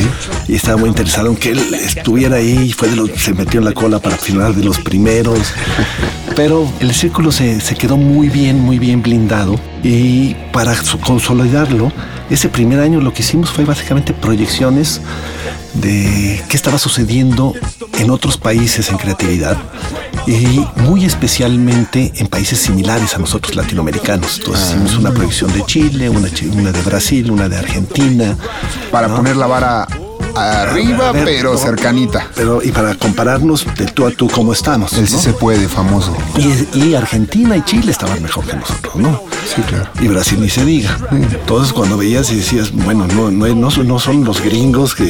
Y 0.48 0.54
estaba 0.54 0.78
muy 0.78 0.88
interesado 0.88 1.28
en 1.28 1.36
que 1.36 1.50
él 1.50 1.74
estuviera 1.74 2.36
ahí 2.36 2.68
y 2.68 2.72
fue 2.72 2.88
de 2.88 2.96
los, 2.96 3.10
se 3.20 3.34
metió 3.34 3.58
en 3.60 3.66
la 3.66 3.72
cola 3.72 3.98
para 3.98 4.16
firmar 4.16 4.54
de 4.54 4.64
los 4.64 4.78
primeros. 4.78 5.38
Pero 6.36 6.72
el 6.80 6.94
círculo 6.94 7.32
se, 7.32 7.60
se 7.60 7.74
quedó 7.74 7.96
muy 7.98 8.28
bien, 8.30 8.58
muy 8.60 8.78
bien 8.78 9.02
blindado. 9.02 9.60
Y 9.82 10.34
para 10.52 10.74
consolidarlo, 11.04 11.90
ese 12.28 12.48
primer 12.48 12.80
año 12.80 13.00
lo 13.00 13.12
que 13.12 13.22
hicimos 13.22 13.50
fue 13.50 13.64
básicamente 13.64 14.12
proyecciones 14.12 15.00
de 15.74 16.42
qué 16.48 16.56
estaba 16.56 16.78
sucediendo 16.78 17.54
en 17.98 18.10
otros 18.10 18.36
países 18.36 18.90
en 18.90 18.98
creatividad 18.98 19.56
y 20.26 20.64
muy 20.76 21.04
especialmente 21.04 22.12
en 22.16 22.26
países 22.26 22.58
similares 22.58 23.14
a 23.14 23.18
nosotros 23.18 23.56
latinoamericanos. 23.56 24.38
Entonces 24.38 24.68
hicimos 24.68 24.96
una 24.96 25.12
proyección 25.12 25.52
de 25.52 25.64
Chile, 25.64 26.10
una, 26.10 26.28
de 26.28 26.82
Brasil, 26.82 27.30
una 27.30 27.48
de 27.48 27.56
Argentina. 27.56 28.36
Para 28.90 29.08
¿no? 29.08 29.16
poner 29.16 29.36
la 29.36 29.46
vara 29.46 29.88
arriba, 30.36 31.12
ver, 31.12 31.24
pero 31.24 31.52
no, 31.52 31.58
cercanita. 31.58 32.26
Pero, 32.34 32.62
y 32.62 32.70
para 32.70 32.94
compararnos 32.94 33.66
de 33.76 33.86
tú 33.86 34.06
a 34.06 34.10
tú 34.10 34.28
cómo 34.28 34.52
estamos. 34.52 34.92
El 34.94 35.08
sí 35.08 35.18
se 35.18 35.32
puede, 35.32 35.68
famoso. 35.68 36.16
Y, 36.36 36.78
y 36.78 36.94
Argentina 36.94 37.56
y 37.56 37.62
Chile 37.64 37.90
estaban 37.92 38.22
mejor 38.22 38.44
que 38.46 38.56
nosotros, 38.56 38.96
¿no? 38.96 39.22
Sí, 39.54 39.62
claro. 39.62 39.88
Y 40.00 40.08
Brasil 40.08 40.40
ni 40.40 40.48
se 40.48 40.64
diga. 40.64 40.96
Entonces 41.10 41.72
cuando 41.72 41.96
veías 41.96 42.30
y 42.30 42.36
decías, 42.36 42.70
bueno, 42.72 43.06
no, 43.14 43.30
no, 43.30 43.46
no, 43.54 43.70
son- 43.70 43.88
no 43.88 43.98
son 43.98 44.24
los 44.24 44.40
gringos 44.42 44.94
que 44.94 45.04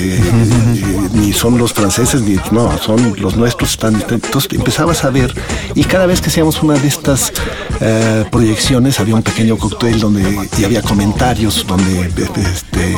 ni 1.12 1.32
son 1.32 1.58
los 1.58 1.72
franceses, 1.72 2.22
ni 2.22 2.36
no, 2.52 2.76
son 2.78 3.14
los 3.18 3.36
nuestros. 3.36 3.70
Están, 3.70 3.94
entonces 4.08 4.52
empezabas 4.52 5.04
a 5.04 5.10
ver 5.10 5.34
y 5.74 5.84
cada 5.84 6.06
vez 6.06 6.20
que 6.20 6.28
hacíamos 6.28 6.62
una 6.62 6.74
de 6.74 6.88
estas 6.88 7.32
eh, 7.80 8.24
proyecciones 8.30 9.00
había 9.00 9.14
un 9.14 9.22
pequeño 9.22 9.56
cóctel 9.56 10.00
donde 10.00 10.48
y 10.58 10.64
había 10.64 10.82
comentarios 10.82 11.64
donde 11.66 12.10
este, 12.36 12.96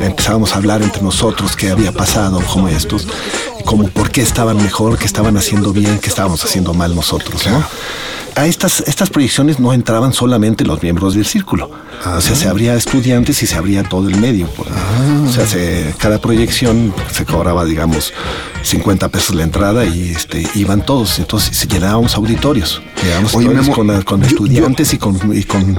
empezábamos 0.00 0.54
a 0.54 0.56
hablar 0.56 0.82
entre 0.82 1.02
nosotros 1.02 1.56
qué 1.56 1.70
había 1.70 1.92
pasado, 1.92 2.40
como 2.52 2.68
estos, 2.68 3.06
como 3.64 3.88
por 3.88 4.10
qué 4.10 4.22
estaban 4.22 4.56
mejor, 4.56 4.98
qué 4.98 5.04
estaban 5.06 5.36
haciendo 5.36 5.72
bien, 5.72 5.98
qué 6.00 6.08
estábamos 6.08 6.44
haciendo 6.44 6.74
mal 6.74 6.94
nosotros, 6.94 7.46
¿no? 7.46 7.62
A 8.34 8.46
estas, 8.46 8.80
estas 8.86 9.10
proyecciones 9.10 9.60
no 9.60 9.74
entraban 9.74 10.14
solamente 10.14 10.64
los 10.64 10.82
miembros 10.82 11.12
del 11.14 11.26
círculo. 11.26 11.70
O 12.16 12.20
sea, 12.22 12.34
se 12.34 12.48
abría 12.48 12.74
estudiantes 12.74 13.42
y 13.42 13.46
se 13.46 13.56
abría 13.56 13.82
todo 13.84 14.08
el 14.08 14.16
medio. 14.16 14.46
pues. 14.56 14.70
O 15.28 15.30
sea, 15.32 15.46
se- 15.46 15.94
cada 15.98 16.18
proyección 16.18 16.94
se 17.12 17.26
cobraba, 17.26 17.66
digamos, 17.66 18.12
50 18.62 19.10
pesos 19.10 19.36
la 19.36 19.42
entrada 19.42 19.84
y 19.84 20.08
este, 20.08 20.48
iban 20.54 20.84
todos. 20.84 21.18
Entonces 21.18 21.68
llenábamos 21.68 22.14
auditorios. 22.14 22.80
Llenábamos 23.02 23.34
Oye, 23.34 23.48
auditorios 23.48 23.76
con, 23.76 23.86
la- 23.88 24.02
con 24.02 24.22
yo- 24.22 24.28
estudiantes 24.28 24.94
y, 24.94 24.98
con, 24.98 25.36
y 25.36 25.42
con 25.44 25.76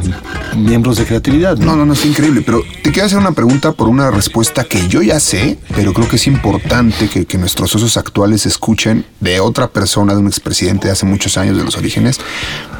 miembros 0.55 0.97
de 0.97 1.05
creatividad. 1.05 1.57
No, 1.57 1.75
no, 1.75 1.87
no, 1.87 1.93
es 1.93 2.05
increíble, 2.05 2.43
pero 2.45 2.61
te 2.83 2.91
quiero 2.91 3.07
hacer 3.07 3.17
una 3.17 3.31
pregunta 3.31 3.71
por 3.71 3.87
una 3.89 4.11
respuesta 4.11 4.63
que 4.63 4.87
yo 4.87 5.01
ya 5.01 5.19
sé, 5.19 5.57
pero 5.75 5.91
creo 5.91 6.07
que 6.07 6.17
es 6.17 6.27
importante 6.27 7.09
que, 7.09 7.25
que 7.25 7.39
nuestros 7.39 7.72
socios 7.81 7.97
actuales 7.97 8.45
escuchen 8.45 9.05
de 9.19 9.39
otra 9.39 9.67
persona, 9.67 10.13
de 10.13 10.19
un 10.19 10.27
expresidente 10.27 10.87
de 10.87 10.93
hace 10.93 11.05
muchos 11.05 11.37
años 11.37 11.57
de 11.57 11.63
los 11.63 11.75
orígenes. 11.77 12.19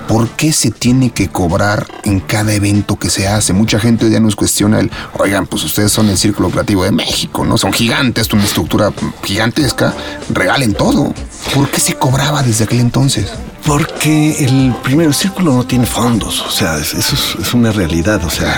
¿Por 0.07 0.29
qué 0.29 0.51
se 0.51 0.69
tiene 0.69 1.09
que 1.11 1.29
cobrar 1.29 1.87
en 2.03 2.19
cada 2.19 2.53
evento 2.53 2.97
que 2.97 3.09
se 3.09 3.27
hace? 3.27 3.53
Mucha 3.53 3.79
gente 3.79 4.09
ya 4.09 4.19
nos 4.19 4.35
cuestiona 4.35 4.79
el, 4.79 4.91
oigan, 5.17 5.47
pues 5.47 5.63
ustedes 5.63 5.91
son 5.91 6.09
el 6.09 6.17
Círculo 6.17 6.49
Creativo 6.49 6.83
de 6.83 6.91
México, 6.91 7.45
¿no? 7.45 7.57
Son 7.57 7.71
gigantes, 7.71 8.31
una 8.33 8.43
estructura 8.43 8.91
gigantesca, 9.23 9.95
regalen 10.29 10.73
todo. 10.73 11.13
¿Por 11.53 11.69
qué 11.69 11.79
se 11.79 11.95
cobraba 11.95 12.43
desde 12.43 12.65
aquel 12.65 12.79
entonces? 12.79 13.27
Porque 13.65 14.43
el 14.43 14.75
primero 14.83 15.09
el 15.09 15.15
círculo 15.15 15.53
no 15.53 15.63
tiene 15.65 15.85
fondos, 15.85 16.41
o 16.41 16.49
sea, 16.51 16.77
es- 16.77 16.93
eso 16.93 17.15
es, 17.15 17.47
es 17.47 17.53
una 17.53 17.71
realidad, 17.71 18.21
o 18.25 18.29
sea, 18.29 18.57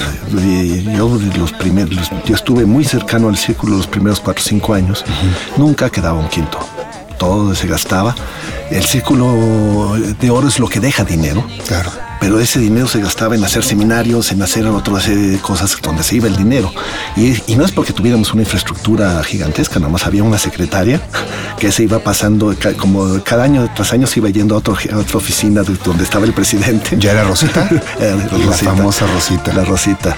yo 0.98 1.20
los 1.38 1.52
primeros, 1.54 1.94
los- 1.96 2.10
yo 2.26 2.36
estuve 2.36 2.65
muy 2.65 2.84
cercano 2.84 3.30
al 3.30 3.38
círculo 3.38 3.78
los 3.78 3.86
primeros 3.88 4.20
cuatro 4.20 4.41
o 4.44 4.48
cinco 4.48 4.74
años, 4.74 5.06
nunca 5.58 5.89
quedaba 5.91 6.20
un 6.20 6.28
quinto, 6.28 6.58
todo 7.20 7.54
se 7.54 7.68
gastaba. 7.68 8.15
El 8.72 8.84
círculo 8.84 9.96
de 10.20 10.30
oro 10.32 10.48
es 10.48 10.58
lo 10.60 10.68
que 10.68 10.80
deja 10.80 11.04
dinero, 11.04 11.46
Claro. 11.68 11.91
Pero 12.19 12.39
ese 12.39 12.60
dinero 12.60 12.88
se 12.88 12.99
gastaba 13.01 13.36
en 13.36 13.43
hacer 13.43 13.63
seminarios, 13.63 14.32
en 14.32 14.41
hacer 14.41 14.65
otra 14.67 14.99
serie 14.99 15.28
de 15.28 15.38
cosas 15.39 15.75
donde 15.82 16.04
se 16.04 16.15
iba 16.15 16.28
el 16.28 16.36
dinero. 16.36 16.71
Y, 17.15 17.36
y 17.51 17.56
no 17.56 17.65
es 17.65 17.71
porque 17.71 17.93
tuviéramos 17.93 18.34
una 18.34 18.41
infraestructura 18.43 19.23
gigantesca, 19.23 19.80
nada 19.80 19.91
más 19.91 20.06
había 20.06 20.23
una 20.23 20.38
secretaria 20.38 21.01
que 21.60 21.71
se 21.71 21.84
iba 21.84 21.99
pasando, 21.99 22.54
como 22.78 23.21
cada 23.23 23.43
año 23.43 23.69
tras 23.75 23.93
año 23.93 24.08
se 24.08 24.19
iba 24.19 24.30
yendo 24.30 24.56
a, 24.56 24.58
otro, 24.60 24.75
a 24.93 24.97
otra 24.97 25.17
oficina 25.17 25.62
de- 25.63 25.75
donde 25.84 26.04
estaba 26.04 26.25
el 26.25 26.34
presidente. 26.34 26.95
¿Ya 26.99 27.12
era 27.12 27.23
Rosita? 27.23 27.69
Era 27.99 28.15
La 28.15 28.51
famosa 28.54 29.06
Rosita. 29.08 29.54
La 29.54 29.63
Rosita. 29.63 30.15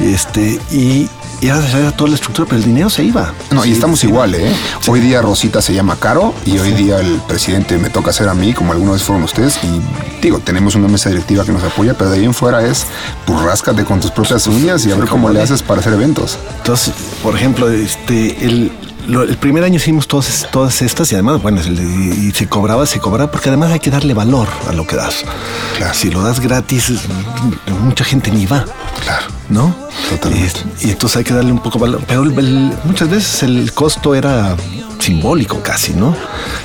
Este, 0.00 0.58
y, 0.70 1.08
y 1.40 1.46
era, 1.48 1.60
toda 1.92 2.10
la 2.10 2.16
estructura, 2.16 2.46
pero 2.48 2.58
el 2.58 2.64
dinero 2.66 2.90
se 2.90 3.04
iba. 3.04 3.32
No, 3.50 3.64
y 3.64 3.72
estamos 3.72 4.00
sí. 4.00 4.06
igual, 4.08 4.34
¿eh? 4.34 4.52
Hoy 4.88 5.00
día 5.00 5.22
Rosita 5.22 5.62
se 5.62 5.72
llama 5.74 5.96
Caro 5.96 6.34
y 6.44 6.58
hoy 6.58 6.72
día 6.72 6.98
el 7.00 7.20
presidente 7.28 7.78
me 7.78 7.90
toca 7.90 8.10
hacer 8.10 8.28
a 8.28 8.34
mí, 8.34 8.52
como 8.52 8.72
alguna 8.72 8.92
vez 8.92 9.02
fueron 9.02 9.24
ustedes. 9.24 9.58
Y 9.62 10.20
digo, 10.22 10.38
tenemos 10.40 10.74
una 10.74 10.88
mesa 10.88 11.08
directiva 11.10 11.39
que 11.44 11.52
nos 11.52 11.62
apoya, 11.62 11.94
pero 11.94 12.10
de 12.10 12.18
ahí 12.18 12.24
en 12.24 12.34
fuera 12.34 12.64
es, 12.64 12.86
pues 13.26 13.40
ráscate 13.42 13.84
con 13.84 14.00
tus 14.00 14.10
propias 14.10 14.46
uñas 14.46 14.86
y 14.86 14.92
a 14.92 14.96
ver 14.96 15.08
cómo 15.08 15.28
le 15.28 15.42
haces 15.42 15.62
para 15.62 15.80
hacer 15.80 15.92
eventos. 15.92 16.38
Entonces, 16.58 16.94
por 17.22 17.34
ejemplo, 17.34 17.70
este, 17.70 18.44
el, 18.44 18.72
el 19.08 19.36
primer 19.38 19.64
año 19.64 19.76
hicimos 19.76 20.06
todas, 20.06 20.48
todas 20.50 20.82
estas 20.82 21.10
y 21.12 21.14
además, 21.14 21.42
bueno, 21.42 21.60
y 21.60 22.30
se 22.32 22.48
cobraba, 22.48 22.86
se 22.86 23.00
cobraba, 23.00 23.30
porque 23.30 23.48
además 23.48 23.72
hay 23.72 23.80
que 23.80 23.90
darle 23.90 24.14
valor 24.14 24.48
a 24.68 24.72
lo 24.72 24.86
que 24.86 24.96
das. 24.96 25.24
Claro. 25.76 25.94
Si 25.94 26.10
lo 26.10 26.22
das 26.22 26.40
gratis, 26.40 26.92
mucha 27.82 28.04
gente 28.04 28.30
ni 28.30 28.46
va. 28.46 28.64
Claro. 29.02 29.39
¿No? 29.50 29.74
Totalmente. 30.08 30.60
Y, 30.80 30.86
y 30.88 30.90
entonces 30.92 31.18
hay 31.18 31.24
que 31.24 31.34
darle 31.34 31.52
un 31.52 31.58
poco 31.62 31.78
valor. 31.78 32.02
Pero 32.06 32.22
el- 32.22 32.38
el- 32.38 32.72
muchas 32.84 33.10
veces 33.10 33.42
el 33.42 33.72
costo 33.72 34.14
era 34.14 34.56
simbólico 35.00 35.60
casi, 35.62 35.92
¿no? 35.92 36.14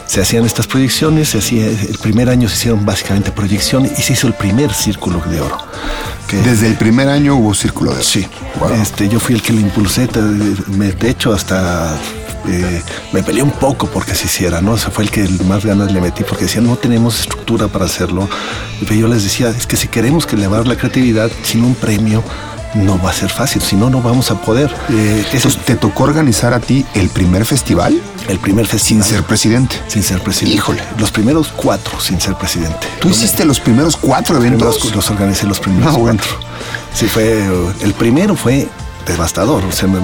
Se 0.06 0.22
hacían 0.22 0.46
estas 0.46 0.68
proyecciones, 0.68 1.30
se 1.30 1.40
hacía, 1.40 1.66
el 1.68 1.98
primer 2.02 2.30
año 2.30 2.48
se 2.48 2.56
hicieron 2.56 2.86
básicamente 2.86 3.32
proyecciones 3.32 3.98
y 3.98 4.02
se 4.04 4.14
hizo 4.14 4.28
el 4.28 4.34
primer 4.34 4.74
círculo 4.74 5.22
de 5.30 5.42
oro. 5.42 5.58
que- 6.28 6.38
Desde 6.38 6.68
el 6.68 6.76
primer 6.76 7.08
año 7.10 7.36
hubo 7.36 7.54
círculo 7.54 7.92
de 7.92 7.98
oro. 7.98 8.04
Sí, 8.06 8.28
Wow. 8.60 8.72
este, 8.74 9.08
yo 9.10 9.20
fui 9.20 9.36
el 9.36 9.42
que 9.42 9.54
lo 9.54 9.60
impulsé, 9.60 10.08
de 10.08 11.10
hecho 11.10 11.34
hasta 11.34 11.96
eh, 12.48 12.82
me 13.12 13.24
peleé 13.24 13.42
un 13.44 13.52
poco 13.52 13.88
porque 13.88 14.14
se 14.14 14.26
hiciera, 14.26 14.62
¿no? 14.62 14.74
O 14.74 14.78
sea, 14.78 14.92
fue 14.92 15.04
el 15.06 15.10
que 15.12 15.28
más 15.48 15.66
ganas 15.66 15.92
le 15.92 16.00
metí 16.02 16.24
porque 16.24 16.44
decían 16.46 16.66
no 16.68 16.76
tenemos 16.76 17.20
estructura 17.20 17.68
para 17.68 17.86
hacerlo. 17.86 18.28
Y 18.88 19.00
yo 19.00 19.08
les 19.08 19.24
decía, 19.24 19.50
es 19.50 19.66
que 19.66 19.76
si 19.78 19.88
queremos 19.88 20.26
que 20.28 20.36
elevar 20.36 20.68
la 20.68 20.76
creatividad 20.76 21.32
sin 21.44 21.64
un 21.64 21.74
premio, 21.74 22.24
no 22.76 23.02
va 23.02 23.10
a 23.10 23.14
ser 23.14 23.30
fácil, 23.30 23.62
si 23.62 23.76
no, 23.76 23.90
no 23.90 24.02
vamos 24.02 24.30
a 24.32 24.36
poder. 24.42 24.70
Eh, 24.90 25.20
ese 25.28 25.38
es 25.38 25.46
Entonces, 25.46 25.66
¿te 25.66 25.76
tocó 25.76 26.04
organizar 26.04 26.54
a 26.54 26.60
ti 26.60 26.86
el 26.94 27.10
primer 27.10 27.46
festival 27.46 28.00
el 28.28 28.40
primer 28.40 28.66
sin 28.68 28.80
festival. 28.80 29.04
ser 29.06 29.24
presidente? 29.24 29.76
Sin 29.88 30.02
ser 30.04 30.20
presidente. 30.22 30.56
Híjole. 30.58 30.82
Los 30.98 31.12
primeros 31.12 31.50
cuatro 31.56 32.00
sin 32.00 32.20
ser 32.20 32.36
presidente. 32.36 32.88
¿Tú 33.00 33.10
hiciste 33.10 33.46
los 33.46 33.60
primeros 33.60 33.96
cuatro 33.96 34.38
eventos? 34.38 34.78
primeros- 34.78 34.96
los 34.96 35.10
organicé 35.12 35.46
los 35.46 35.60
primeros 35.60 35.94
Ah, 35.94 35.98
bueno. 35.98 36.20
cuatro. 36.24 36.48
Sí, 36.94 37.06
fue. 37.08 37.44
El 37.82 37.94
primero 37.94 38.36
fue 38.36 38.68
devastador. 39.06 39.64
O 39.66 39.72
sea, 39.72 39.88
una, 39.88 40.00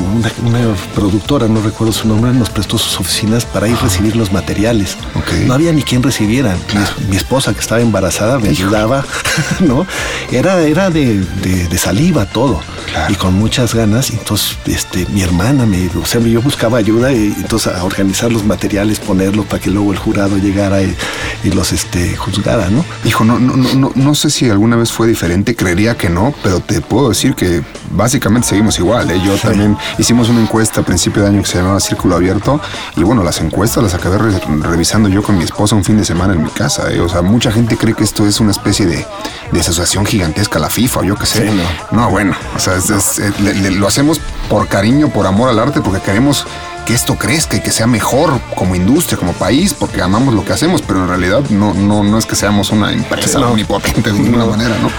una 0.46 0.76
productora, 0.96 1.48
no 1.48 1.62
recuerdo 1.62 1.94
su 1.94 2.08
nombre, 2.08 2.32
nos 2.34 2.50
prestó 2.50 2.78
sus 2.78 3.00
oficinas 3.00 3.46
para 3.46 3.68
ir 3.68 3.76
a 3.76 3.82
recibir 3.82 4.16
los 4.16 4.32
materiales. 4.32 4.98
Ok. 5.16 5.32
No 5.48 5.54
había 5.54 5.72
ni 5.74 5.84
quien 5.84 6.04
recibiera. 6.04 6.56
Mi, 6.74 7.08
mi 7.10 7.18
esposa, 7.18 7.54
que 7.54 7.60
estaba 7.60 7.82
embarazada, 7.82 8.40
me 8.40 8.50
ayudaba, 8.50 9.04
¿no? 9.60 9.86
Era, 10.32 10.62
era 10.62 10.90
de, 10.90 11.20
de- 11.20 11.68
de 11.68 11.78
saliva 11.78 12.26
todo. 12.26 12.62
Claro. 12.92 13.14
Y 13.14 13.16
con 13.16 13.34
muchas 13.36 13.74
ganas. 13.74 14.10
Entonces, 14.12 14.58
este, 14.66 15.06
mi 15.08 15.22
hermana 15.22 15.66
me, 15.66 15.88
o 16.02 16.06
sea, 16.06 16.20
yo 16.22 16.42
buscaba 16.42 16.78
ayuda 16.78 17.12
y 17.12 17.34
entonces 17.38 17.74
a 17.74 17.84
organizar 17.84 18.32
los 18.32 18.44
materiales, 18.46 19.00
ponerlos 19.00 19.46
para 19.46 19.62
que 19.62 19.70
luego 19.70 19.92
el 19.94 19.98
jurado 20.00 20.38
llegara 20.38 20.82
y, 20.82 20.96
y 21.44 21.52
los 21.52 21.72
este, 21.72 22.16
juzgara, 22.18 22.70
¿no? 22.70 22.84
Hijo, 23.06 23.24
no, 23.24 23.40
no, 23.40 23.56
no, 23.56 23.74
no, 23.76 23.92
no 23.96 24.16
sé 24.16 24.30
si 24.30 24.50
alguna 24.50 24.76
vez 24.76 24.92
fue 24.92 25.08
diferente, 25.08 25.56
creería 25.56 25.96
que 25.98 26.10
no, 26.10 26.34
pero 26.44 26.60
te 26.60 26.82
puedo 26.82 27.10
decir 27.10 27.34
que 27.36 27.62
básicamente 27.92 28.48
seguimos 28.50 28.78
igual. 28.80 28.91
¿Eh? 29.00 29.22
Yo 29.24 29.36
también 29.38 29.78
hicimos 29.98 30.30
una 30.30 30.42
encuesta 30.42 30.82
a 30.82 30.84
principio 30.84 31.22
de 31.24 31.30
año 31.30 31.42
que 31.42 31.48
se 31.48 31.58
llamaba 31.60 31.80
Círculo 31.80 32.16
Abierto 32.16 32.60
y 32.96 33.04
bueno, 33.04 33.24
las 33.24 33.40
encuestas 33.40 33.84
las 33.84 33.94
acabé 33.94 34.18
re- 34.18 34.40
revisando 34.62 35.08
yo 35.10 35.24
con 35.24 35.38
mi 35.38 35.44
esposa 35.44 35.76
un 35.76 35.84
fin 35.84 35.98
de 35.98 36.06
semana 36.06 36.34
en 36.34 36.44
mi 36.44 36.50
casa. 36.50 36.92
¿eh? 36.92 37.00
O 37.00 37.08
sea, 37.10 37.22
mucha 37.22 37.52
gente 37.52 37.78
cree 37.78 37.94
que 37.96 38.04
esto 38.04 38.28
es 38.28 38.40
una 38.40 38.52
especie 38.52 38.86
de, 38.86 39.06
de 39.52 39.60
asociación 39.60 40.06
gigantesca, 40.06 40.60
la 40.60 40.70
FIFA 40.70 41.00
o 41.00 41.04
yo 41.04 41.16
qué 41.16 41.26
sé. 41.26 41.48
Sí, 41.50 41.56
no. 41.92 42.02
no. 42.02 42.10
bueno, 42.10 42.36
o 42.56 42.60
sea, 42.60 42.76
es- 42.76 42.90
es- 42.90 43.20
eh, 43.20 43.32
le- 43.40 43.54
le- 43.54 43.72
lo 43.72 43.88
hacemos 43.88 44.20
por 44.50 44.68
cariño, 44.68 45.10
por 45.10 45.26
amor 45.28 45.50
al 45.50 45.60
arte, 45.60 45.80
porque 45.82 46.02
queremos 46.02 46.46
que 46.86 46.96
esto 46.96 47.16
crezca 47.16 47.56
y 47.58 47.62
que 47.62 47.70
sea 47.70 47.86
mejor 47.86 48.42
como 48.56 48.76
industria, 48.76 49.16
como 49.16 49.34
país, 49.34 49.72
porque 49.76 50.02
amamos 50.02 50.34
lo 50.34 50.44
que 50.44 50.52
hacemos, 50.52 50.82
pero 50.82 51.02
en 51.04 51.08
realidad 51.10 51.42
no, 51.52 51.76
no, 51.76 52.04
no 52.04 52.18
es 52.18 52.26
que 52.26 52.36
seamos 52.36 52.72
una 52.72 52.92
empresa 52.92 53.38
No. 53.38 53.52
omnipotente 53.52 54.12
de 54.12 54.18
ninguna 54.18 54.46
No. 54.46 54.52
manera, 54.52 54.76
¿no? 54.82 54.90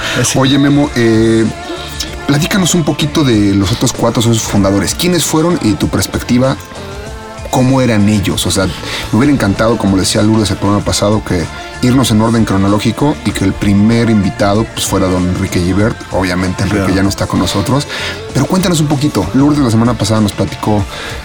Oye, 0.41 0.59
Memo, 0.61 0.89
eh, 0.95 1.45
platícanos 2.33 2.75
un 2.75 2.83
poquito 2.83 3.25
de 3.25 3.55
los 3.55 3.73
otros 3.73 3.93
cuatro 3.93 4.23
socios 4.23 4.45
fundadores. 4.45 4.95
¿Quiénes 4.95 5.23
fueron 5.23 5.59
y 5.61 5.75
tu 5.75 5.89
perspectiva? 5.89 6.57
¿Cómo 7.51 7.83
eran 7.83 8.09
ellos? 8.09 8.47
O 8.47 8.51
sea, 8.51 8.65
me 9.13 9.19
hubiera 9.19 9.35
encantado, 9.35 9.77
como 9.77 9.99
decía 9.99 10.23
Lourdes 10.23 10.51
el 10.51 10.57
programa 10.57 10.83
pasado, 10.83 11.23
que 11.23 11.45
irnos 11.83 12.11
en 12.11 12.23
orden 12.23 12.47
cronológico 12.47 13.15
y 13.27 13.33
que 13.33 13.45
el 13.45 13.53
primer 13.53 14.09
invitado 14.09 14.65
pues, 14.65 14.87
fuera 14.87 15.09
don 15.09 15.29
Enrique 15.29 15.61
Gibert. 15.61 15.95
Obviamente 16.11 16.63
Enrique 16.63 16.95
ya 16.95 17.03
no 17.03 17.11
está 17.11 17.27
con 17.27 17.39
nosotros. 17.39 17.87
Pero 18.33 18.47
cuéntanos 18.47 18.81
un 18.81 18.87
poquito. 18.87 19.29
Lourdes 19.35 19.59
la 19.59 19.71
semana 19.71 19.93
pasada 19.93 20.23
nos 20.23 20.33
platicó, 20.33 20.83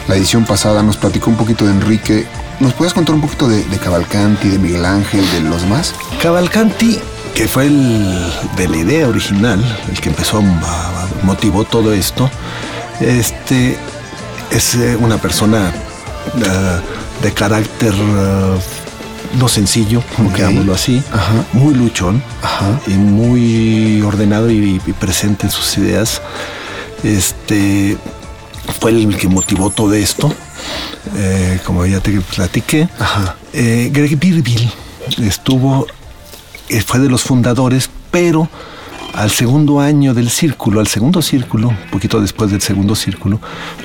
la 0.10 0.18
edición 0.18 0.44
pasada 0.44 0.84
nos 0.84 0.98
platicó 0.98 1.30
un 1.30 1.38
poquito 1.38 1.64
de 1.64 1.72
Enrique. 1.72 2.28
¿Nos 2.60 2.74
puedes 2.74 2.94
contar 2.94 3.16
un 3.16 3.22
poquito 3.22 3.48
de, 3.48 3.64
de 3.64 3.78
Cavalcanti, 3.78 4.50
de 4.50 4.60
Miguel 4.60 4.84
Ángel, 4.84 5.24
de 5.32 5.40
los 5.40 5.62
demás? 5.62 5.94
Cavalcanti, 6.22 7.00
que 7.38 7.48
fue 7.48 7.68
el 7.68 8.32
de 8.56 8.68
la 8.68 8.78
idea 8.78 9.08
original, 9.08 9.64
el 9.92 10.00
que 10.02 10.10
empezó, 10.10 10.40
a- 10.40 11.08
motivó 11.24 11.64
todo 11.66 11.94
esto, 11.94 12.30
este 13.00 13.78
es 14.52 14.74
eh, 14.76 14.96
una 15.00 15.18
persona 15.18 15.72
eh, 16.36 16.80
de 17.22 17.34
carácter 17.34 17.94
eh, 17.94 18.58
no 19.40 19.48
sencillo, 19.48 20.02
digámoslo 20.36 20.74
así, 20.74 21.04
Ajá. 21.12 21.46
muy 21.54 21.76
luchón 21.76 22.24
Ajá. 22.42 22.80
y 22.88 22.92
muy 22.94 24.02
ordenado 24.02 24.50
y, 24.50 24.82
y 24.86 24.94
presente 24.94 25.46
en 25.46 25.52
sus 25.52 25.78
ideas. 25.78 26.22
Este 27.04 27.98
fue 28.80 28.92
el 28.92 29.16
que 29.16 29.28
motivó 29.28 29.70
todo 29.70 29.94
esto. 29.94 30.34
Eh, 31.16 31.60
como 31.66 31.86
ya 31.86 32.00
te 32.00 32.20
platiqué, 32.20 32.90
Eh, 33.54 33.90
Greg 33.94 34.18
Birville 34.18 34.70
estuvo, 35.24 35.88
fue 36.86 37.00
de 37.00 37.10
los 37.10 37.24
fundadores, 37.24 37.90
pero 38.12 38.50
al 39.14 39.32
segundo 39.32 39.80
año 39.80 40.14
del 40.14 40.30
círculo, 40.30 40.80
al 40.80 40.88
segundo 40.88 41.22
círculo, 41.22 41.70
un 41.70 41.78
poquito 41.92 42.22
después 42.22 42.52
del 42.52 42.62
segundo 42.62 42.96
círculo, 42.96 43.40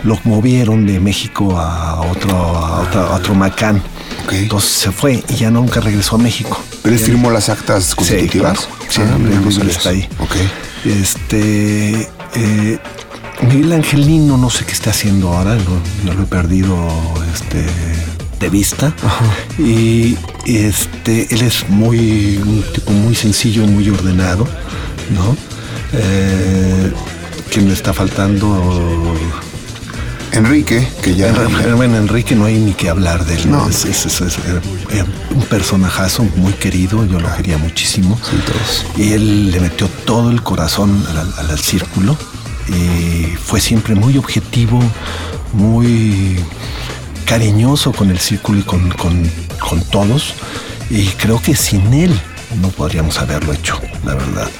lo 0.04 0.18
movieron 0.24 0.86
de 0.86 1.00
México 1.00 1.58
a 1.58 2.00
otro, 2.02 2.36
a 2.36 2.80
otro, 2.82 3.00
a 3.00 3.14
otro 3.16 3.34
Macán. 3.34 3.82
Entonces 4.30 4.70
se 4.70 4.92
fue 4.92 5.24
y 5.28 5.34
ya 5.34 5.50
nunca 5.50 5.80
regresó 5.80 6.16
a 6.16 6.18
México. 6.18 6.60
¿Pero 6.82 6.94
él 6.94 7.00
firmó 7.00 7.30
las 7.30 7.48
actas 7.48 7.94
constitutivas? 7.94 8.58
Sí, 8.60 8.66
claro. 8.66 8.82
Sí, 8.88 9.00
Ah, 9.02 9.50
sabía 9.50 9.70
está 9.72 9.88
ahí. 9.90 10.08
Este. 10.84 12.08
eh, 12.34 12.78
Miguel 13.48 13.72
Angelino, 13.72 14.36
no 14.36 14.50
sé 14.50 14.64
qué 14.64 14.72
está 14.72 14.90
haciendo 14.90 15.32
ahora, 15.32 15.54
lo, 15.56 16.12
lo 16.14 16.22
he 16.22 16.26
perdido 16.26 16.76
este, 17.34 17.64
de 18.42 18.50
vista. 18.50 18.92
Y 19.58 20.16
este, 20.44 21.32
él 21.34 21.42
es 21.42 21.68
muy, 21.70 22.36
un 22.38 22.62
tipo 22.74 22.92
muy 22.92 23.14
sencillo, 23.14 23.66
muy 23.66 23.88
ordenado, 23.88 24.46
¿no? 25.14 25.36
Eh, 25.94 26.92
quien 27.50 27.68
le 27.68 27.74
está 27.74 27.94
faltando. 27.94 29.14
Enrique, 30.32 30.88
que 31.02 31.14
ya... 31.14 31.28
En- 31.28 31.76
Bueno, 31.76 31.96
Enrique 31.98 32.34
no 32.34 32.46
hay 32.46 32.56
ni 32.58 32.72
que 32.72 32.88
hablar 32.88 33.24
de 33.26 33.34
él. 33.36 33.50
¿no? 33.50 33.68
Es, 33.68 33.84
es- 33.84 34.06
es- 34.06 34.20
es, 34.22 34.36
eh, 34.38 34.60
eh, 34.90 35.04
un 35.34 35.42
personajazo 35.42 36.24
muy 36.36 36.54
querido, 36.54 37.04
yo 37.06 37.20
lo 37.20 37.30
quería 37.36 37.58
muchísimo. 37.58 38.18
todos. 38.18 38.86
Y 38.96 39.12
él 39.12 39.50
le 39.50 39.60
metió 39.60 39.88
todo 40.06 40.30
el 40.30 40.42
corazón 40.42 41.04
al, 41.10 41.18
al- 41.18 41.50
al 41.50 41.58
círculo 41.58 42.16
y 42.68 43.26
fue 43.36 43.60
siempre 43.60 43.94
muy 43.94 44.16
objetivo, 44.16 44.80
muy 45.52 46.36
cariñoso 47.32 47.92
con 47.92 48.10
el 48.10 48.18
círculo 48.18 48.58
y 48.58 48.62
con, 48.62 48.90
con- 48.90 49.30
con 49.58 49.80
todos. 49.84 50.34
Y 50.90 51.06
creo 51.16 51.40
que 51.40 51.56
sin 51.56 51.94
él 51.94 52.12
no 52.60 52.68
podríamos 52.68 53.18
haberlo 53.20 53.54
hecho, 53.54 53.80
la 54.04 54.14
verdad. 54.14 54.50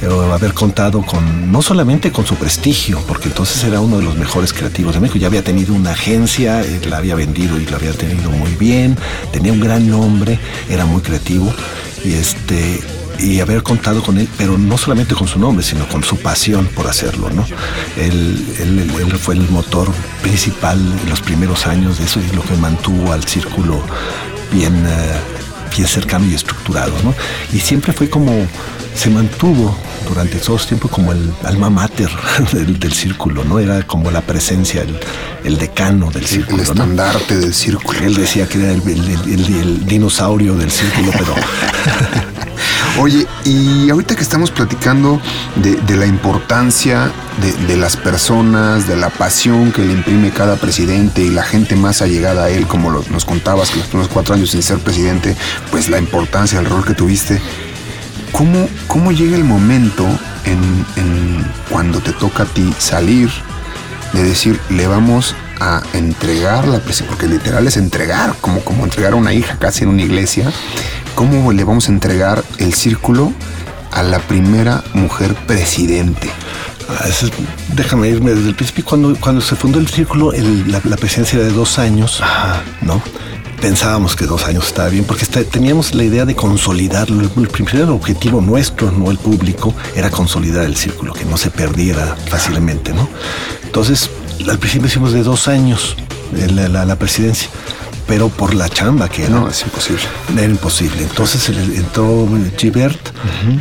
Pero 0.00 0.32
haber 0.32 0.52
contado 0.52 1.02
con, 1.02 1.52
no 1.52 1.62
solamente 1.62 2.10
con 2.10 2.26
su 2.26 2.34
prestigio, 2.34 2.98
porque 3.06 3.28
entonces 3.28 3.62
era 3.62 3.80
uno 3.80 3.98
de 3.98 4.02
los 4.02 4.16
mejores 4.16 4.52
creativos 4.52 4.94
de 4.94 5.00
México. 5.00 5.20
Ya 5.20 5.28
había 5.28 5.44
tenido 5.44 5.74
una 5.74 5.92
agencia, 5.92 6.62
él 6.62 6.90
la 6.90 6.96
había 6.96 7.14
vendido 7.14 7.56
y 7.60 7.66
la 7.66 7.76
había 7.76 7.92
tenido 7.92 8.30
muy 8.32 8.50
bien, 8.56 8.96
tenía 9.32 9.52
un 9.52 9.60
gran 9.60 9.88
nombre, 9.88 10.40
era 10.68 10.86
muy 10.86 11.02
creativo. 11.02 11.52
Y 12.04 12.14
este, 12.14 12.80
y 13.18 13.40
haber 13.40 13.62
contado 13.62 14.02
con 14.02 14.18
él, 14.18 14.28
pero 14.38 14.56
no 14.58 14.78
solamente 14.78 15.14
con 15.14 15.26
su 15.26 15.38
nombre, 15.38 15.64
sino 15.64 15.88
con 15.88 16.04
su 16.04 16.16
pasión 16.18 16.66
por 16.66 16.86
hacerlo, 16.86 17.30
¿no? 17.30 17.44
Él, 17.96 18.46
él- 18.60 18.90
él- 19.00 19.18
fue 19.18 19.34
el 19.34 19.48
motor 19.50 19.90
principal 20.22 20.78
en 21.02 21.10
los 21.10 21.20
primeros 21.20 21.66
años 21.66 21.98
de 21.98 22.04
eso 22.04 22.20
y 22.20 22.34
lo 22.36 22.42
que 22.42 22.54
mantuvo 22.56 23.12
al 23.12 23.24
círculo 23.24 23.82
bien, 24.52 24.84
eh, 24.86 25.12
bien 25.74 25.88
cercano 25.88 26.26
y 26.26 26.34
estructurado, 26.34 26.92
¿no? 27.02 27.12
Y 27.52 27.58
siempre 27.60 27.92
fue 27.92 28.08
como, 28.08 28.32
se 28.94 29.10
mantuvo 29.10 29.76
durante 30.08 30.36
todo 30.38 30.56
ese 30.56 30.68
tiempo 30.68 30.88
como 30.88 31.12
el 31.12 31.30
alma 31.44 31.68
mater 31.70 32.08
del, 32.52 32.78
del 32.78 32.92
círculo, 32.92 33.42
¿no? 33.44 33.58
Era 33.58 33.82
como 33.82 34.10
la 34.12 34.20
presencia, 34.20 34.82
el, 34.82 34.96
el 35.44 35.58
decano 35.58 36.10
del 36.10 36.22
El 36.22 36.28
círculo, 36.28 36.58
¿no? 36.58 36.62
estandarte 36.62 37.36
del 37.38 37.52
círculo. 37.52 37.98
Él 38.00 38.14
decía 38.14 38.48
que 38.48 38.58
era 38.58 38.72
el, 38.72 38.82
el- 38.88 39.32
el- 39.32 39.54
el 39.60 39.86
dinosaurio 39.86 40.54
del 40.54 40.70
círculo, 40.70 41.10
pero 41.12 41.34
Oye, 43.00 43.26
y 43.44 43.88
ahorita 43.90 44.16
que 44.16 44.22
estamos 44.22 44.50
platicando 44.50 45.20
de, 45.56 45.96
la 45.96 46.06
importancia 46.06 47.12
de, 47.68 47.76
las 47.76 47.96
personas, 47.96 48.88
de 48.88 48.96
la 48.96 49.08
pasión 49.08 49.70
que 49.70 49.82
le 49.82 49.92
imprime 49.92 50.30
cada 50.30 50.56
presidente 50.56 51.22
y 51.22 51.30
la 51.30 51.44
gente 51.44 51.76
más 51.76 52.02
allegada 52.02 52.44
a 52.46 52.48
él, 52.50 52.66
como 52.66 52.90
lo- 52.90 53.04
nos 53.10 53.24
contabas 53.24 53.70
que 53.70 53.76
los 53.78 53.86
primeros 53.86 54.10
cuatro 54.12 54.34
años 54.34 54.50
sin 54.50 54.62
ser 54.62 54.78
presidente, 54.78 55.36
pues 55.70 55.88
la 55.88 55.98
importancia, 55.98 56.58
el 56.58 56.66
rol 56.66 56.84
que 56.84 56.94
tuviste. 56.94 57.40
¿Cómo, 58.32 58.68
cómo 58.88 59.12
llega 59.12 59.36
el 59.36 59.44
momento 59.44 60.04
en, 60.44 60.58
en 60.96 61.46
cuando 61.70 62.00
te 62.00 62.12
toca 62.12 62.42
a 62.42 62.46
ti 62.46 62.74
salir 62.78 63.30
de 64.12 64.22
decir, 64.24 64.58
le 64.70 64.86
vamos 64.88 65.36
a 65.60 65.82
entregar 65.92 66.66
la 66.66 66.78
presidencia, 66.80 67.06
porque 67.06 67.26
literal 67.28 67.66
es 67.68 67.76
entregar, 67.76 68.34
como, 68.40 68.60
como 68.64 68.84
entregar 68.84 69.12
a 69.12 69.16
una 69.16 69.32
hija 69.34 69.56
casi 69.58 69.84
en 69.84 69.90
una 69.90 70.02
iglesia, 70.02 70.50
¿cómo 71.18 71.50
le 71.52 71.64
vamos 71.64 71.88
a 71.88 71.92
entregar 71.92 72.44
el 72.58 72.74
círculo 72.74 73.32
a 73.90 74.04
la 74.04 74.20
primera 74.20 74.84
mujer 74.94 75.34
presidente? 75.34 76.30
Ah, 76.88 77.08
es- 77.08 77.30
déjame 77.74 78.08
irme 78.08 78.30
desde 78.34 78.50
el 78.50 78.54
principio. 78.54 78.84
Cuando, 78.84 79.16
cuando 79.18 79.40
se 79.40 79.56
fundó 79.56 79.80
el 79.80 79.88
círculo, 79.88 80.32
el- 80.32 80.70
la, 80.70 80.80
la 80.84 80.96
presidencia 80.96 81.38
de 81.40 81.50
dos 81.50 81.78
años, 81.80 82.22
¿no? 82.82 83.02
Pensábamos 83.60 84.14
que 84.14 84.26
dos 84.26 84.44
años 84.46 84.68
estaba 84.68 84.88
bien, 84.88 85.02
porque 85.04 85.24
está- 85.24 85.42
teníamos 85.42 85.92
la 85.92 86.04
idea 86.04 86.24
de 86.24 86.36
consolidarlo. 86.36 87.20
El, 87.20 87.30
el 87.36 87.48
primer 87.48 87.88
objetivo 87.90 88.40
nuestro, 88.40 88.92
no 88.92 89.10
el 89.10 89.18
público, 89.18 89.74
era 89.96 90.10
consolidar 90.10 90.64
el 90.66 90.76
círculo, 90.76 91.12
que 91.12 91.24
no 91.24 91.36
se 91.36 91.50
perdiera 91.50 92.14
fácilmente, 92.28 92.92
¿no? 92.92 93.08
Entonces, 93.64 94.08
al 94.48 94.58
principio 94.60 94.86
hicimos 94.86 95.12
de 95.12 95.24
dos 95.24 95.48
años 95.48 95.96
eh, 96.36 96.46
la, 96.54 96.68
la- 96.68 96.84
la 96.84 96.96
presidencia, 96.96 97.48
pero 98.08 98.28
por 98.30 98.54
la 98.54 98.68
chamba 98.68 99.08
que 99.08 99.24
era. 99.24 99.30
No, 99.38 99.48
es 99.48 99.62
imposible. 99.62 100.02
Era 100.32 100.44
imposible. 100.46 101.02
Entonces 101.02 101.48
entró 101.48 102.26
Gilbert, 102.56 102.98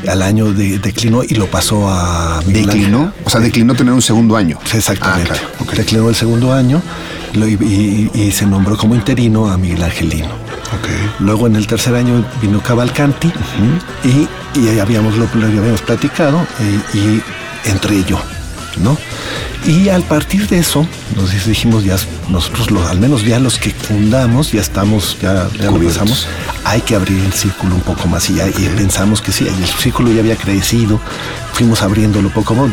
al 0.08 0.22
año 0.24 0.52
de, 0.54 0.80
declinó 0.80 1.22
y 1.24 1.36
lo 1.36 1.46
pasó 1.48 1.88
a 1.90 2.42
Miguel 2.48 2.64
Ángel. 2.70 2.80
¿Declinó? 2.82 3.14
O 3.26 3.30
sea, 3.30 3.40
declinó 3.42 3.76
tener 3.76 3.94
un 3.94 4.02
segundo 4.02 4.36
año. 4.38 4.58
Exactamente. 4.74 5.32
Ah, 5.34 5.36
claro. 5.60 5.72
Declinó 5.76 6.10
el 6.10 6.16
segundo 6.16 6.54
año 6.54 6.82
y, 7.36 7.40
y- 7.64 8.12
y 8.16 8.32
se 8.32 8.46
nombró 8.46 8.78
como 8.78 8.96
interino 8.96 9.48
a 9.52 9.58
Miguel 9.58 9.84
Angelino. 9.84 10.30
Luego 11.20 11.48
en 11.48 11.56
el 11.56 11.68
tercer 11.68 11.94
año 11.96 12.26
vino 12.42 12.62
Cavalcanti 12.62 13.32
y, 14.04 14.28
y 14.60 14.68
ahí 14.70 14.80
habíamos, 14.80 15.16
lo, 15.18 15.28
lo 15.36 15.46
habíamos 15.48 15.82
platicado 15.82 16.40
eh, 16.60 16.80
y 17.66 17.70
entré 17.70 18.04
yo, 18.06 18.20
¿no? 18.82 18.98
Y 19.68 19.90
al 19.90 20.02
partir 20.04 20.48
de 20.48 20.60
eso, 20.60 20.88
nos 21.16 21.46
dijimos 21.46 21.84
ya, 21.84 21.98
nosotros 22.30 22.72
lo- 22.72 22.88
al 22.88 23.00
menos 23.02 23.26
ya 23.26 23.38
los 23.38 23.58
que 23.58 23.72
fundamos, 23.72 24.54
ya 24.54 24.62
estamos, 24.62 25.18
ya, 25.22 25.50
ya 25.60 25.66
lo 25.66 25.72
Cubiertos. 25.74 25.98
pensamos, 26.00 26.28
hay 26.64 26.80
que 26.82 26.96
abrir 26.96 27.20
el 27.24 27.34
círculo 27.34 27.76
un 27.76 27.82
poco 27.82 28.08
más 28.08 28.30
y, 28.30 28.36
ya, 28.36 28.48
y 28.48 28.72
pensamos 28.78 29.22
que 29.22 29.34
sí, 29.34 29.46
el 29.46 29.66
círculo 29.68 30.10
ya 30.14 30.22
había 30.22 30.38
crecido, 30.38 31.02
fuimos 31.52 31.82
abriéndolo 31.82 32.30
poco 32.30 32.56
más, 32.56 32.70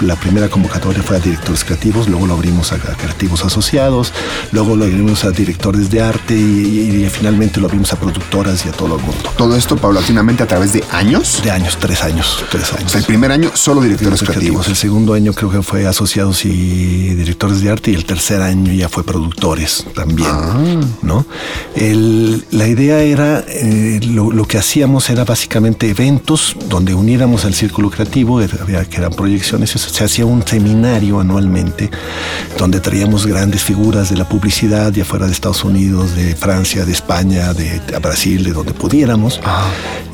la 0.00 0.16
primera 0.16 0.48
convocatoria 0.48 1.02
fue 1.04 1.18
a 1.18 1.20
directores 1.20 1.62
creativos, 1.62 2.08
luego 2.08 2.26
lo 2.26 2.34
abrimos 2.34 2.72
a, 2.72 2.78
creativos 2.78 3.44
asociados, 3.44 4.12
luego 4.50 4.74
lo 4.74 4.86
abrimos 4.86 5.24
a 5.24 5.30
directores 5.30 5.88
de 5.90 6.02
arte 6.02 6.34
y, 6.34 6.40
y- 6.40 7.04
y 7.04 7.10
finalmente 7.10 7.60
lo 7.60 7.66
abrimos 7.66 7.92
a 7.92 7.96
productoras 7.96 8.66
y 8.66 8.70
a 8.70 8.72
todo 8.72 8.96
el 8.96 9.02
mundo. 9.02 9.30
Todo 9.36 9.56
esto 9.56 9.76
paulatinamente 9.76 10.42
a 10.42 10.46
través 10.48 10.72
de 10.72 10.82
años. 10.90 11.40
De 11.44 11.50
años, 11.52 11.76
tres 11.78 12.02
años, 12.02 12.42
tres 12.50 12.72
O 12.72 12.76
años. 12.78 12.90
sea, 12.90 12.98
el 13.00 13.06
primer 13.06 13.30
año 13.30 13.52
solo 13.54 13.80
directores 13.82 14.18
Directores 14.20 14.38
creativos. 14.38 14.66
El 14.68 14.74
segundo 14.76 15.14
año 15.14 15.32
creo 15.32 15.50
que 15.50 15.62
fue 15.62 15.86
asociados 16.24 16.44
y 16.44 17.14
directores 17.14 17.60
de 17.60 17.70
arte 17.70 17.90
y 17.90 17.94
el 17.94 18.04
tercer 18.04 18.40
año 18.40 18.72
ya 18.72 18.88
fue 18.88 19.04
productores 19.04 19.86
también, 19.94 20.28
Ah. 20.30 20.56
¿no? 21.02 21.26
El- 21.76 22.44
la 22.50 22.66
idea 22.68 23.00
era, 23.00 23.44
eh, 23.48 24.00
lo, 24.08 24.30
lo 24.32 24.46
que 24.46 24.58
hacíamos 24.58 25.10
era 25.10 25.24
básicamente 25.24 25.88
eventos 25.90 26.56
donde 26.68 26.94
uniéramos 26.94 27.44
al 27.44 27.54
círculo 27.54 27.90
creativo, 27.90 28.40
era- 28.40 28.84
que 28.84 28.96
eran 28.96 29.12
proyecciones, 29.12 29.74
eso, 29.74 29.88
se 29.88 30.04
hacía 30.04 30.24
un 30.26 30.46
seminario 30.46 31.20
anualmente 31.20 31.90
donde 32.58 32.80
traíamos 32.80 33.26
grandes 33.26 33.62
figuras 33.62 34.10
de 34.10 34.16
la 34.16 34.28
publicidad, 34.28 34.92
ya 34.92 35.04
fuera 35.04 35.26
de 35.26 35.32
Estados 35.32 35.64
Unidos, 35.64 36.14
de 36.14 36.34
Francia, 36.36 36.84
de 36.84 36.92
España, 36.92 37.52
de, 37.52 37.80
de 37.80 37.98
Brasil, 37.98 38.44
de 38.44 38.52
donde 38.52 38.72
pudiéramos. 38.72 39.40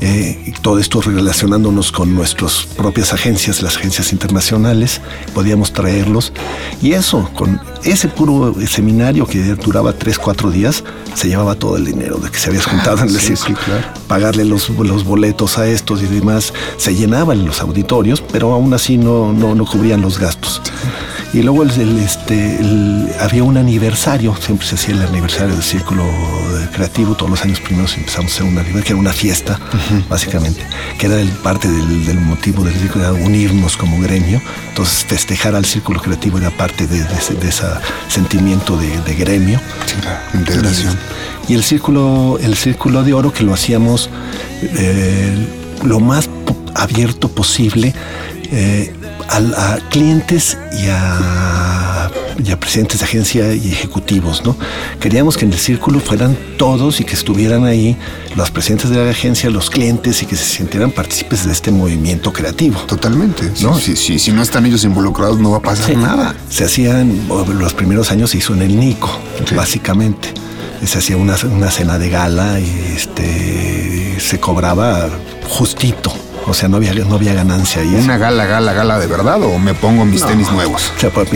Eh, 0.01 0.43
y 0.47 0.51
todo 0.61 0.79
esto 0.79 0.99
relacionándonos 1.01 1.91
con 1.91 2.13
nuestras 2.15 2.65
propias 2.75 3.13
agencias, 3.13 3.61
las 3.61 3.77
agencias 3.77 4.11
internacionales, 4.11 4.99
podíamos 5.33 5.71
traerlos. 6.01 6.33
Y 6.81 6.93
eso, 6.93 7.29
con 7.35 7.59
ese 7.83 8.07
puro 8.07 8.55
seminario 8.67 9.25
que 9.25 9.39
duraba 9.55 9.93
tres, 9.93 10.17
cuatro 10.17 10.49
días, 10.51 10.83
se 11.13 11.27
llevaba 11.27 11.55
todo 11.55 11.77
el 11.77 11.85
dinero 11.85 12.17
de 12.17 12.29
que 12.29 12.37
se 12.39 12.49
había 12.49 12.61
juntado 12.61 12.97
en 13.03 13.09
el 13.09 13.19
sí, 13.19 13.35
círculo. 13.35 13.57
sí, 13.57 13.63
claro. 13.65 13.87
Pagarle 14.07 14.45
los, 14.45 14.69
los 14.69 15.03
boletos 15.03 15.57
a 15.57 15.67
estos 15.67 16.01
y 16.01 16.05
demás. 16.07 16.53
Se 16.77 16.95
llenaban 16.95 17.45
los 17.45 17.61
auditorios, 17.61 18.21
pero 18.31 18.53
aún 18.53 18.73
así 18.73 18.97
no, 18.97 19.33
no, 19.33 19.55
no 19.55 19.65
cubrían 19.65 20.01
los 20.01 20.19
gastos. 20.19 20.61
Y 21.33 21.43
luego 21.43 21.63
el, 21.63 21.71
el, 21.79 21.99
este, 21.99 22.59
el- 22.59 23.07
había 23.21 23.43
un 23.43 23.55
aniversario, 23.55 24.35
siempre 24.35 24.67
se 24.67 24.75
hacía 24.75 24.95
el 24.95 25.01
aniversario 25.01 25.53
del 25.53 25.63
Círculo 25.63 26.03
Creativo, 26.73 27.15
todos 27.15 27.29
los 27.31 27.41
años 27.43 27.59
primeros 27.61 27.95
empezamos 27.97 28.31
a 28.31 28.35
hacer 28.35 28.43
un 28.47 28.57
aniversario, 28.57 28.83
que 28.83 28.89
era 28.91 28.99
una 28.99 29.13
fiesta, 29.13 29.57
básicamente, 30.09 30.61
que 30.97 31.05
era 31.05 31.19
el, 31.21 31.29
parte 31.29 31.69
del, 31.69 32.05
del 32.05 32.19
motivo 32.19 32.63
del 32.65 32.73
círculo, 32.75 33.05
era 33.05 33.13
unirnos 33.13 33.77
como 33.77 33.99
gremio. 34.01 34.41
Entonces 34.69 35.05
festejar 35.05 35.55
al 35.55 35.65
Círculo 35.65 35.80
Creativo 35.83 36.37
era 36.37 36.49
parte 36.51 36.87
de, 36.87 37.03
de 37.03 37.15
ese 37.15 37.33
de 37.33 37.51
sentimiento 38.07 38.77
de, 38.77 38.99
de 39.01 39.13
gremio. 39.15 39.59
Sí, 39.85 39.95
claro, 40.01 40.19
integración. 40.33 40.97
Y 41.47 41.55
el 41.55 41.63
círculo, 41.63 42.37
el 42.41 42.55
círculo 42.55 43.03
de 43.03 43.13
oro 43.13 43.33
que 43.33 43.43
lo 43.43 43.53
hacíamos 43.53 44.09
eh, 44.61 45.47
lo 45.83 45.99
más 45.99 46.29
abierto 46.75 47.27
posible 47.29 47.93
eh, 48.51 48.93
a, 49.29 49.77
clientes 49.89 50.57
y 50.71 50.87
a, 50.89 52.09
y 52.43 52.51
a 52.51 52.59
presidentes 52.59 52.99
de 52.99 53.05
agencia 53.05 53.53
y 53.53 53.71
ejecutivos, 53.71 54.43
¿no? 54.45 54.55
Queríamos 54.99 55.37
que 55.37 55.45
en 55.45 55.53
el 55.53 55.59
círculo 55.59 55.99
fueran 55.99 56.37
todos 56.57 56.99
y 56.99 57.03
que 57.03 57.13
estuvieran 57.13 57.65
ahí 57.65 57.97
los 58.35 58.51
presidentes 58.51 58.89
de 58.89 59.03
la 59.03 59.09
agencia, 59.11 59.49
los 59.49 59.69
clientes 59.69 60.21
y 60.23 60.25
que 60.25 60.35
se 60.35 60.45
sintieran 60.45 60.91
partícipes 60.91 61.45
de 61.45 61.51
este 61.51 61.71
movimiento 61.71 62.31
creativo. 62.33 62.79
Totalmente. 62.81 63.51
¿No? 63.61 63.77
Si, 63.77 63.95
si, 63.95 64.19
si 64.19 64.31
no 64.31 64.41
están 64.41 64.65
ellos 64.65 64.83
involucrados, 64.83 65.39
no 65.39 65.51
va 65.51 65.57
a 65.57 65.61
pasar 65.61 65.87
Sí. 65.87 65.95
nada. 65.95 66.35
Se 66.49 66.63
hacían, 66.65 67.27
los 67.27 67.73
primeros 67.73 68.11
años 68.11 68.31
se 68.31 68.37
hizo 68.37 68.53
en 68.53 68.61
el 68.61 68.79
Nico, 68.79 69.09
Sí. 69.47 69.55
básicamente. 69.55 70.29
Se 70.85 70.97
hacía 70.97 71.15
una, 71.17 71.35
una 71.51 71.69
cena 71.69 71.99
de 71.99 72.09
gala 72.09 72.59
y 72.59 72.93
este 72.95 74.17
se 74.19 74.39
cobraba 74.39 75.09
justito. 75.47 76.11
O 76.47 76.53
sea, 76.53 76.67
no 76.67 76.77
había, 76.77 76.93
no 76.93 77.15
había 77.15 77.33
ganancia 77.33 77.81
ahí. 77.81 77.93
¿Una 77.95 78.17
gala, 78.17 78.45
gala, 78.45 78.73
gala 78.73 78.97
de 78.99 79.07
verdad 79.07 79.41
o 79.43 79.59
me 79.59 79.73
pongo 79.73 80.05
mis 80.05 80.25
tenis 80.25 80.51
nuevos? 80.51 80.91
O 80.97 80.99
sea, 80.99 81.09
por 81.11 81.27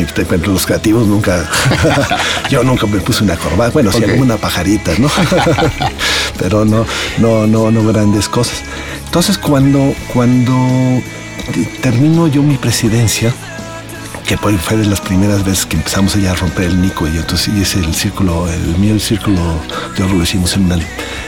los 0.52 0.65
creativos 0.65 1.08
nunca. 1.08 1.48
yo 2.50 2.63
nunca 2.63 2.88
me 2.88 3.00
puse 3.00 3.24
una 3.24 3.36
corbata. 3.38 3.72
Bueno, 3.72 3.91
sí, 3.91 4.04
Ok. 4.04 4.10
alguna 4.10 4.38
pajarita, 4.38 4.91
¿no? 4.98 5.10
Pero 6.39 6.65
no, 6.65 6.86
no, 7.20 7.48
no, 7.48 7.72
no 7.72 7.84
grandes 7.88 8.28
cosas. 8.28 8.63
Entonces, 9.06 9.38
cuando, 9.38 9.94
cuando 10.13 10.54
te- 11.54 11.65
termino 11.82 12.28
yo 12.28 12.41
mi 12.44 12.58
presidencia, 12.58 13.34
que 14.28 14.38
fue 14.38 14.78
de 14.78 14.86
las 14.86 15.02
primeras 15.02 15.44
veces 15.44 15.66
que 15.66 15.78
empezamos 15.78 16.16
ya 16.16 16.32
a 16.32 16.36
romper 16.36 16.66
el 16.66 16.82
Nico 16.82 17.08
y 17.08 17.18
entonces 17.18 17.54
y 17.56 17.62
ese 17.62 17.80
el 17.80 17.94
círculo, 17.94 18.48
el 18.52 18.78
mío 18.78 18.94
el 18.94 19.02
círculo 19.02 19.40
de 19.96 20.04
oro 20.04 20.16
lo 20.16 20.24
hicimos 20.24 20.56
en 20.56 20.66
una, 20.66 20.76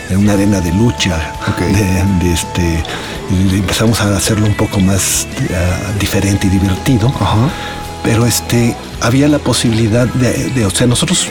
en 0.10 0.18
una 0.18 0.34
arena 0.34 0.60
de 0.62 0.72
lucha, 0.74 1.34
Ok. 1.48 1.60
de, 1.62 2.04
de 2.26 2.34
este, 2.34 2.84
y 3.30 3.56
empezamos 3.56 4.02
a 4.02 4.16
hacerlo 4.16 4.48
un 4.48 4.56
poco 4.56 4.80
más 4.80 5.28
ah, 5.54 5.92
diferente 6.00 6.48
y 6.48 6.50
divertido, 6.50 7.14
pero 8.04 8.26
este 8.26 8.76
había 9.02 9.28
la 9.28 9.40
posibilidad 9.40 10.08
de, 10.08 10.50
de- 10.50 10.66
o 10.66 10.70
sea 10.72 10.88
nosotros 10.88 11.28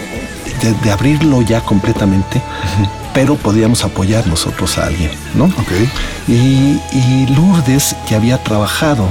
de, 0.62 0.72
de 0.72 0.90
abrirlo 0.92 1.42
ya 1.42 1.60
completamente, 1.62 2.40
pero 3.12 3.34
podíamos 3.36 3.82
apoyar 3.84 4.26
nosotros 4.26 4.78
a 4.78 4.86
alguien, 4.86 5.10
¿no? 5.34 5.44
Ok. 5.46 5.72
Y, 6.28 6.80
y 6.92 7.26
Lourdes, 7.34 7.96
que 8.08 8.14
había 8.14 8.42
trabajado, 8.42 9.08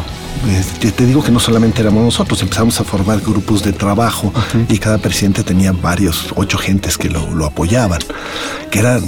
te, 0.80 0.92
te 0.92 1.06
digo 1.06 1.24
que 1.24 1.32
no 1.32 1.40
solamente 1.40 1.82
éramos 1.82 2.04
nosotros, 2.04 2.42
empezamos 2.42 2.80
a 2.80 2.84
formar 2.84 3.20
grupos 3.22 3.64
de 3.64 3.74
trabajo 3.74 4.34
y 4.70 4.78
cada 4.78 4.98
presidente 4.98 5.44
tenía 5.44 5.72
varios, 5.72 6.28
ocho 6.36 6.58
gentes 6.58 6.98
que 6.98 7.10
lo, 7.10 7.30
lo 7.32 7.46
apoyaban, 7.46 8.00
que 8.72 8.80
eran 8.80 9.02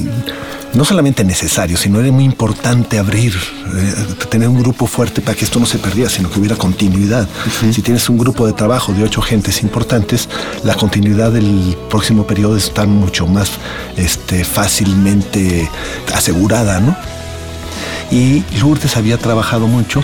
no 0.74 0.86
solamente 0.86 1.24
necesario, 1.24 1.78
sino 1.78 2.00
era 2.00 2.12
muy 2.12 2.24
importante 2.24 3.00
abrir, 3.00 3.34
eh, 3.36 3.94
tener 4.30 4.48
un 4.48 4.60
grupo 4.60 4.86
fuerte 4.86 5.22
para 5.22 5.36
que 5.36 5.46
esto 5.46 5.60
no 5.60 5.66
se 5.66 5.80
perdiera, 5.80 6.10
sino 6.10 6.30
que 6.30 6.40
hubiera 6.40 6.56
continuidad. 6.56 7.28
Si 7.72 7.82
tienes 7.82 8.10
un 8.10 8.18
grupo 8.18 8.46
de 8.46 8.54
trabajo 8.54 8.94
de 8.94 9.04
ocho 9.04 9.22
gentes 9.22 9.64
importantes, 9.64 10.30
la 10.64 10.76
continuidad 10.76 11.32
del 11.32 11.76
próximo 11.90 12.28
periodo 12.28 12.58
está 12.58 12.86
mucho 12.86 13.28
más 13.28 13.52
este, 13.96 14.44
fácilmente 14.44 15.70
asegurada, 16.14 16.80
¿no? 16.80 16.96
Y 18.12 18.44
Lourdes 18.60 18.96
había 18.98 19.18
trabajado 19.18 19.68
mucho. 19.68 20.04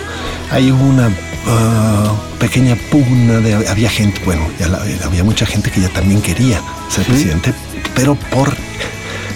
Ahí 0.50 0.70
hubo 0.70 0.84
una 0.84 1.10
ah, 1.46 2.12
pequeña 2.38 2.76
pugna 2.90 3.38
de 3.40 3.68
había 3.68 3.90
gente, 3.90 4.20
bueno, 4.24 4.42
ya 4.58 4.68
la- 4.68 4.82
había 5.04 5.24
mucha 5.24 5.46
gente 5.46 5.70
que 5.70 5.80
ya 5.80 5.88
también 5.88 6.20
quería 6.20 6.60
ser 6.88 7.04
presidente, 7.06 7.52
pero 7.94 8.14
por 8.14 8.54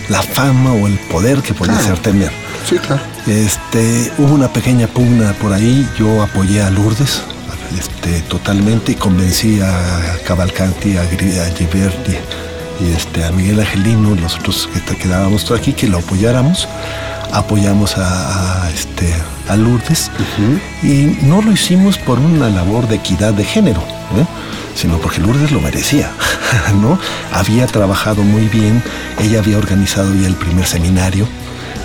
la 0.08 0.22
fama 0.22 0.72
o 0.72 0.86
el 0.86 0.98
poder 1.10 1.42
que 1.42 1.54
podía 1.54 1.74
Claro. 1.74 1.88
ser 1.88 1.98
tener. 2.02 2.30
Sí, 2.68 2.76
claro. 2.78 3.02
Este, 3.26 4.12
hubo 4.18 4.34
una 4.34 4.48
pequeña 4.52 4.86
pugna 4.86 5.32
por 5.34 5.52
ahí, 5.52 5.86
yo 5.98 6.22
apoyé 6.22 6.62
a 6.62 6.70
Lourdes 6.70 7.22
este, 7.78 8.20
totalmente 8.22 8.92
y 8.92 8.94
convencí 8.94 9.60
a 9.60 10.16
Cavalcanti, 10.26 10.96
a, 10.96 11.02
a 11.02 11.06
Gilberti 11.06 12.12
y 12.80 12.92
este, 12.92 13.24
a 13.24 13.30
Miguel 13.32 13.60
Angelino, 13.60 14.14
nosotros 14.14 14.68
que 14.86 14.96
quedábamos 14.96 15.44
todos 15.44 15.60
aquí, 15.60 15.72
que 15.74 15.86
lo 15.88 15.98
apoyáramos. 15.98 16.66
Apoyamos 17.32 17.96
a, 17.98 18.64
a, 18.64 18.70
este, 18.70 19.14
a 19.48 19.56
Lourdes 19.56 20.10
y 20.82 21.16
no 21.22 21.42
lo 21.42 21.52
hicimos 21.52 21.98
por 21.98 22.18
una 22.18 22.48
labor 22.48 22.88
de 22.88 22.96
equidad 22.96 23.34
de 23.34 23.44
género, 23.44 23.80
¿eh? 24.16 24.24
sino 24.74 24.98
porque 24.98 25.20
Lourdes 25.20 25.50
lo 25.50 25.60
merecía, 25.60 26.10
¿no? 26.80 26.98
Había 27.32 27.66
trabajado 27.66 28.22
muy 28.22 28.46
bien, 28.48 28.82
ella 29.20 29.40
había 29.40 29.58
organizado 29.58 30.14
ya 30.14 30.26
el 30.26 30.36
primer 30.36 30.66
seminario, 30.66 31.26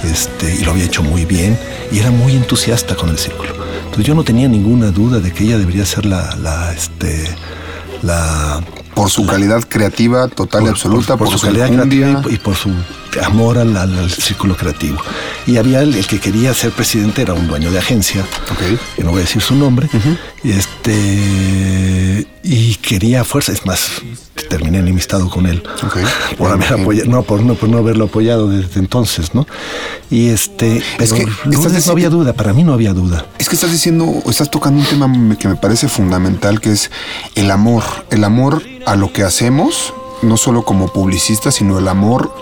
este, 0.04 0.56
y 0.56 0.64
lo 0.64 0.72
había 0.72 0.86
hecho 0.86 1.04
muy 1.04 1.26
bien, 1.26 1.58
y 1.92 2.00
era 2.00 2.12
muy 2.12 2.36
entusiasta 2.36 2.96
con 2.96 3.10
el 3.10 3.18
círculo. 3.18 3.52
Entonces 3.84 4.06
yo 4.06 4.16
no 4.16 4.24
tenía 4.24 4.48
ninguna 4.48 4.92
duda 4.92 5.20
de 5.20 5.32
que 5.32 5.44
ella 5.44 5.58
debería 5.58 5.86
ser 5.86 6.06
la, 6.06 6.36
la, 6.36 6.74
este, 6.74 7.26
la 8.02 8.62
Por 8.96 9.10
su 9.10 9.26
calidad 9.26 9.64
creativa 9.68 10.28
total 10.28 10.66
y 10.66 10.68
absoluta, 10.68 11.18
por, 11.18 11.30
su 11.30 11.38
su 11.40 11.46
calidad 11.48 11.68
creativa 11.70 12.22
y, 12.30 12.36
y 12.36 12.38
por 12.38 12.56
su 12.56 12.72
amor 13.24 13.58
al, 13.58 13.76
al- 13.78 13.98
al 14.00 14.10
círculo 14.12 14.56
creativo. 14.56 14.98
Y 15.46 15.58
había 15.58 15.82
el, 15.82 15.94
el 15.96 16.06
que 16.08 16.20
quería 16.20 16.54
ser 16.54 16.72
presidente, 16.72 17.22
era 17.22 17.34
un 17.34 17.48
dueño 17.48 17.72
de 17.72 17.80
agencia, 17.80 18.22
Ok. 18.52 18.80
que 18.96 19.04
no 19.04 19.12
voy 19.12 19.20
a 19.20 19.22
decir 19.24 19.42
su 19.42 19.56
nombre, 19.56 19.90
y 20.44 20.52
este 20.52 22.28
y 22.46 22.76
quería 22.76 23.24
fuerza, 23.24 23.52
es 23.54 23.66
más, 23.66 23.88
terminé 24.50 24.80
enemistado 24.80 25.30
con 25.30 25.46
él 25.46 25.64
Ok. 25.84 25.98
por 26.38 26.52
haber 26.52 26.74
apoyado, 26.74 27.10
no, 27.10 27.24
por 27.24 27.42
no, 27.42 27.56
por 27.56 27.70
no 27.70 27.78
haberlo 27.78 28.06
apoyado 28.06 28.50
desde 28.50 28.80
entonces, 28.80 29.34
¿no? 29.34 29.48
Y 30.10 30.28
este, 30.30 30.84
pero 30.98 31.16
que 31.16 31.26
no, 31.26 31.70
no 31.70 31.92
había 31.92 32.10
duda, 32.10 32.34
para 32.34 32.54
mí 32.54 32.64
no 32.64 32.74
había 32.74 32.94
duda. 32.94 33.26
Es 33.40 33.48
que 33.50 33.56
estás 33.56 33.72
diciendo, 33.72 34.22
estás 34.30 34.52
tocando 34.52 34.82
un 34.82 34.86
tema 34.88 35.38
que 35.38 35.48
me 35.48 35.56
parece 35.56 35.88
fundamental, 35.88 36.60
que 36.60 36.72
es 36.72 36.92
el 37.36 37.50
amor. 37.50 37.84
El 38.12 38.24
amor 38.24 38.62
a 38.86 38.96
lo 38.96 39.12
que 39.12 39.24
hacemos, 39.24 39.94
no 40.22 40.38
solo 40.38 40.64
como 40.64 40.92
publicistas, 40.92 41.56
sino 41.56 41.80
el 41.80 41.88
amor 41.88 42.34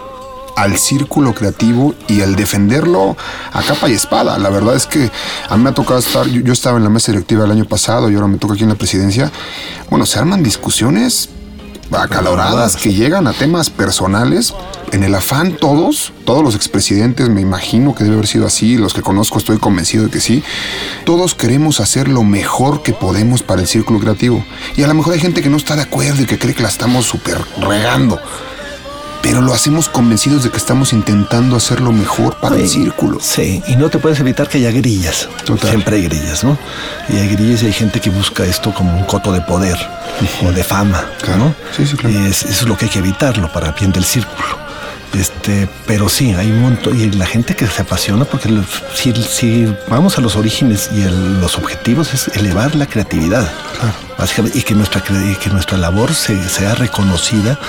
al 0.56 0.78
círculo 0.78 1.34
creativo 1.34 1.96
y 2.08 2.22
el 2.22 2.36
defenderlo 2.36 3.16
a 3.52 3.62
capa 3.62 3.90
y 3.90 3.94
espada. 3.94 4.38
La 4.38 4.50
verdad 4.50 4.76
es 4.76 4.86
que 4.86 5.10
a 5.50 5.58
mí 5.58 5.64
me 5.64 5.70
ha 5.70 5.74
tocado 5.74 6.00
estar, 6.00 6.28
yo, 6.28 6.42
yo 6.42 6.54
estaba 6.54 6.78
en 6.78 6.84
la 6.84 6.90
mesa 6.90 7.12
directiva 7.12 7.46
el 7.46 7.52
año 7.52 7.66
pasado 7.66 8.10
y 8.10 8.16
ahora 8.16 8.28
me 8.28 8.38
toca 8.38 8.54
aquí 8.54 8.64
en 8.64 8.70
la 8.70 8.76
presidencia. 8.76 9.32
Bueno, 9.90 10.06
se 10.06 10.20
arman 10.20 10.44
discusiones 10.44 11.30
acaloradas 11.92 12.76
que 12.76 12.94
llegan 12.94 13.28
a 13.28 13.34
temas 13.34 13.70
personales. 13.70 14.54
En 14.92 15.04
el 15.04 15.16
afán 15.16 15.56
todos, 15.56 16.12
todos 16.26 16.44
los 16.44 16.56
expresidentes, 16.56 17.30
me 17.30 17.42
imagino 17.42 17.96
que 17.96 18.04
debe 18.04 18.16
haber 18.16 18.28
sido 18.28 18.46
así, 18.46 18.78
los 18.78 18.94
que 18.94 19.02
conozco 19.02 19.38
estoy 19.38 19.58
convencido 19.58 20.06
de 20.06 20.12
que 20.12 20.20
sí, 20.20 20.44
todos 21.06 21.34
queremos 21.34 21.80
hacer 21.80 22.08
lo 22.08 22.24
mejor 22.24 22.84
que 22.84 22.94
podemos 22.94 23.42
para 23.42 23.62
el 23.62 23.68
círculo 23.68 24.00
creativo. 24.00 24.44
Y 24.76 24.84
a 24.84 24.88
lo 24.88 24.94
mejor 24.94 25.14
hay 25.14 25.20
gente 25.20 25.42
que 25.42 25.50
no 25.50 25.58
está 25.58 25.76
de 25.76 25.84
acuerdo 25.84 26.24
y 26.24 26.26
que 26.26 26.38
cree 26.38 26.54
que 26.54 26.64
la 26.64 26.70
estamos 26.70 27.06
súper 27.06 27.38
regando. 27.60 28.20
Pero 29.22 29.42
lo 29.42 29.54
hacemos 29.54 29.88
convencidos 29.88 30.44
de 30.44 30.50
que 30.50 30.58
estamos 30.58 30.94
intentando 30.94 31.56
hacer 31.56 31.80
lo 31.80 31.92
mejor 31.92 32.36
para 32.38 32.56
el 32.56 32.68
círculo. 32.68 33.20
Sí, 33.22 33.62
y 33.68 33.76
no 33.76 33.90
te 33.90 34.00
puedes 34.00 34.20
evitar 34.20 34.50
que 34.50 34.58
haya 34.58 34.72
grillas. 34.72 35.30
Total. 35.46 35.70
Siempre 35.70 35.98
hay 35.98 36.04
grillas, 36.04 36.44
¿no? 36.44 36.58
Y 37.08 37.18
hay 37.18 37.28
grillas 37.30 37.62
y 37.64 37.68
hay 37.68 37.74
gente 37.74 38.00
que 38.00 38.10
busca 38.10 38.44
esto 38.46 38.74
como 38.74 38.98
un 38.98 39.04
coto 39.06 39.32
de 39.32 39.42
poder 39.42 39.78
o 40.46 40.52
de 40.52 40.64
fama, 40.64 41.06
Claro. 41.22 41.38
¿no? 41.46 41.56
Sí, 41.76 41.86
sí, 41.86 41.96
claro. 41.96 42.20
Y 42.20 42.26
es- 42.26 42.44
eso 42.44 42.64
es 42.64 42.68
lo 42.68 42.76
que 42.78 42.86
hay 42.86 42.92
que 42.92 43.00
evitarlo 43.00 43.52
para 43.54 43.72
bien 43.74 43.92
del 43.92 44.04
círculo. 44.04 44.58
Este, 45.14 45.68
pero 45.88 46.08
sí, 46.08 46.34
hay 46.34 46.50
un 46.52 46.62
montón, 46.62 47.00
y 47.00 47.12
la 47.12 47.26
gente 47.26 47.54
que 47.56 47.68
se 47.68 47.82
apasiona, 47.82 48.24
porque 48.24 48.48
los- 48.50 48.66
si, 48.96 49.12
si 49.14 49.76
vamos 49.90 50.18
a 50.18 50.22
los 50.22 50.38
orígenes 50.38 50.90
y 50.96 51.02
el- 51.02 51.42
los 51.42 51.58
objetivos 51.58 52.14
es 52.14 52.30
elevar 52.30 52.76
la 52.76 52.86
creatividad, 52.86 53.52
básicamente, 54.18 54.58
y 54.58 54.62
que 54.62 54.74
nuestra, 54.74 55.04
y 55.30 55.36
que 55.36 55.50
nuestra 55.50 55.78
labor 55.78 56.14
se- 56.14 56.48
sea 56.48 56.76
reconocida 56.76 57.60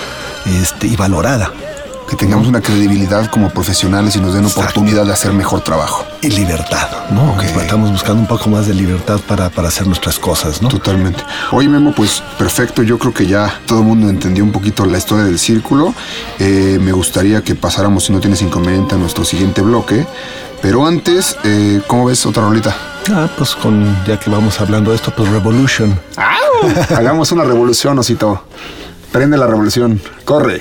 este, 0.47 0.87
y 0.87 0.95
valorada. 0.97 1.51
Que 2.13 2.19
tengamos 2.19 2.47
una 2.47 2.61
credibilidad 2.61 3.31
como 3.31 3.49
profesionales 3.49 4.17
y 4.17 4.21
nos 4.21 4.35
den 4.35 4.43
Exacto. 4.43 4.61
oportunidad 4.61 5.07
de 5.07 5.15
hacer 5.15 5.33
mejor 5.33 5.63
trabajo. 5.63 6.05
y 6.21 6.29
libertad, 6.29 7.09
¿no? 7.11 7.41
Estamos 7.41 7.91
buscando 7.91 8.21
un 8.21 8.27
poco 8.27 8.51
más 8.51 8.67
de 8.67 8.75
libertad 8.75 9.19
para, 9.27 9.49
para 9.49 9.69
hacer 9.69 9.87
nuestras 9.87 10.19
cosas, 10.19 10.61
¿no? 10.61 10.69
Totalmente. 10.69 11.25
Oye, 11.53 11.69
Memo, 11.71 11.95
pues 11.95 12.23
perfecto. 12.39 12.83
Yo 12.83 12.99
creo 12.99 13.15
que 13.15 13.27
ya 13.27 13.61
todo 13.65 13.79
el 13.79 13.87
mundo 13.87 14.11
entendió 14.11 14.45
un 14.45 14.53
poquito 14.53 14.85
la 14.85 14.99
historia 14.99 15.25
del 15.25 15.39
círculo. 15.39 15.95
Eh, 16.39 16.79
me 16.83 16.93
gustaría 16.93 17.41
que 17.43 17.55
pasáramos, 17.55 18.05
si 18.05 18.13
no 18.13 18.21
tienes 18.21 18.43
inconveniente, 18.43 18.95
a 18.95 18.99
nuestro 18.99 19.25
siguiente 19.25 19.63
bloque. 19.63 20.07
Pero 20.61 20.87
antes, 20.87 21.39
eh, 21.45 21.81
¿cómo 21.87 22.05
ves 22.05 22.27
otra 22.27 22.43
rolita? 22.43 22.77
Ah, 23.11 23.27
pues 23.39 23.55
con, 23.55 23.97
ya 24.07 24.21
que 24.21 24.29
vamos 24.29 24.61
hablando 24.61 24.91
de 24.91 24.97
esto, 24.97 25.13
pues 25.17 25.31
Revolution. 25.31 25.99
Hagamos 26.95 27.33
una 27.33 27.45
revolución, 27.45 27.99
Osito. 27.99 28.45
Prende 29.11 29.39
la 29.39 29.47
revolución. 29.47 29.99
Corre. 30.27 30.61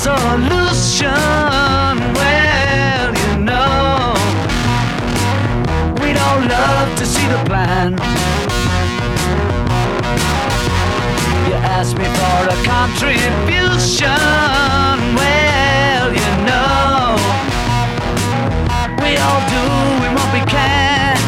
Solution. 0.00 1.12
Well, 2.18 3.08
you 3.22 3.32
know, 3.44 4.14
we 6.00 6.08
don't 6.20 6.44
love 6.48 6.88
to 7.00 7.04
see 7.04 7.26
the 7.34 7.40
plan. 7.44 7.92
You 11.46 11.54
asked 11.76 11.96
me 11.98 12.06
for 12.18 12.38
a 12.48 12.58
contribution. 12.64 14.20
Well, 15.20 16.06
you 16.20 16.30
know, 16.48 17.20
we 19.04 19.10
all 19.24 19.42
do 19.56 19.64
what 20.16 20.28
we 20.32 20.42
can. 20.56 21.18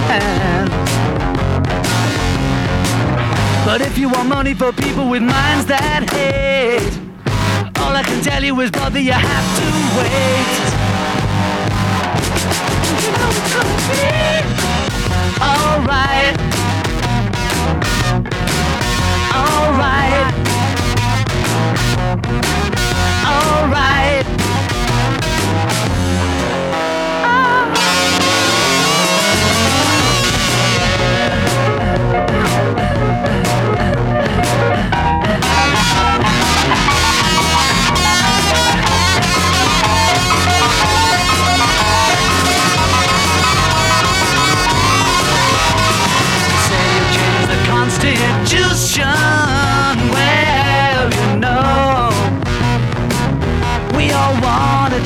But 3.66 3.82
if 3.82 3.98
you 3.98 4.08
want 4.08 4.28
money 4.30 4.54
for 4.54 4.72
people 4.72 5.10
with 5.10 5.22
minds 5.22 5.66
that 5.66 6.08
hate, 6.10 7.01
tell 8.22 8.44
you 8.44 8.60
is, 8.60 8.70
brother, 8.70 9.00
you 9.00 9.10
have 9.10 9.56
to 9.58 9.66
wait. 9.98 10.62
Alright. 15.42 16.38
Alright. 19.34 20.41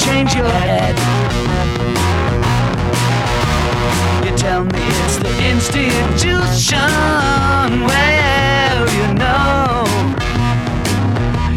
Change 0.06 0.34
your 0.34 0.48
head. 0.48 0.94
You 4.24 4.32
tell 4.36 4.64
me 4.64 4.82
it's 5.04 5.18
the 5.18 5.32
institution. 5.52 6.78
Well, 7.90 8.80
you 8.98 9.06
know, 9.22 9.84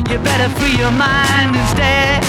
you 0.10 0.18
better 0.30 0.50
free 0.58 0.76
your 0.84 0.92
mind 0.92 1.56
instead. 1.56 2.24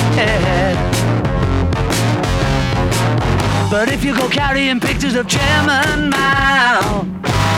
But 3.70 3.88
if 3.88 4.04
you 4.04 4.14
go 4.14 4.28
carrying 4.28 4.80
pictures 4.80 5.14
of 5.14 5.26
Chairman 5.26 6.10
Mao, 6.10 7.06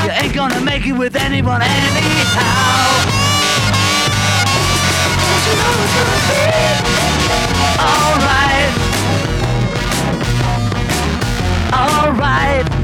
you 0.04 0.10
ain't 0.10 0.34
gonna 0.34 0.60
make 0.60 0.86
it 0.86 0.92
with 0.92 1.16
anyone 1.16 1.62
anyhow. 1.62 2.82
Alright. 7.80 8.41
alright. 11.72 12.81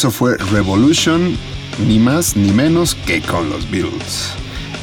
Eso 0.00 0.10
fue 0.10 0.38
Revolution, 0.50 1.36
ni 1.86 1.98
más 1.98 2.34
ni 2.34 2.52
menos 2.52 2.94
que 2.94 3.20
con 3.20 3.50
los 3.50 3.70
Beatles. 3.70 4.30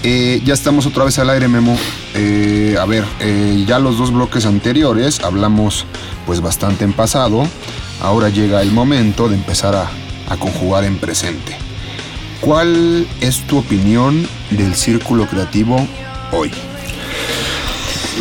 Eh, 0.04 0.44
ya 0.46 0.54
estamos 0.54 0.86
otra 0.86 1.06
vez 1.06 1.18
al 1.18 1.32
aire, 1.32 1.48
Memo. 1.48 1.76
Eh, 2.14 2.76
a 2.80 2.86
ver, 2.86 3.04
eh, 3.20 3.66
ya 3.68 3.80
los 3.80 3.98
dos 3.98 4.14
bloques 4.14 4.46
anteriores 4.46 5.20
hablamos 5.22 5.88
pues 6.28 6.40
bastante 6.40 6.84
en 6.84 6.94
pasado. 6.94 7.48
Ahora 8.00 8.30
llega 8.30 8.62
el 8.62 8.72
momento 8.72 9.28
de 9.28 9.34
empezar 9.34 9.74
a, 9.74 9.90
a 10.30 10.38
conjugar 10.38 10.84
en 10.84 11.00
presente. 11.00 11.58
¿Cuál 12.40 13.08
es 13.20 13.40
tu 13.48 13.58
opinión 13.58 14.28
del 14.52 14.76
círculo 14.76 15.26
creativo 15.26 15.78
hoy? 16.32 16.52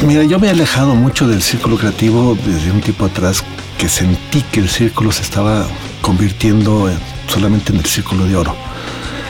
Mira, 0.02 0.24
yo 0.24 0.38
me 0.38 0.46
he 0.46 0.50
alejado 0.50 0.94
mucho 0.94 1.28
del 1.28 1.42
círculo 1.42 1.76
creativo 1.76 2.38
desde 2.46 2.70
un 2.70 2.80
tiempo 2.80 3.04
atrás 3.04 3.44
que 3.76 3.90
sentí 3.90 4.40
que 4.50 4.60
el 4.60 4.70
círculo 4.70 5.12
se 5.12 5.20
estaba 5.20 5.66
convirtiendo 6.10 6.88
en- 6.88 6.98
solamente 7.26 7.72
en 7.72 7.80
el 7.80 7.84
círculo 7.86 8.24
de 8.26 8.36
oro. 8.36 8.54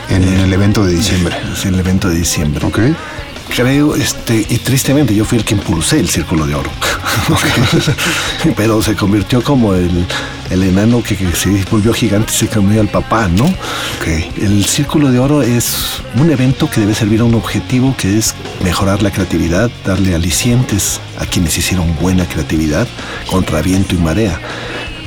En 0.09 0.23
el 0.23 0.53
evento 0.53 0.85
de 0.85 0.93
diciembre. 0.93 1.35
Es 1.51 1.65
el 1.65 1.77
evento 1.79 2.07
de 2.07 2.17
diciembre. 2.19 2.63
¿Ok? 2.67 2.79
Creo, 3.55 3.95
este, 3.95 4.45
y 4.49 4.57
tristemente 4.57 5.15
yo 5.15 5.23
fui 5.25 5.37
el 5.39 5.43
que 5.45 5.55
impulsé 5.55 5.99
el 5.99 6.07
círculo 6.09 6.45
de 6.45 6.53
oro. 6.53 6.69
Pero 8.57 8.81
se 8.81 8.93
convirtió 8.95 9.41
como 9.43 9.73
el, 9.73 10.05
el 10.51 10.63
enano 10.63 11.01
que, 11.01 11.15
que 11.15 11.31
se 11.33 11.49
volvió 11.71 11.93
gigante 11.93 12.31
y 12.33 12.37
se 12.37 12.47
cambió 12.47 12.79
al 12.81 12.89
papá, 12.89 13.27
¿no? 13.27 13.51
El 14.37 14.65
círculo 14.65 15.11
de 15.11 15.19
oro 15.19 15.41
es 15.41 16.01
un 16.15 16.29
evento 16.29 16.69
que 16.69 16.81
debe 16.81 16.93
servir 16.93 17.21
a 17.21 17.23
un 17.23 17.33
objetivo 17.35 17.95
que 17.97 18.17
es 18.17 18.35
mejorar 18.63 19.01
la 19.01 19.11
creatividad, 19.11 19.71
darle 19.85 20.13
alicientes 20.13 20.99
a 21.19 21.25
quienes 21.25 21.57
hicieron 21.57 21.95
buena 22.01 22.25
creatividad 22.27 22.87
contra 23.29 23.61
viento 23.61 23.95
y 23.95 23.97
marea. 23.97 24.39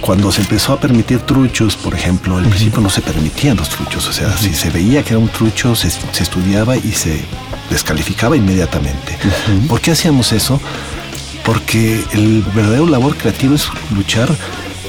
Cuando 0.01 0.33
se 0.33 0.41
empezó 0.41 0.73
a 0.73 0.81
permitir 0.81 1.21
truchos, 1.21 1.77
por 1.77 1.95
ejemplo, 1.95 2.39
al 2.39 2.47
principio 2.47 2.81
no 2.81 2.91
se 2.91 3.03
permitían 3.03 3.57
los 3.57 3.69
truchos. 3.69 4.09
O 4.09 4.13
sea, 4.13 4.37
si 4.37 4.55
se 4.55 4.71
veía 4.71 5.03
que 5.03 5.11
era 5.11 5.19
un 5.19 5.29
trucho, 5.29 5.75
se, 5.77 5.91
se 5.91 6.23
estudiaba 6.23 6.77
y 6.77 6.93
se 6.93 7.21
descalificaba 7.71 8.37
inmediatamente. 8.37 9.19
¿Por 9.69 9.81
qué 9.81 9.93
hacíamos 9.93 10.33
eso? 10.33 10.61
Porque 11.45 12.05
el 12.13 12.43
verdadero 12.55 12.87
labor 12.87 13.17
creativo 13.17 13.55
es 13.55 13.69
luchar 13.95 14.29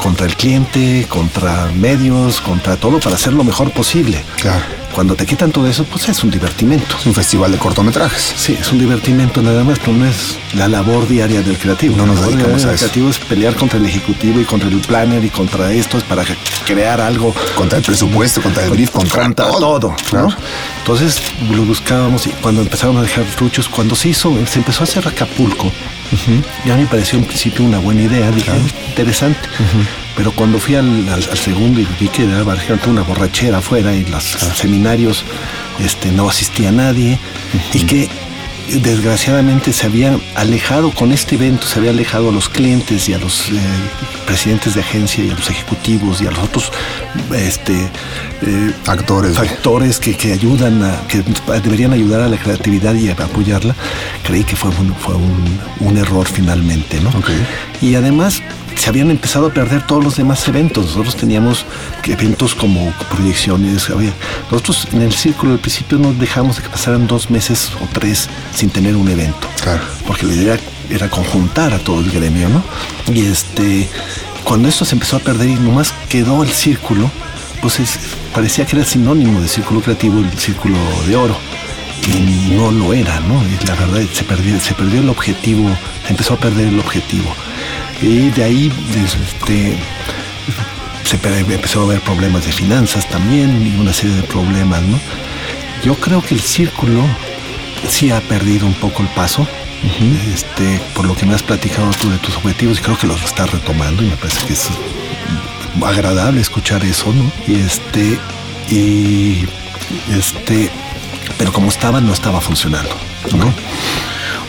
contra 0.01 0.25
el 0.25 0.35
cliente, 0.35 1.05
contra 1.07 1.67
medios, 1.75 2.41
contra 2.41 2.75
todo 2.75 2.99
para 2.99 3.15
hacer 3.15 3.33
lo 3.33 3.43
mejor 3.43 3.71
posible. 3.71 4.23
Claro. 4.41 4.80
Cuando 4.93 5.15
te 5.15 5.25
quitan 5.25 5.51
todo 5.51 5.67
eso, 5.67 5.83
pues 5.85 6.07
es 6.09 6.23
un 6.23 6.31
divertimento. 6.31 6.95
Es 6.99 7.05
un 7.05 7.13
festival 7.13 7.51
de 7.51 7.57
cortometrajes. 7.57 8.33
Sí, 8.35 8.57
es 8.59 8.71
un 8.71 8.79
divertimento 8.79 9.41
nada 9.41 9.63
más, 9.63 9.79
pero 9.79 9.93
no 9.93 10.05
es 10.05 10.37
la 10.53 10.67
labor 10.67 11.07
diaria 11.07 11.41
del 11.41 11.57
creativo. 11.57 11.95
No 11.97 12.05
nos 12.05 12.15
la 12.15 12.21
labor 12.21 12.35
dedicamos 12.37 12.65
a 12.65 12.73
eso. 12.73 12.79
creativo 12.85 13.09
es 13.09 13.19
pelear 13.19 13.55
contra 13.55 13.79
el 13.79 13.85
ejecutivo 13.85 14.39
y 14.39 14.43
contra 14.45 14.69
el 14.69 14.79
planner 14.81 15.23
y 15.23 15.29
contra 15.29 15.71
estos 15.71 16.03
para 16.03 16.23
crear 16.65 16.99
algo. 17.01 17.33
Contra 17.55 17.77
el 17.79 17.83
presupuesto, 17.83 18.41
contra 18.41 18.63
el 18.65 18.69
brief, 18.71 18.89
contra, 18.91 19.23
Contra 19.23 19.47
todo. 19.47 19.79
todo. 19.79 19.95
¿no? 20.13 20.29
Entonces 20.79 21.21
lo 21.49 21.63
buscábamos 21.63 22.27
y 22.27 22.29
cuando 22.31 22.61
empezaron 22.61 22.97
a 22.97 23.01
dejar 23.01 23.23
truchos, 23.35 23.67
cuando 23.69 23.95
se 23.95 24.09
hizo, 24.09 24.33
se 24.45 24.59
empezó 24.59 24.81
a 24.81 24.83
hacer 24.83 25.07
Acapulco, 25.07 25.71
ya 26.65 26.75
me 26.75 26.85
pareció 26.85 27.17
en 27.19 27.25
principio 27.25 27.63
una 27.65 27.79
buena 27.79 28.01
idea, 28.03 28.29
dije, 28.31 28.51
"Ah, 28.51 28.89
interesante. 28.89 29.47
Pero 30.15 30.31
cuando 30.33 30.59
fui 30.59 30.75
al, 30.75 31.07
al- 31.09 31.27
al 31.31 31.37
segundo 31.37 31.79
y 31.79 31.87
vi 31.99 32.09
que 32.09 32.23
era 32.25 32.43
básicamente 32.43 32.89
una 32.89 33.01
borrachera 33.01 33.59
afuera 33.59 33.93
y 33.95 34.05
los 34.05 34.23
seminarios 34.55 35.23
este, 35.79 36.11
no 36.11 36.29
asistía 36.29 36.71
nadie 36.71 37.17
y 37.73 37.79
que 37.85 38.09
desgraciadamente 38.69 39.73
se 39.73 39.85
había 39.85 40.17
alejado 40.35 40.91
con 40.91 41.11
este 41.11 41.35
evento, 41.35 41.65
se 41.67 41.79
había 41.79 41.91
alejado 41.91 42.29
a 42.29 42.31
los 42.31 42.49
clientes 42.49 43.09
y 43.09 43.13
a 43.13 43.17
los 43.17 43.49
eh, 43.49 43.59
presidentes 44.25 44.75
de 44.75 44.81
agencia 44.81 45.23
y 45.23 45.29
a 45.29 45.33
los 45.35 45.49
ejecutivos 45.49 46.21
y 46.21 46.27
a 46.27 46.31
los 46.31 46.39
otros 46.39 46.71
este, 47.35 47.89
eh, 48.41 48.73
Actores. 48.87 49.35
factores 49.35 49.99
que, 49.99 50.15
que 50.15 50.33
ayudan 50.33 50.83
a, 50.83 51.07
que 51.07 51.23
deberían 51.61 51.93
ayudar 51.93 52.21
a 52.21 52.27
la 52.29 52.37
creatividad 52.37 52.93
y 52.95 53.09
a 53.09 53.13
apoyarla, 53.13 53.75
creí 54.23 54.43
que 54.43 54.55
fue 54.55 54.69
un, 54.71 54.95
fue 54.95 55.15
un, 55.15 55.59
un 55.79 55.97
error 55.97 56.27
finalmente, 56.27 56.99
¿no? 57.01 57.11
Y 57.81 57.95
además 57.95 58.41
se 58.75 58.89
habían 58.89 59.11
empezado 59.11 59.47
a 59.47 59.53
perder 59.53 59.85
todos 59.85 60.03
los 60.03 60.15
demás 60.17 60.47
eventos. 60.47 60.85
Nosotros 60.87 61.15
teníamos 61.15 61.65
eventos 62.05 62.55
como 62.55 62.91
proyecciones. 63.09 63.89
había- 63.89 64.13
Nosotros 64.51 64.87
en 64.91 65.01
el 65.01 65.13
círculo 65.13 65.53
al 65.53 65.59
principio 65.59 65.97
no 65.97 66.13
dejamos 66.13 66.57
de 66.57 66.63
que 66.63 66.69
pasaran 66.69 67.07
dos 67.07 67.29
meses 67.29 67.71
o 67.81 67.87
tres 67.93 68.27
sin 68.55 68.69
tener 68.69 68.95
un 68.95 69.07
evento. 69.09 69.47
Claro. 69.61 69.81
Porque 70.07 70.25
la 70.25 70.33
idea 70.33 70.59
era 70.89 71.09
conjuntar 71.09 71.73
a 71.73 71.79
todo 71.79 71.99
el 72.01 72.11
gremio, 72.11 72.49
¿no? 72.49 72.63
Y 73.13 73.25
este, 73.25 73.87
cuando 74.43 74.67
esto 74.67 74.83
se 74.85 74.95
empezó 74.95 75.17
a 75.17 75.19
perder 75.19 75.49
y 75.49 75.55
nomás 75.55 75.93
quedó 76.09 76.43
el 76.43 76.49
círculo, 76.49 77.09
pues 77.61 77.79
es- 77.79 77.99
parecía 78.33 78.65
que 78.65 78.75
era 78.77 78.85
sinónimo 78.85 79.39
de 79.41 79.47
círculo 79.47 79.81
creativo 79.81 80.19
el 80.19 80.31
círculo 80.39 80.77
de 81.07 81.15
oro. 81.15 81.37
Y 82.07 82.55
no 82.55 82.71
lo 82.71 82.93
era, 82.93 83.19
¿no? 83.19 83.43
Y 83.43 83.63
la 83.67 83.75
verdad, 83.75 84.01
se 84.11 84.23
perdió, 84.23 84.59
se 84.59 84.73
perdió 84.73 85.01
el 85.01 85.09
objetivo, 85.09 85.69
se 86.05 86.09
empezó 86.11 86.33
a 86.33 86.37
perder 86.37 86.67
el 86.69 86.79
objetivo. 86.79 87.31
Y 88.01 88.29
de 88.31 88.43
ahí, 88.43 88.71
este, 88.95 89.77
se 91.03 91.17
pe- 91.17 91.39
empezó 91.39 91.81
a 91.81 91.83
haber 91.85 92.01
problemas 92.01 92.45
de 92.45 92.51
finanzas 92.51 93.07
también 93.09 93.65
y 93.65 93.79
una 93.79 93.93
serie 93.93 94.15
de 94.15 94.23
problemas, 94.23 94.81
¿no? 94.83 94.99
Yo 95.83 95.95
creo 95.95 96.21
que 96.21 96.35
el 96.35 96.41
círculo 96.41 97.03
sí 97.89 98.11
ha 98.11 98.19
perdido 98.21 98.65
un 98.67 98.73
poco 98.75 99.03
el 99.03 99.09
paso. 99.09 99.47
este, 100.33 100.79
por 100.93 101.05
lo 101.07 101.15
que 101.15 101.25
me 101.25 101.33
has 101.33 101.41
platicado 101.41 101.89
tú 101.99 102.09
de 102.11 102.17
tus 102.19 102.35
objetivos, 102.37 102.77
y 102.79 102.81
creo 102.83 102.97
que 102.97 103.07
los 103.07 103.21
estás 103.23 103.51
retomando 103.51 104.03
y 104.03 104.07
me 104.07 104.15
parece 104.15 104.45
que 104.45 104.53
es 104.53 104.67
agradable 105.83 106.39
escuchar 106.39 106.83
eso, 106.85 107.11
¿no? 107.13 107.31
Y 107.47 107.59
este, 107.61 108.19
y 108.69 109.45
este, 110.15 110.69
pero 111.39 111.51
como 111.51 111.69
estaba, 111.69 111.99
no 111.99 112.13
estaba 112.13 112.39
funcionando, 112.41 112.95
¿no? 113.35 113.51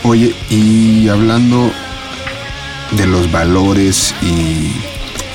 Oye, 0.03 0.35
y 0.51 1.07
hablando 1.07 1.71
de 2.95 3.07
los 3.07 3.31
valores 3.31 4.13
y, 4.21 4.73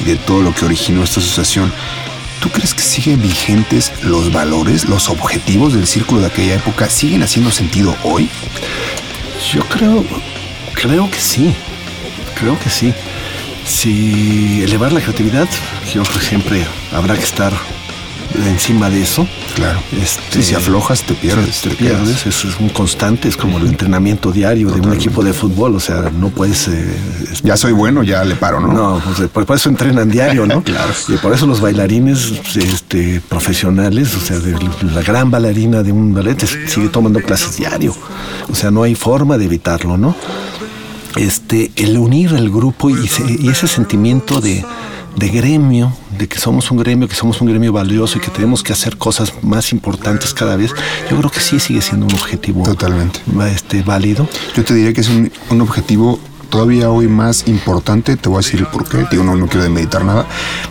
de 0.04 0.16
todo 0.16 0.42
lo 0.42 0.54
que 0.54 0.64
originó 0.64 1.02
esta 1.02 1.20
asociación, 1.20 1.72
¿tú 2.40 2.50
crees 2.50 2.74
que 2.74 2.82
siguen 2.82 3.20
vigentes 3.20 3.92
los 4.02 4.32
valores, 4.32 4.88
los 4.88 5.08
objetivos 5.08 5.74
del 5.74 5.86
círculo 5.86 6.20
de 6.20 6.28
aquella 6.28 6.54
época? 6.54 6.88
¿Siguen 6.88 7.22
haciendo 7.22 7.50
sentido 7.50 7.96
hoy? 8.04 8.28
Yo 9.52 9.62
creo, 9.64 10.04
creo 10.74 11.10
que 11.10 11.20
sí, 11.20 11.54
creo 12.38 12.58
que 12.58 12.70
sí. 12.70 12.92
Si 13.66 14.62
elevar 14.62 14.92
la 14.92 15.00
creatividad, 15.00 15.48
yo 15.92 16.02
siempre 16.04 16.66
habrá 16.92 17.14
que 17.14 17.24
estar 17.24 17.52
encima 18.46 18.88
de 18.90 19.02
eso. 19.02 19.26
Claro. 19.54 19.80
Este, 20.02 20.42
si 20.42 20.54
aflojas, 20.54 21.02
te 21.02 21.14
pierdes, 21.14 21.62
Te, 21.62 21.70
te 21.70 21.76
pierdes, 21.76 22.26
es, 22.26 22.44
es 22.44 22.60
un 22.60 22.68
constante, 22.68 23.28
es 23.28 23.36
como 23.36 23.58
el 23.58 23.66
entrenamiento 23.66 24.30
diario 24.32 24.70
de 24.70 24.80
un 24.80 24.92
equipo 24.92 25.22
de 25.24 25.32
fútbol, 25.32 25.74
o 25.74 25.80
sea, 25.80 26.10
no 26.16 26.28
puedes... 26.30 26.68
eh, 26.68 26.96
Ya 27.42 27.56
soy 27.56 27.72
bueno, 27.72 28.02
ya 28.02 28.24
le 28.24 28.34
paro, 28.36 28.60
¿no? 28.60 28.72
no, 28.72 29.02
pues, 29.04 29.28
por, 29.30 29.46
por 29.46 29.56
eso 29.56 29.68
entrenan 29.68 30.08
diario, 30.10 30.46
¿no? 30.46 30.62
Claro. 30.68 30.92
Y 31.08 31.16
por 31.16 31.32
eso 31.32 31.46
los 31.46 31.60
bailarines 31.60 32.32
este, 32.56 33.20
profesionales, 33.28 34.14
o 34.14 34.20
sea, 34.20 34.38
de 34.38 34.56
la 34.94 35.02
gran 35.02 35.30
bailarina 35.30 35.82
de 35.82 35.92
un 35.92 36.12
ballet 36.14 36.38
sigue 36.68 36.88
tomando 36.88 37.20
clases 37.20 37.56
diario. 37.56 37.94
O 38.50 38.54
sea, 38.54 38.70
no 38.70 38.82
hay 38.82 38.94
forma 38.94 39.38
de 39.38 39.44
evitarlo, 39.46 39.96
¿no? 39.96 40.14
Este, 41.16 41.72
el 41.76 41.96
unir 41.98 42.32
el 42.34 42.50
grupo 42.50 42.90
y, 42.90 43.08
se- 43.08 43.36
y 43.40 43.48
ese 43.48 43.66
sentimiento 43.66 44.40
de, 44.40 44.64
de 45.18 45.28
gremio, 45.28 45.92
de 46.16 46.28
que 46.28 46.38
somos 46.38 46.70
un 46.70 46.78
gremio, 46.78 47.08
que 47.08 47.14
somos 47.14 47.40
un 47.40 47.48
gremio 47.48 47.72
valioso 47.72 48.18
y 48.18 48.20
que 48.20 48.30
tenemos 48.30 48.62
que 48.62 48.72
hacer 48.72 48.96
cosas 48.96 49.32
más 49.42 49.72
importantes 49.72 50.32
cada 50.32 50.56
vez, 50.56 50.72
yo 51.10 51.16
creo 51.16 51.30
que 51.30 51.40
sí 51.40 51.58
sigue 51.58 51.82
siendo 51.82 52.06
un 52.06 52.14
objetivo 52.14 52.62
Totalmente. 52.62 53.20
este, 53.50 53.82
válido. 53.82 54.28
Yo 54.54 54.64
te 54.64 54.74
diría 54.74 54.92
que 54.92 55.00
es 55.00 55.08
un, 55.08 55.30
un 55.50 55.60
objetivo 55.60 56.20
todavía 56.48 56.90
hoy 56.90 57.08
más 57.08 57.46
importante. 57.46 58.16
Te 58.16 58.28
voy 58.28 58.36
a 58.36 58.44
decir 58.44 58.60
el 58.60 58.66
por 58.66 58.88
qué. 58.88 59.06
Digo, 59.10 59.24
no, 59.24 59.36
no 59.36 59.46
quiero 59.46 59.62
demeditar 59.62 60.04
nada. 60.04 60.26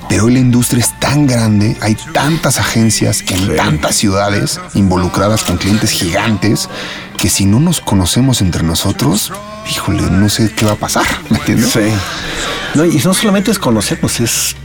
Pero 0.09 0.25
hoy 0.25 0.33
la 0.33 0.39
industria 0.39 0.79
es 0.81 0.99
tan 0.99 1.27
grande, 1.27 1.77
hay 1.81 1.97
tantas 2.13 2.59
agencias 2.59 3.23
en 3.27 3.55
tantas 3.55 3.95
ciudades 3.95 4.59
involucradas 4.73 5.43
con 5.43 5.57
clientes 5.57 5.91
gigantes 5.91 6.69
que 7.17 7.29
si 7.29 7.45
no 7.45 7.59
nos 7.59 7.81
conocemos 7.81 8.41
entre 8.41 8.63
nosotros, 8.63 9.33
híjole, 9.69 10.03
no 10.03 10.29
sé 10.29 10.51
qué 10.53 10.65
va 10.65 10.73
a 10.73 10.75
pasar, 10.75 11.05
¿me 11.29 11.37
entiendes? 11.37 11.71
Sí. 11.71 11.79
No, 12.75 12.85
y 12.85 12.97
no 12.97 13.13
solamente 13.13 13.51
es 13.51 13.59
conocernos, 13.59 14.19
es 14.19 14.55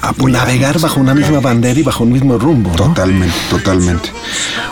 Apoyarnos. 0.00 0.48
navegar 0.48 0.80
bajo 0.80 0.98
una 0.98 1.14
misma 1.14 1.40
bandera 1.40 1.78
y 1.78 1.82
bajo 1.82 2.04
un 2.04 2.12
mismo 2.12 2.38
rumbo. 2.38 2.70
¿no? 2.70 2.76
Totalmente, 2.76 3.36
totalmente. 3.50 4.10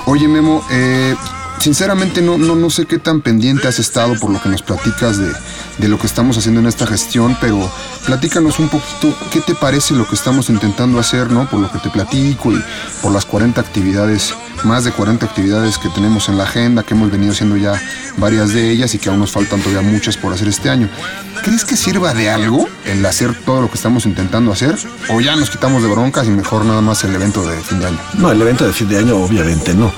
Oye, 0.07 0.26
Memo, 0.26 0.64
eh, 0.70 1.14
sinceramente 1.61 2.22
no, 2.22 2.39
no, 2.39 2.55
no 2.55 2.70
sé 2.70 2.86
qué 2.86 2.99
tan 2.99 3.20
pendiente 3.20 3.68
has 3.68 3.78
estado 3.78 4.14
por 4.18 4.30
lo 4.30 4.41
que 4.41 4.49
nos 4.49 4.62
platicas 4.62 5.18
de, 5.18 5.30
de 5.79 5.89
lo 5.89 5.99
que 5.99 6.07
estamos 6.07 6.37
haciendo 6.37 6.61
en 6.61 6.66
esta 6.66 6.87
gestión, 6.87 7.37
pero 7.41 7.70
platícanos 8.07 8.59
un 8.59 8.68
poquito 8.68 9.14
qué 9.31 9.41
te 9.41 9.55
parece 9.55 9.95
lo 9.95 10.07
que 10.07 10.14
estamos 10.14 10.51
intentando 10.51 10.99
hacer, 10.99 11.31
¿no? 11.31 11.49
Por 11.49 11.61
lo 11.61 11.70
que 11.70 11.79
te 11.79 11.91
platico 11.91 12.53
y 12.53 12.62
por 13.03 13.12
las 13.12 13.24
40 13.24 13.61
actividades, 13.61 14.35
más 14.64 14.85
de 14.85 14.93
40 14.93 15.24
actividades 15.24 15.79
que 15.79 15.89
tenemos 15.89 16.29
en 16.29 16.37
la 16.37 16.45
agenda, 16.45 16.83
que 16.83 16.95
hemos 16.95 17.11
venido 17.11 17.33
haciendo 17.33 17.57
ya 17.57 17.81
varias 18.16 18.53
de 18.53 18.70
ellas 18.70 18.95
y 18.95 18.99
que 18.99 19.09
aún 19.09 19.20
nos 19.20 19.31
faltan 19.33 19.61
todavía 19.61 19.89
muchas 19.89 20.16
por 20.16 20.33
hacer 20.33 20.49
este 20.49 20.68
año. 20.68 20.89
¿Crees 21.43 21.64
que 21.64 21.76
sirva 21.76 22.14
de 22.14 22.31
algo 22.31 22.68
el 22.85 23.05
hacer 23.07 23.35
todo 23.45 23.62
lo 23.62 23.68
que 23.68 23.76
estamos 23.76 24.07
intentando 24.07 24.53
hacer? 24.53 24.76
¿O 25.09 25.20
ya 25.20 25.37
nos 25.37 25.51
quitamos 25.51 25.83
de 25.83 25.89
broncas 25.89 26.26
y 26.26 26.31
mejor 26.31 26.64
nada 26.64 26.81
más 26.81 27.05
el 27.05 27.14
evento 27.14 27.47
de 27.47 27.57
fin 27.61 27.79
de 27.79 27.87
año? 27.87 27.99
No, 28.14 28.33
el 28.33 28.43
evento 28.43 28.66
de 28.66 28.72
fin 28.72 28.89
de 28.89 28.99
año 28.99 29.16
obviamente 29.16 29.74
no. 29.74 29.93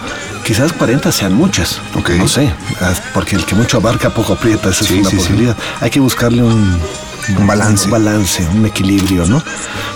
Quizás 0.45 0.72
40 0.72 1.12
sean 1.12 1.35
muchas. 1.35 1.81
Ok. 1.95 2.11
No 2.11 2.26
sé, 2.26 2.53
ah, 2.81 2.93
porque 3.14 3.37
el 3.37 3.45
que 3.45 3.55
mucho 3.55 3.76
abarca 3.76 4.11
poco 4.11 4.33
aprieta, 4.33 4.70
esa 4.70 4.85
Sí, 4.85 4.99
es 4.99 5.01
una 5.01 5.11
sí, 5.11 5.20
sí. 5.20 5.55
Hay 5.80 5.90
que 5.90 6.00
buscarle 6.00 6.42
un, 6.42 6.78
Un 7.38 7.46
balance. 7.46 7.84
Un 7.86 7.90
balance, 7.92 8.46
un 8.54 8.66
equilibrio, 8.66 9.26
¿no? 9.26 9.42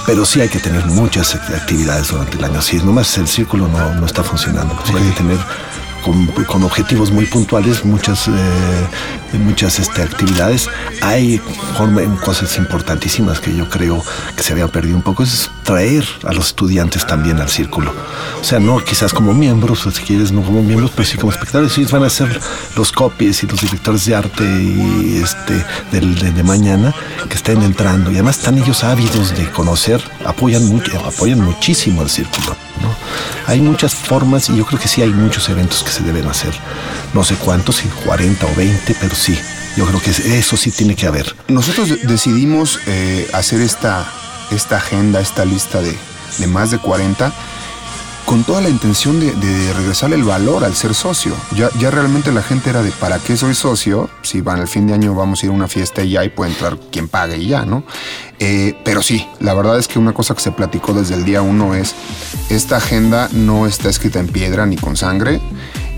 Pero 0.06 0.24
sí 0.24 0.40
hay 0.40 0.48
que 0.48 0.60
tener 0.60 0.84
muchas 0.86 1.34
act- 1.34 1.54
actividades 1.54 2.08
durante 2.08 2.36
el 2.36 2.44
año. 2.44 2.60
Si 2.62 2.76
nomás 2.78 3.16
el 3.18 3.26
círculo 3.26 3.68
no, 3.68 3.94
no 3.94 4.06
está 4.06 4.22
funcionando. 4.22 4.78
Sí 4.86 4.92
hay 4.96 5.02
que 5.10 5.16
tener 5.16 5.38
con, 6.04 6.26
con 6.26 6.62
objetivos 6.62 7.10
muy 7.10 7.26
puntuales 7.26 7.84
muchas, 7.84 8.28
eh, 8.28 9.38
muchas 9.38 9.78
este, 9.78 10.02
actividades. 10.02 10.68
Hay 11.02 11.40
cosas 12.24 12.56
importantísimas 12.58 13.40
que 13.40 13.54
yo 13.54 13.68
creo 13.68 14.02
que 14.36 14.42
se 14.42 14.52
habían 14.52 14.68
perdido 14.68 14.96
un 14.96 15.02
poco. 15.02 15.22
Es 15.22 15.50
traer 15.64 16.04
a 16.24 16.32
los 16.32 16.48
estudiantes 16.48 17.06
también 17.06 17.40
al 17.40 17.48
círculo. 17.48 17.92
O 18.40 18.44
sea, 18.44 18.60
no 18.60 18.78
quizás 18.84 19.12
como 19.12 19.32
miembros, 19.32 19.88
si 19.92 20.02
quieres, 20.02 20.30
no 20.30 20.42
como 20.42 20.62
miembros, 20.62 20.92
pero 20.94 21.08
sí 21.08 21.16
como 21.16 21.32
espectadores. 21.32 21.76
Ellos 21.78 21.90
van 21.90 22.04
a 22.04 22.10
ser 22.10 22.40
los 22.76 22.92
copies 22.92 23.42
y 23.42 23.46
los 23.46 23.60
directores 23.60 24.04
de 24.04 24.14
arte 24.14 24.44
y 24.44 25.20
este 25.22 25.64
del, 25.90 26.18
de, 26.18 26.32
de 26.32 26.42
mañana 26.42 26.94
que 27.28 27.34
estén 27.34 27.62
entrando. 27.62 28.10
Y 28.10 28.14
además 28.14 28.38
están 28.38 28.58
ellos 28.58 28.84
ávidos 28.84 29.36
de 29.36 29.50
conocer, 29.50 30.02
apoyan, 30.24 30.66
mucho, 30.66 30.98
apoyan 31.06 31.40
muchísimo 31.40 32.02
al 32.02 32.10
círculo. 32.10 32.56
¿no? 32.82 32.94
Hay 33.46 33.60
muchas 33.60 33.94
formas 33.94 34.48
y 34.50 34.56
yo 34.56 34.64
creo 34.66 34.80
que 34.80 34.88
sí 34.88 35.02
hay 35.02 35.10
muchos 35.10 35.48
eventos 35.48 35.82
que 35.82 35.90
se 35.94 36.02
deben 36.02 36.26
hacer. 36.26 36.52
No 37.14 37.24
sé 37.24 37.34
cuántos, 37.36 37.76
si 37.76 37.88
40 37.88 38.46
o 38.46 38.54
20, 38.54 38.96
pero 39.00 39.14
sí. 39.14 39.38
Yo 39.76 39.86
creo 39.86 40.00
que 40.00 40.10
eso 40.10 40.56
sí 40.56 40.70
tiene 40.70 40.94
que 40.94 41.06
haber. 41.06 41.34
Nosotros 41.48 41.88
de- 41.88 41.96
decidimos 42.06 42.78
eh, 42.86 43.28
hacer 43.32 43.60
esta, 43.60 44.04
esta 44.52 44.76
agenda, 44.76 45.20
esta 45.20 45.44
lista 45.44 45.80
de, 45.82 45.96
de 46.38 46.46
más 46.46 46.70
de 46.70 46.78
40, 46.78 47.32
con 48.24 48.42
toda 48.44 48.60
la 48.62 48.70
intención 48.70 49.18
de, 49.20 49.32
de 49.32 49.72
regresarle 49.74 50.16
el 50.16 50.22
valor 50.24 50.64
al 50.64 50.74
ser 50.76 50.94
socio. 50.94 51.34
Ya, 51.56 51.68
ya 51.78 51.90
realmente 51.90 52.32
la 52.32 52.42
gente 52.42 52.70
era 52.70 52.82
de 52.82 52.90
¿para 52.92 53.18
qué 53.18 53.36
soy 53.36 53.54
socio? 53.54 54.08
Si 54.22 54.40
van 54.40 54.60
al 54.60 54.68
fin 54.68 54.86
de 54.86 54.94
año 54.94 55.12
vamos 55.14 55.42
a 55.42 55.46
ir 55.46 55.50
a 55.52 55.54
una 55.54 55.68
fiesta 55.68 56.02
y 56.02 56.10
ya 56.10 56.24
y 56.24 56.30
puede 56.30 56.52
entrar 56.52 56.78
quien 56.90 57.08
pague 57.08 57.36
y 57.36 57.48
ya, 57.48 57.66
¿no? 57.66 57.84
Eh, 58.38 58.78
pero 58.84 59.02
sí, 59.02 59.26
la 59.40 59.54
verdad 59.54 59.78
es 59.78 59.88
que 59.88 59.98
una 59.98 60.14
cosa 60.14 60.34
que 60.34 60.40
se 60.40 60.52
platicó 60.52 60.94
desde 60.94 61.16
el 61.16 61.24
día 61.24 61.42
uno 61.42 61.74
es, 61.74 61.94
esta 62.48 62.76
agenda 62.76 63.28
no 63.32 63.66
está 63.66 63.90
escrita 63.90 64.20
en 64.20 64.28
piedra 64.28 64.64
ni 64.66 64.76
con 64.76 64.96
sangre 64.96 65.40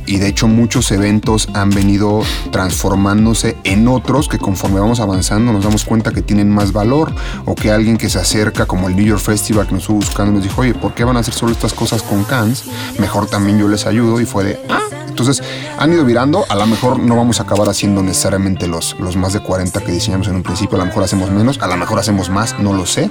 y 0.06 0.18
de 0.18 0.28
hecho 0.28 0.48
muchos 0.48 0.90
eventos 0.90 1.48
han 1.54 1.70
venido 1.70 2.22
transformándose 2.50 3.56
en 3.64 3.88
otros 3.88 4.28
que 4.28 4.38
conforme 4.38 4.80
vamos 4.80 5.00
avanzando 5.00 5.52
nos 5.52 5.64
damos 5.64 5.84
cuenta 5.84 6.12
que 6.12 6.22
tienen 6.22 6.50
más 6.50 6.72
valor 6.72 7.14
o 7.44 7.54
que 7.54 7.70
alguien 7.70 7.96
que 7.96 8.08
se 8.08 8.18
acerca 8.18 8.66
como 8.66 8.88
el 8.88 8.96
New 8.96 9.04
York 9.04 9.20
Festival 9.20 9.66
que 9.66 9.74
nos 9.74 9.82
estuvo 9.82 9.96
buscando 9.96 10.32
nos 10.32 10.42
dijo, 10.42 10.60
oye, 10.60 10.74
¿por 10.74 10.94
qué 10.94 11.04
van 11.04 11.16
a 11.16 11.20
hacer 11.20 11.34
solo 11.34 11.52
estas 11.52 11.72
cosas 11.72 12.02
con 12.02 12.24
Cannes? 12.24 12.64
Mejor 12.98 13.26
también 13.28 13.58
yo 13.58 13.68
les 13.68 13.86
ayudo 13.86 14.20
y 14.20 14.26
fue 14.26 14.44
de, 14.44 14.60
ah, 14.68 14.80
entonces 15.16 15.42
han 15.78 15.92
ido 15.94 16.04
virando, 16.04 16.44
a 16.50 16.54
lo 16.54 16.66
mejor 16.66 16.98
no 16.98 17.16
vamos 17.16 17.40
a 17.40 17.44
acabar 17.44 17.68
haciendo 17.70 18.02
necesariamente 18.02 18.66
los, 18.66 18.94
los 19.00 19.16
más 19.16 19.32
de 19.32 19.40
40 19.40 19.80
que 19.80 19.92
diseñamos 19.92 20.28
en 20.28 20.34
un 20.36 20.42
principio, 20.42 20.76
a 20.76 20.80
lo 20.80 20.84
mejor 20.86 21.04
hacemos 21.04 21.30
menos, 21.30 21.58
a 21.62 21.66
lo 21.66 21.76
mejor 21.78 21.98
hacemos 21.98 22.28
más, 22.28 22.58
no 22.58 22.74
lo 22.74 22.84
sé, 22.84 23.08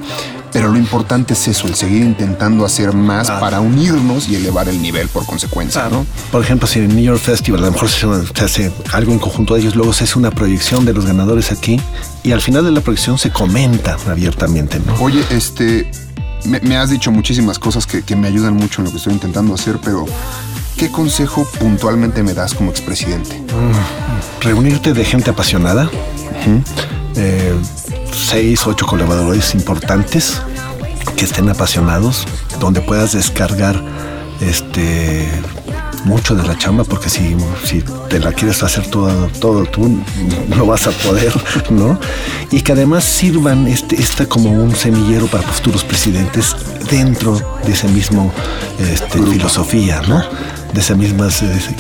pero 0.53 0.68
lo 0.72 0.78
importante 0.78 1.34
es 1.34 1.47
eso, 1.47 1.68
el 1.68 1.74
seguir 1.74 2.03
intentando 2.03 2.64
hacer 2.64 2.93
más 2.93 3.32
para 3.32 3.60
unirnos 3.60 4.30
y 4.30 4.36
elevar 4.36 4.70
el 4.70 4.80
nivel 4.82 5.08
por 5.10 5.26
consecuencia, 5.26 5.89
¿no? 5.89 6.06
Por 6.32 6.43
ejemplo, 6.43 6.68
si 6.68 6.78
en 6.80 6.91
el 6.91 6.95
New 6.95 7.03
York 7.06 7.20
Festival 7.20 7.64
a 7.64 7.66
lo 7.66 7.72
mejor 7.72 7.89
se, 7.89 8.06
hace- 8.06 8.28
se 8.36 8.43
hace 8.45 8.72
algo 8.93 9.12
en 9.12 9.20
conjunto 9.20 9.56
de 9.56 9.62
ellos, 9.62 9.76
luego 9.76 9.91
se 9.93 10.03
hace 10.03 10.20
una 10.20 10.30
proyección 10.30 10.86
de 10.86 10.93
los 10.93 11.06
ganadores 11.08 11.51
aquí 11.51 11.82
y 12.24 12.32
al 12.34 12.41
final 12.41 12.64
de 12.64 12.72
la 12.72 12.82
proyección 12.82 13.18
se 13.18 13.32
comenta 13.32 13.97
abiertamente, 14.08 14.80
¿no? 14.80 14.93
Oye, 15.03 15.24
este, 15.32 15.89
me, 16.45 16.60
me 16.62 16.78
has 16.78 16.89
dicho 16.91 17.12
muchísimas 17.12 17.58
cosas 17.60 17.88
que, 17.88 18.03
que 18.03 18.16
me 18.16 18.28
ayudan 18.28 18.53
mucho 18.56 18.82
en 18.82 18.86
lo 18.86 18.91
que 18.91 18.97
estoy 18.97 19.14
intentando 19.14 19.53
hacer, 19.56 19.80
pero 19.84 20.06
¿qué 20.78 20.92
consejo 20.92 21.46
puntualmente 21.60 22.24
me 22.24 22.34
das 22.34 22.54
como 22.54 22.72
expresidente? 22.72 23.42
Reunirte 24.42 24.94
de 24.94 25.06
gente 25.06 25.30
apasionada, 25.30 25.90
eh, 27.16 27.56
seis, 28.12 28.66
ocho 28.68 28.86
colaboradores 28.86 29.54
importantes 29.56 30.42
que 31.16 31.26
estén 31.26 31.50
apasionados, 31.50 32.26
donde 32.60 32.82
puedas 32.82 33.14
descargar 33.14 33.82
este 34.42 35.28
mucho 36.06 36.36
de 36.36 36.43
la 36.47 36.58
chamba, 36.58 36.84
porque 36.84 37.10
si, 37.10 37.36
si 37.64 37.84
te 38.10 38.20
la 38.20 38.32
quieres 38.32 38.62
hacer 38.64 38.88
todo, 38.88 39.28
todo 39.39 39.66
tú, 39.66 39.99
no 40.56 40.66
vas 40.66 40.88
a 40.88 40.91
poder, 40.91 41.34
¿no? 41.70 41.99
Y 42.51 42.62
que 42.62 42.72
además 42.72 43.03
sirvan 43.03 43.68
este, 43.68 43.95
esta 44.01 44.26
como 44.28 44.51
un 44.51 44.76
semillero 44.76 45.28
para 45.28 45.43
futuros 45.43 45.84
presidentes 45.84 46.56
dentro 46.89 47.39
de 47.66 47.72
ese 47.74 47.88
mismo 47.88 48.32
este, 48.80 49.22
filosofía, 49.22 50.01
¿no? 50.08 50.24
De 50.74 50.82
esa 50.82 50.93
misma, 50.95 51.30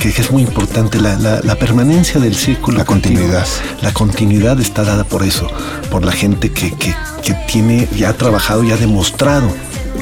que, 0.01 0.11
que 0.13 0.21
es 0.21 0.31
muy 0.31 0.41
importante, 0.41 0.99
la, 0.99 1.15
la- 1.17 1.41
la 1.41 1.55
permanencia 1.55 2.19
del 2.19 2.33
círculo. 2.35 2.77
La 2.77 2.85
continuidad. 2.85 3.45
La 3.81 3.91
continuidad 3.93 4.59
está 4.61 4.83
dada 4.83 5.03
por 5.03 5.23
eso, 5.23 5.47
por 5.91 6.03
la 6.05 6.13
gente 6.13 6.51
que, 6.51 6.71
que, 6.71 6.95
que 7.23 7.33
tiene, 7.51 7.87
ya 7.97 8.09
ha 8.09 8.13
trabajado 8.13 8.63
y 8.63 8.71
ha 8.71 8.77
demostrado 8.77 9.49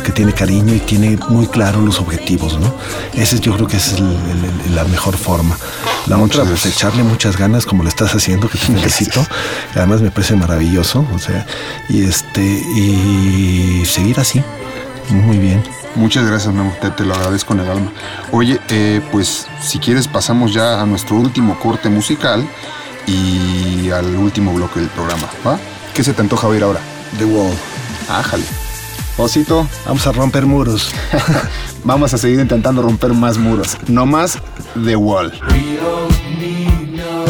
que 0.04 0.12
tiene 0.12 0.34
cariño 0.34 0.74
y 0.74 0.80
tiene 0.80 1.18
muy 1.30 1.48
claro 1.48 1.82
los 1.82 2.00
objetivos, 2.00 2.60
¿no? 2.60 2.74
Ese 3.14 3.36
es, 3.36 3.42
yo 3.42 3.54
creo 3.56 3.68
que 3.68 3.78
esa 3.78 3.94
es 3.96 4.00
el- 4.00 4.06
el- 4.08 4.62
el- 4.68 4.76
la 4.76 4.84
mejor 4.86 5.18
forma. 5.18 5.58
La 6.08 6.18
Muchas 6.18 6.40
otra, 6.42 6.50
pues 6.52 6.66
echarle 6.66 7.04
muchas 7.04 7.38
ganas 7.38 7.66
como 7.66 7.84
lo 7.84 7.90
estás 7.90 8.14
haciendo, 8.16 8.50
que 8.50 8.58
te 8.58 8.66
felicito. 8.68 9.26
Además 9.76 10.02
me 10.02 10.12
parece 10.12 10.36
maravilloso, 10.36 11.06
o 11.14 11.20
sea, 11.20 11.46
y 11.90 12.04
este, 12.04 12.42
y 12.44 13.84
seguir 13.86 14.20
así, 14.20 14.44
muy 15.10 15.38
bien. 15.38 15.64
Muchas 15.96 16.26
gracias, 16.26 16.54
Memo. 16.54 16.74
Te, 16.82 16.90
te 16.90 17.06
lo 17.06 17.14
agradezco 17.14 17.54
en 17.54 17.60
el 17.60 17.70
alma. 17.70 17.92
Oye, 18.32 18.60
eh, 18.70 19.00
pues 19.12 19.46
si 19.62 19.78
quieres 19.78 20.08
pasamos 20.08 20.52
ya 20.54 20.82
a 20.82 20.86
nuestro 20.88 21.18
último 21.18 21.60
corte 21.60 21.88
musical 21.88 22.44
y 23.06 23.90
al 23.92 24.16
último 24.16 24.54
bloque 24.54 24.80
del 24.80 24.90
programa, 24.90 25.28
¿va? 25.46 25.60
¿Qué 25.94 26.04
se 26.04 26.14
te 26.14 26.22
antoja 26.22 26.48
oír 26.48 26.64
ahora? 26.64 26.80
The 27.20 27.26
Wall. 27.26 27.54
Ájale. 28.10 28.63
Osito, 29.18 29.68
Vamos 29.86 30.08
a 30.08 30.12
romper 30.12 30.46
muros. 30.46 30.92
vamos 31.84 32.14
a 32.14 32.18
seguir 32.18 32.40
intentando 32.40 32.82
romper 32.82 33.14
más 33.14 33.38
muros. 33.38 33.78
No 33.88 34.06
más 34.06 34.40
The 34.84 34.96
Wall. 34.96 35.32
We 35.50 35.78
don't 35.78 36.38
need 36.40 36.98
no 36.98 37.24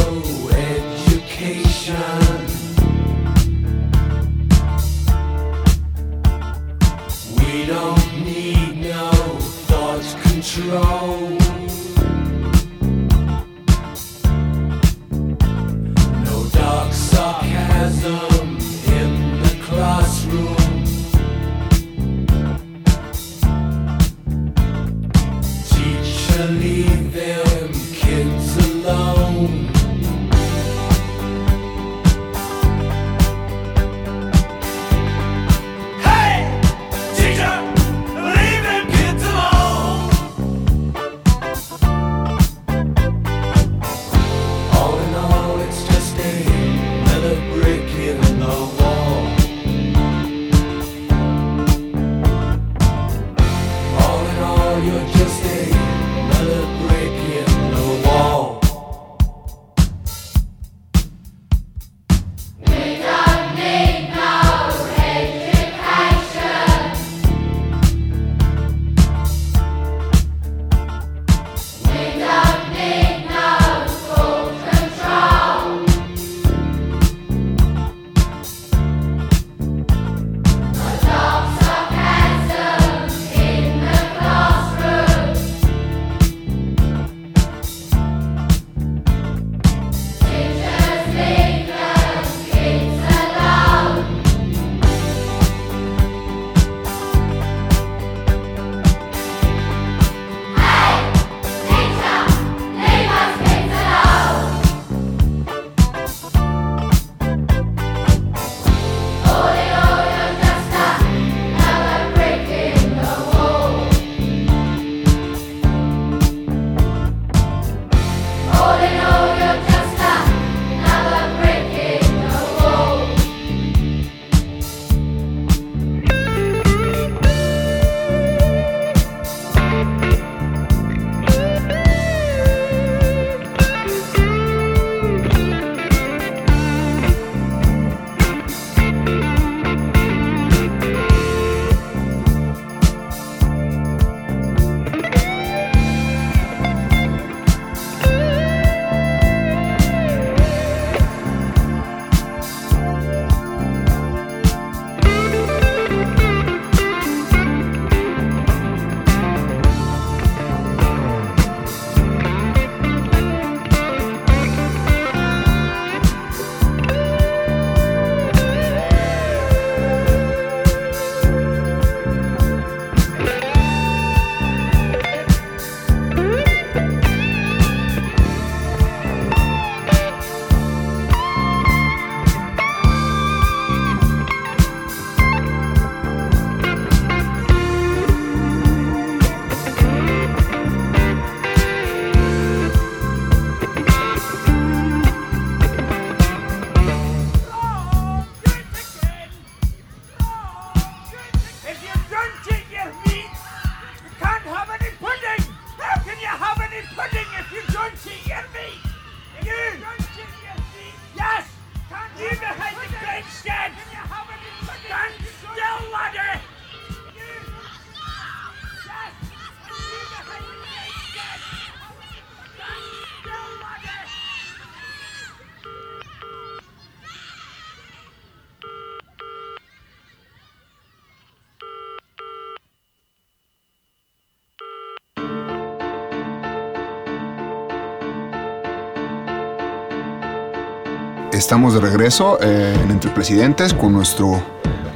estamos 241.43 241.73
de 241.73 241.81
regreso 241.81 242.37
eh, 242.41 242.73
en 242.81 242.89
Entre 242.89 243.11
Presidentes 243.11 243.73
con 243.73 243.91
nuestro 243.91 244.41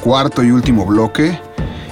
cuarto 0.01 0.45
y 0.45 0.51
último 0.51 0.85
bloque. 0.85 1.37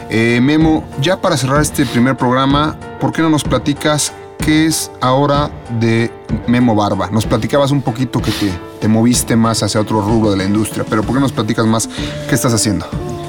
Eh, 0.09 0.39
Memo, 0.41 0.85
ya 1.01 1.17
para 1.19 1.35
cerrar 1.35 1.61
este 1.61 1.85
primer 1.85 2.15
programa, 2.15 2.77
¿por 3.01 3.11
qué 3.11 3.21
no 3.21 3.29
nos 3.29 3.43
platicas 3.43 4.13
qué 4.37 4.65
es 4.65 4.91
ahora 5.01 5.51
de 5.81 6.09
Memo 6.47 6.73
Barba? 6.73 7.09
Nos 7.11 7.25
platicabas 7.25 7.71
un 7.71 7.81
poquito 7.81 8.21
que 8.21 8.31
te, 8.31 8.49
te 8.79 8.87
moviste 8.87 9.35
más 9.35 9.61
hacia 9.61 9.81
otro 9.81 9.99
rubro 9.99 10.31
de 10.31 10.37
la 10.37 10.45
industria, 10.45 10.85
pero 10.89 11.03
¿por 11.03 11.15
qué 11.15 11.19
nos 11.19 11.33
platicas 11.33 11.65
más 11.65 11.89
qué 12.29 12.35
estás 12.35 12.53
haciendo? 12.53 12.85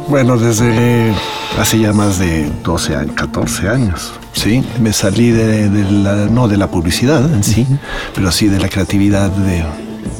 Bueno, 0.07 0.39
desde 0.39 1.12
hace 1.59 1.81
ya 1.81 1.93
más 1.93 2.20
de 2.20 2.49
12 2.62 2.95
años, 2.95 3.16
14 3.16 3.68
años, 3.68 4.12
¿sí? 4.33 4.64
Me 4.81 4.93
salí 4.93 5.33
de, 5.33 5.68
de 5.70 5.91
la, 5.91 6.27
no 6.27 6.47
de 6.47 6.57
la 6.57 6.70
publicidad 6.70 7.29
en 7.35 7.43
sí, 7.43 7.66
pero 8.14 8.31
sí 8.31 8.47
de 8.47 8.61
la 8.61 8.68
creatividad 8.68 9.29
de, 9.29 9.64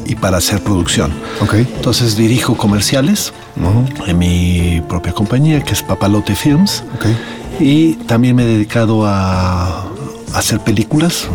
y 0.07 0.15
para 0.15 0.39
hacer 0.39 0.63
producción. 0.63 1.13
Entonces 1.53 2.17
dirijo 2.17 2.57
comerciales 2.57 3.33
en 4.07 4.19
mi 4.19 4.83
propia 4.89 5.13
compañía, 5.13 5.63
que 5.63 5.73
es 5.73 5.83
Papalote 5.83 6.35
Films. 6.35 6.85
Y 7.59 7.95
también 8.07 8.37
me 8.37 8.43
he 8.43 8.47
dedicado 8.47 9.07
a, 9.07 9.87
hacer 10.35 10.61
películas. 10.61 11.29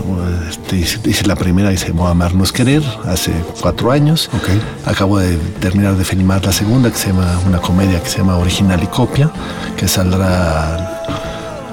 Este, 0.50 0.78
hice, 0.78 1.26
la 1.26 1.36
primera 1.36 1.72
que 1.72 1.78
se 1.78 1.88
llamó 1.88 2.08
Amar 2.08 2.36
no 2.36 2.44
es 2.44 2.52
querer, 2.52 2.84
hace 3.06 3.32
cuatro 3.60 3.92
años. 3.92 4.30
Acabo 4.86 5.18
de 5.18 5.38
terminar 5.60 5.96
de 5.96 6.06
filmar 6.06 6.46
la 6.46 6.52
segunda, 6.52 6.92
que 6.92 6.98
se 6.98 7.08
llama 7.08 7.40
una 7.48 7.60
comedia 7.60 8.02
que 8.02 8.10
se 8.10 8.20
llama 8.20 8.38
Original 8.38 8.82
y 8.84 8.88
Copia, 8.88 9.32
que 9.76 9.88
saldrá 9.88 11.02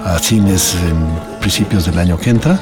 a 0.05 0.19
cines 0.21 0.75
en 0.75 1.39
principios 1.41 1.85
del 1.85 1.99
año 1.99 2.19
que 2.19 2.31
entra. 2.31 2.59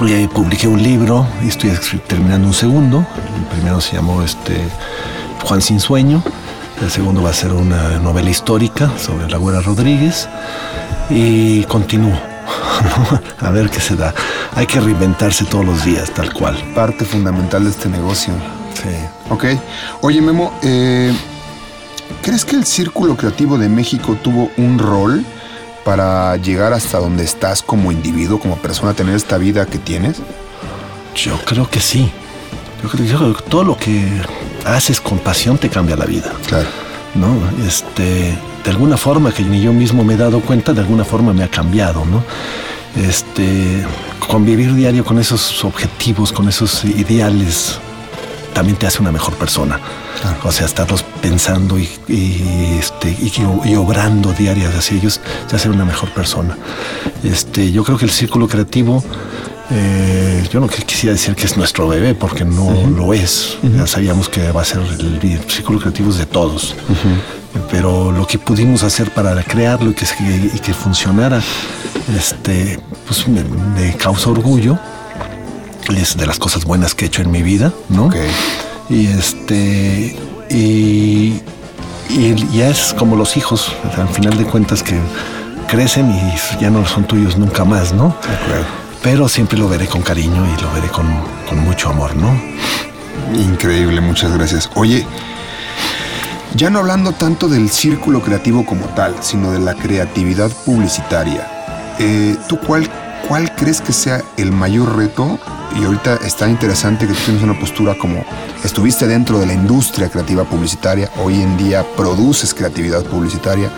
Ahí 0.00 0.26
publiqué 0.26 0.66
un 0.68 0.82
libro 0.82 1.26
y 1.42 1.48
estoy 1.48 1.70
terminando 2.06 2.48
un 2.48 2.54
segundo. 2.54 3.06
El 3.36 3.44
primero 3.46 3.80
se 3.80 3.94
llamó 3.96 4.22
este, 4.22 4.68
Juan 5.44 5.62
sin 5.62 5.80
sueño. 5.80 6.22
El 6.82 6.90
segundo 6.90 7.22
va 7.22 7.30
a 7.30 7.32
ser 7.32 7.52
una 7.52 7.98
novela 8.00 8.28
histórica 8.28 8.90
sobre 8.98 9.28
la 9.30 9.38
Güera 9.38 9.60
Rodríguez. 9.60 10.28
Y 11.08 11.62
continúo. 11.64 12.12
¿no? 13.10 13.20
a 13.46 13.50
ver 13.50 13.70
qué 13.70 13.80
se 13.80 13.94
da. 13.94 14.12
Hay 14.54 14.66
que 14.66 14.80
reinventarse 14.80 15.44
todos 15.44 15.64
los 15.64 15.84
días, 15.84 16.10
tal 16.10 16.32
cual. 16.32 16.56
Parte 16.74 17.04
fundamental 17.04 17.64
de 17.64 17.70
este 17.70 17.88
negocio. 17.88 18.34
Sí. 18.74 18.90
Ok. 19.30 19.44
Oye, 20.02 20.20
Memo, 20.20 20.52
eh, 20.62 21.14
¿crees 22.20 22.44
que 22.44 22.56
el 22.56 22.64
Círculo 22.66 23.16
Creativo 23.16 23.58
de 23.58 23.68
México 23.68 24.16
tuvo 24.22 24.50
un 24.56 24.78
rol 24.78 25.24
para 25.84 26.36
llegar 26.36 26.72
hasta 26.72 26.98
donde 26.98 27.24
estás 27.24 27.62
como 27.62 27.92
individuo, 27.92 28.38
como 28.38 28.56
persona, 28.56 28.94
tener 28.94 29.14
esta 29.14 29.38
vida 29.38 29.66
que 29.66 29.78
tienes? 29.78 30.16
Yo 31.14 31.38
creo 31.44 31.68
que 31.68 31.80
sí. 31.80 32.10
Yo 32.82 32.88
creo, 32.88 33.06
yo 33.06 33.18
creo 33.18 33.34
que 33.34 33.42
todo 33.42 33.64
lo 33.64 33.76
que 33.76 34.02
haces 34.64 35.00
con 35.00 35.18
pasión 35.18 35.58
te 35.58 35.68
cambia 35.68 35.96
la 35.96 36.06
vida. 36.06 36.32
Claro. 36.46 36.68
¿no? 37.14 37.36
Este, 37.66 38.36
de 38.64 38.70
alguna 38.70 38.96
forma 38.96 39.32
que 39.32 39.42
ni 39.42 39.62
yo 39.62 39.72
mismo 39.72 40.04
me 40.04 40.14
he 40.14 40.16
dado 40.16 40.40
cuenta, 40.40 40.72
de 40.72 40.80
alguna 40.80 41.04
forma 41.04 41.32
me 41.32 41.44
ha 41.44 41.48
cambiado, 41.48 42.04
¿no? 42.04 42.24
Este, 42.96 43.84
convivir 44.26 44.74
diario 44.74 45.04
con 45.04 45.18
esos 45.18 45.64
objetivos, 45.64 46.32
con 46.32 46.48
esos 46.48 46.84
ideales, 46.84 47.78
también 48.54 48.78
te 48.78 48.86
hace 48.86 49.00
una 49.00 49.12
mejor 49.12 49.34
persona. 49.34 49.78
Claro. 50.22 50.38
O 50.44 50.52
sea, 50.52 50.64
estarlos 50.66 51.02
pensando 51.20 51.78
y, 51.78 51.88
y, 52.08 52.78
este, 52.78 53.10
y, 53.10 53.32
y 53.64 53.74
obrando 53.74 54.32
diarias 54.32 54.74
hacia 54.74 54.96
ellos 54.96 55.20
te 55.48 55.56
hace 55.56 55.68
una 55.68 55.84
mejor 55.84 56.10
persona. 56.10 56.56
Este, 57.22 57.70
yo 57.72 57.84
creo 57.84 57.98
que 57.98 58.04
el 58.06 58.10
círculo 58.10 58.48
creativo, 58.48 59.02
eh, 59.70 60.46
yo 60.52 60.60
no 60.60 60.68
quisiera 60.68 61.12
decir 61.14 61.34
que 61.34 61.46
es 61.46 61.56
nuestro 61.56 61.88
bebé, 61.88 62.14
porque 62.14 62.44
no 62.44 62.70
lo 62.96 63.12
es. 63.12 63.58
Ya 63.62 63.86
sabíamos 63.86 64.28
que 64.28 64.52
va 64.52 64.62
a 64.62 64.64
ser 64.64 64.80
el, 64.80 65.18
el 65.22 65.50
círculo 65.50 65.80
creativo 65.80 66.10
es 66.10 66.18
de 66.18 66.26
todos. 66.26 66.74
Pero 67.70 68.10
lo 68.10 68.26
que 68.26 68.38
pudimos 68.38 68.82
hacer 68.82 69.10
para 69.10 69.40
crearlo 69.42 69.90
y 69.90 69.94
que, 69.94 70.06
y 70.54 70.58
que 70.58 70.74
funcionara, 70.74 71.40
este, 72.16 72.80
pues 73.06 73.26
me, 73.28 73.42
me 73.44 73.96
causa 73.96 74.30
orgullo. 74.30 74.78
Es 75.88 76.16
de 76.16 76.26
las 76.26 76.38
cosas 76.38 76.64
buenas 76.64 76.94
que 76.94 77.04
he 77.04 77.08
hecho 77.08 77.22
en 77.22 77.30
mi 77.30 77.42
vida, 77.42 77.72
¿no? 77.88 78.06
Ok. 78.06 78.16
Y 78.88 79.06
este. 79.06 80.16
Y, 80.50 81.42
y 82.08 82.48
ya 82.52 82.68
es 82.68 82.94
como 82.94 83.16
los 83.16 83.36
hijos, 83.36 83.72
al 83.96 84.08
final 84.08 84.36
de 84.36 84.44
cuentas 84.44 84.82
que 84.82 84.98
crecen 85.68 86.10
y 86.10 86.60
ya 86.60 86.70
no 86.70 86.86
son 86.86 87.04
tuyos 87.04 87.36
nunca 87.36 87.64
más, 87.64 87.92
¿no? 87.92 88.06
Acuerdo. 88.06 88.66
Pero 89.02 89.28
siempre 89.28 89.58
lo 89.58 89.68
veré 89.68 89.86
con 89.86 90.02
cariño 90.02 90.46
y 90.46 90.62
lo 90.62 90.72
veré 90.72 90.88
con, 90.88 91.06
con 91.48 91.58
mucho 91.58 91.90
amor, 91.90 92.14
¿no? 92.16 92.34
Increíble, 93.34 94.00
muchas 94.00 94.32
gracias. 94.32 94.70
Oye, 94.74 95.06
ya 96.54 96.70
no 96.70 96.78
hablando 96.78 97.12
tanto 97.12 97.48
del 97.48 97.68
círculo 97.68 98.22
creativo 98.22 98.64
como 98.64 98.86
tal, 98.86 99.16
sino 99.20 99.50
de 99.50 99.58
la 99.58 99.74
creatividad 99.74 100.50
publicitaria, 100.64 101.48
eh, 101.98 102.36
¿tú 102.48 102.58
cuál, 102.60 102.88
cuál 103.28 103.54
crees 103.56 103.80
que 103.80 103.92
sea 103.92 104.22
el 104.36 104.52
mayor 104.52 104.96
reto? 104.96 105.38
Y 105.80 105.84
ahorita 105.84 106.16
está 106.24 106.48
interesante 106.48 107.06
que 107.06 107.14
tú 107.14 107.20
tienes 107.24 107.42
una 107.42 107.58
postura 107.58 107.96
como 107.98 108.24
estuviste 108.62 109.06
dentro 109.06 109.38
de 109.38 109.46
la 109.46 109.54
industria 109.54 110.08
creativa 110.08 110.44
publicitaria, 110.44 111.10
hoy 111.22 111.40
en 111.42 111.56
día 111.56 111.84
produces 111.96 112.54
creatividad 112.54 113.02
publicitaria. 113.04 113.70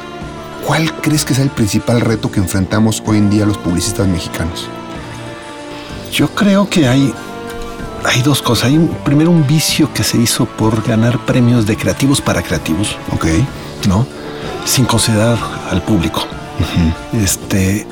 ¿Cuál 0.67 0.93
crees 1.01 1.25
que 1.25 1.35
sea 1.35 1.45
el 1.45 1.51
principal 1.51 2.01
reto 2.01 2.31
que 2.31 2.41
enfrentamos 2.41 3.03
hoy 3.07 3.19
en 3.19 3.31
día 3.31 3.47
los 3.47 3.57
publicistas 3.59 4.07
mexicanos? 4.09 4.69
Yo 6.13 6.29
creo 6.35 6.69
que 6.69 6.89
hay, 6.89 7.15
hay 8.05 8.23
dos 8.23 8.43
cosas. 8.43 8.67
Hay 8.67 8.77
un- 8.77 8.89
primero 9.05 9.31
un 9.31 9.47
vicio 9.47 9.93
que 9.95 10.03
se 10.03 10.19
hizo 10.19 10.45
por 10.45 10.83
ganar 10.87 11.19
premios 11.25 11.67
de 11.67 11.77
creativos 11.77 12.21
para 12.21 12.43
creativos. 12.43 12.97
Ok. 13.13 13.27
¿no? 13.89 14.05
Sin 14.65 14.85
considerar 14.87 15.39
al 15.71 15.83
público. 15.83 16.25
Este, 17.13 17.87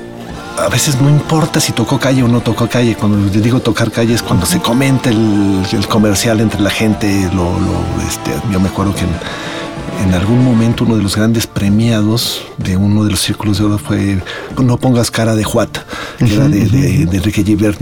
a 0.59 0.69
veces 0.69 1.01
no 1.01 1.09
importa 1.09 1.61
si 1.61 1.73
tocó 1.73 1.99
calle 1.99 2.23
o 2.23 2.29
no 2.29 2.41
tocó 2.41 2.69
calle. 2.69 2.95
Cuando 2.97 3.31
yo 3.31 3.41
digo 3.41 3.61
tocar 3.61 3.91
calle 3.91 4.15
es 4.15 4.23
cuando 4.23 4.47
se 4.47 4.61
comenta 4.61 5.11
el, 5.11 5.63
el 5.73 5.89
comercial 5.89 6.41
entre 6.41 6.61
la 6.61 6.71
gente. 6.71 7.29
Lo, 7.33 7.59
lo, 7.59 8.03
este, 8.09 8.31
yo 8.53 8.61
me 8.61 8.69
acuerdo 8.69 8.95
que 8.95 9.03
en, 9.03 10.09
en 10.09 10.15
algún 10.15 10.45
momento 10.45 10.85
uno 10.85 10.97
de 10.97 11.03
los 11.03 11.17
grandes 11.17 11.47
premiados 11.47 12.47
de 12.59 12.77
uno 12.77 13.05
de 13.05 13.11
los 13.11 13.21
círculos 13.21 13.59
de 13.59 13.65
oro 13.65 13.79
fue 13.79 14.23
No 14.63 14.77
pongas 14.77 15.11
cara 15.11 15.35
de 15.35 15.45
Juat, 15.45 15.79
que 16.19 16.35
era 16.35 16.49
de, 16.49 16.67
de, 16.67 17.07
de 17.07 17.17
Enrique 17.17 17.43
Gilbert. 17.45 17.81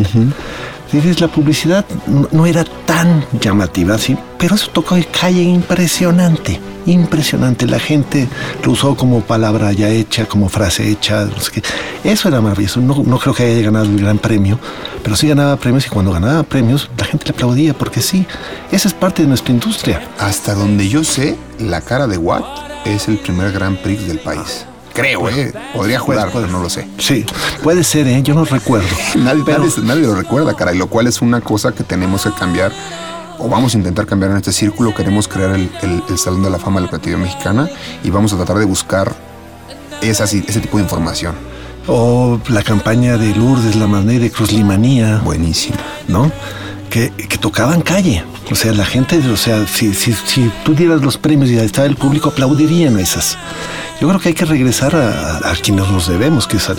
Dices, 0.93 1.23
la 1.23 1.29
publicidad 1.29 1.87
no, 2.07 2.45
era 2.45 2.65
tan 2.65 3.25
llamativa, 3.41 3.97
sí, 3.97 4.15
pero 4.39 4.57
eso 4.57 4.71
tocó 4.71 4.95
de 4.95 5.07
calle 5.07 5.43
impresionante, 5.43 6.61
impresionante. 6.85 7.67
La 7.67 7.79
gente 7.79 8.29
lo 8.63 8.73
usó 8.73 8.95
como 8.95 9.23
palabra 9.23 9.73
ya 9.73 9.89
hecha, 9.89 10.27
como 10.27 10.51
frase 10.51 10.87
hecha. 10.91 11.25
no 11.25 11.41
sé 11.41 11.51
qué. 11.51 11.63
Eso 12.05 12.29
era 12.29 12.43
maravilloso. 12.43 12.81
No, 12.81 13.03
no 13.05 13.19
creo 13.19 13.35
que 13.35 13.45
haya 13.45 13.63
ganado 13.63 13.87
el 13.87 13.99
gran 13.99 14.19
premio, 14.19 14.59
pero 15.03 15.17
sí 15.17 15.29
ganaba 15.29 15.57
premios 15.57 15.87
y 15.87 15.89
cuando 15.89 16.13
ganaba 16.13 16.43
premios 16.43 16.91
la 16.99 17.07
gente 17.07 17.25
le 17.25 17.31
aplaudía 17.31 17.73
porque 17.73 18.03
sí, 18.03 18.27
esa 18.71 18.89
es 18.89 18.95
parte 18.95 19.23
de 19.23 19.29
nuestra 19.29 19.55
industria. 19.55 20.07
Hasta 20.19 20.55
donde 20.55 20.91
yo 20.91 21.05
sé, 21.05 21.39
la 21.59 21.81
cara 21.81 22.07
de 22.07 22.19
Watt 22.19 22.45
es 22.85 23.09
el 23.09 23.17
primer 23.19 23.51
Grand 23.53 23.79
Prix 23.79 24.07
del 24.07 24.19
país. 24.19 24.67
Creo, 24.95 25.29
¿eh? 25.31 25.53
Podría 25.75 25.99
jugar, 25.99 26.31
pero 26.33 26.47
no 26.47 26.63
lo 26.63 26.69
sé. 26.71 26.87
Sí, 26.99 27.25
puede 27.63 27.83
ser, 27.85 28.07
¿eh? 28.09 28.23
yo 28.23 28.35
no 28.35 28.45
recuerdo. 28.45 28.87
Nadie, 29.17 29.43
Pero- 29.45 29.65
nadie- 29.65 29.83
nadie 29.83 30.03
lo 30.03 30.15
recuerda, 30.15 30.55
caray, 30.55 30.77
lo 30.77 30.87
cual 30.89 31.07
es 31.07 31.21
una 31.23 31.41
cosa 31.41 31.73
que 31.73 31.83
tenemos 31.85 32.25
que 32.25 32.33
cambiar 32.33 32.73
o 33.39 33.49
vamos 33.49 33.75
a 33.75 33.79
intentar 33.79 34.07
cambiar 34.07 34.31
en 34.33 34.37
este 34.39 34.53
círculo. 34.53 34.95
Queremos 34.95 35.27
crear 35.29 35.51
el, 35.51 35.71
el- 35.83 36.03
el 36.09 36.19
Salón 36.19 36.43
de 36.43 36.51
la 36.51 36.59
Fama 36.59 36.81
de 36.81 36.87
la 36.87 36.91
Creatividad 36.91 37.19
Mexicana 37.21 37.69
y 38.05 38.11
vamos 38.11 38.33
a 38.33 38.37
tratar 38.37 38.59
de 38.59 38.65
buscar 38.67 39.13
esas, 40.01 40.33
ese 40.35 40.61
tipo 40.61 40.77
de 40.77 40.83
información. 40.85 41.35
O 41.89 42.39
la 42.49 42.63
campaña 42.63 43.17
de 43.17 43.35
Lourdes, 43.35 43.75
la 43.77 43.87
Mané 43.87 44.19
de 44.21 44.31
Cruz 44.31 44.53
Limanía. 44.53 45.21
Buenísimo. 45.25 45.77
¿no? 46.09 46.31
Que, 46.91 47.11
que 47.11 47.39
tocaban 47.39 47.81
calle. 47.81 48.23
O 48.51 48.55
sea, 48.55 48.73
la 48.73 48.85
gente, 48.85 49.17
o 49.31 49.37
sea, 49.37 49.67
si, 49.67 49.95
si, 49.95 50.13
si 50.13 50.51
tú 50.65 50.75
dieras 50.75 51.01
los 51.01 51.17
premios 51.17 51.49
y 51.51 51.57
estaba 51.57 51.87
el 51.87 51.97
público, 51.97 52.29
aplaudirían 52.29 52.99
esas. 52.99 53.39
Yo 54.03 54.09
creo 54.09 54.19
que 54.21 54.31
hay 54.31 54.35
que 54.35 54.45
regresar 54.45 54.97
a, 54.97 55.37
a 55.49 55.55
quienes 55.55 55.89
nos 55.89 56.09
debemos, 56.09 56.49
que 56.49 56.57
es 56.57 56.69
al, 56.69 56.77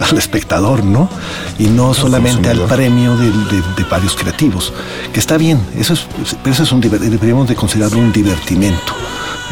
al 0.00 0.18
espectador, 0.18 0.82
¿no? 0.82 1.08
Y 1.56 1.68
no 1.68 1.94
solamente 1.94 2.50
al 2.50 2.62
premio 2.62 3.16
de, 3.16 3.30
de- 3.30 3.62
de 3.76 3.84
varios 3.88 4.16
creativos. 4.16 4.72
Que 5.12 5.20
está 5.20 5.36
bien, 5.36 5.60
eso 5.78 5.92
es, 5.92 6.04
pero 6.42 6.52
eso 6.52 6.64
es 6.64 6.72
un 6.72 6.80
deberíamos 6.80 7.46
de 7.46 7.54
considerarlo 7.54 7.98
un 8.00 8.12
divertimento, 8.12 8.92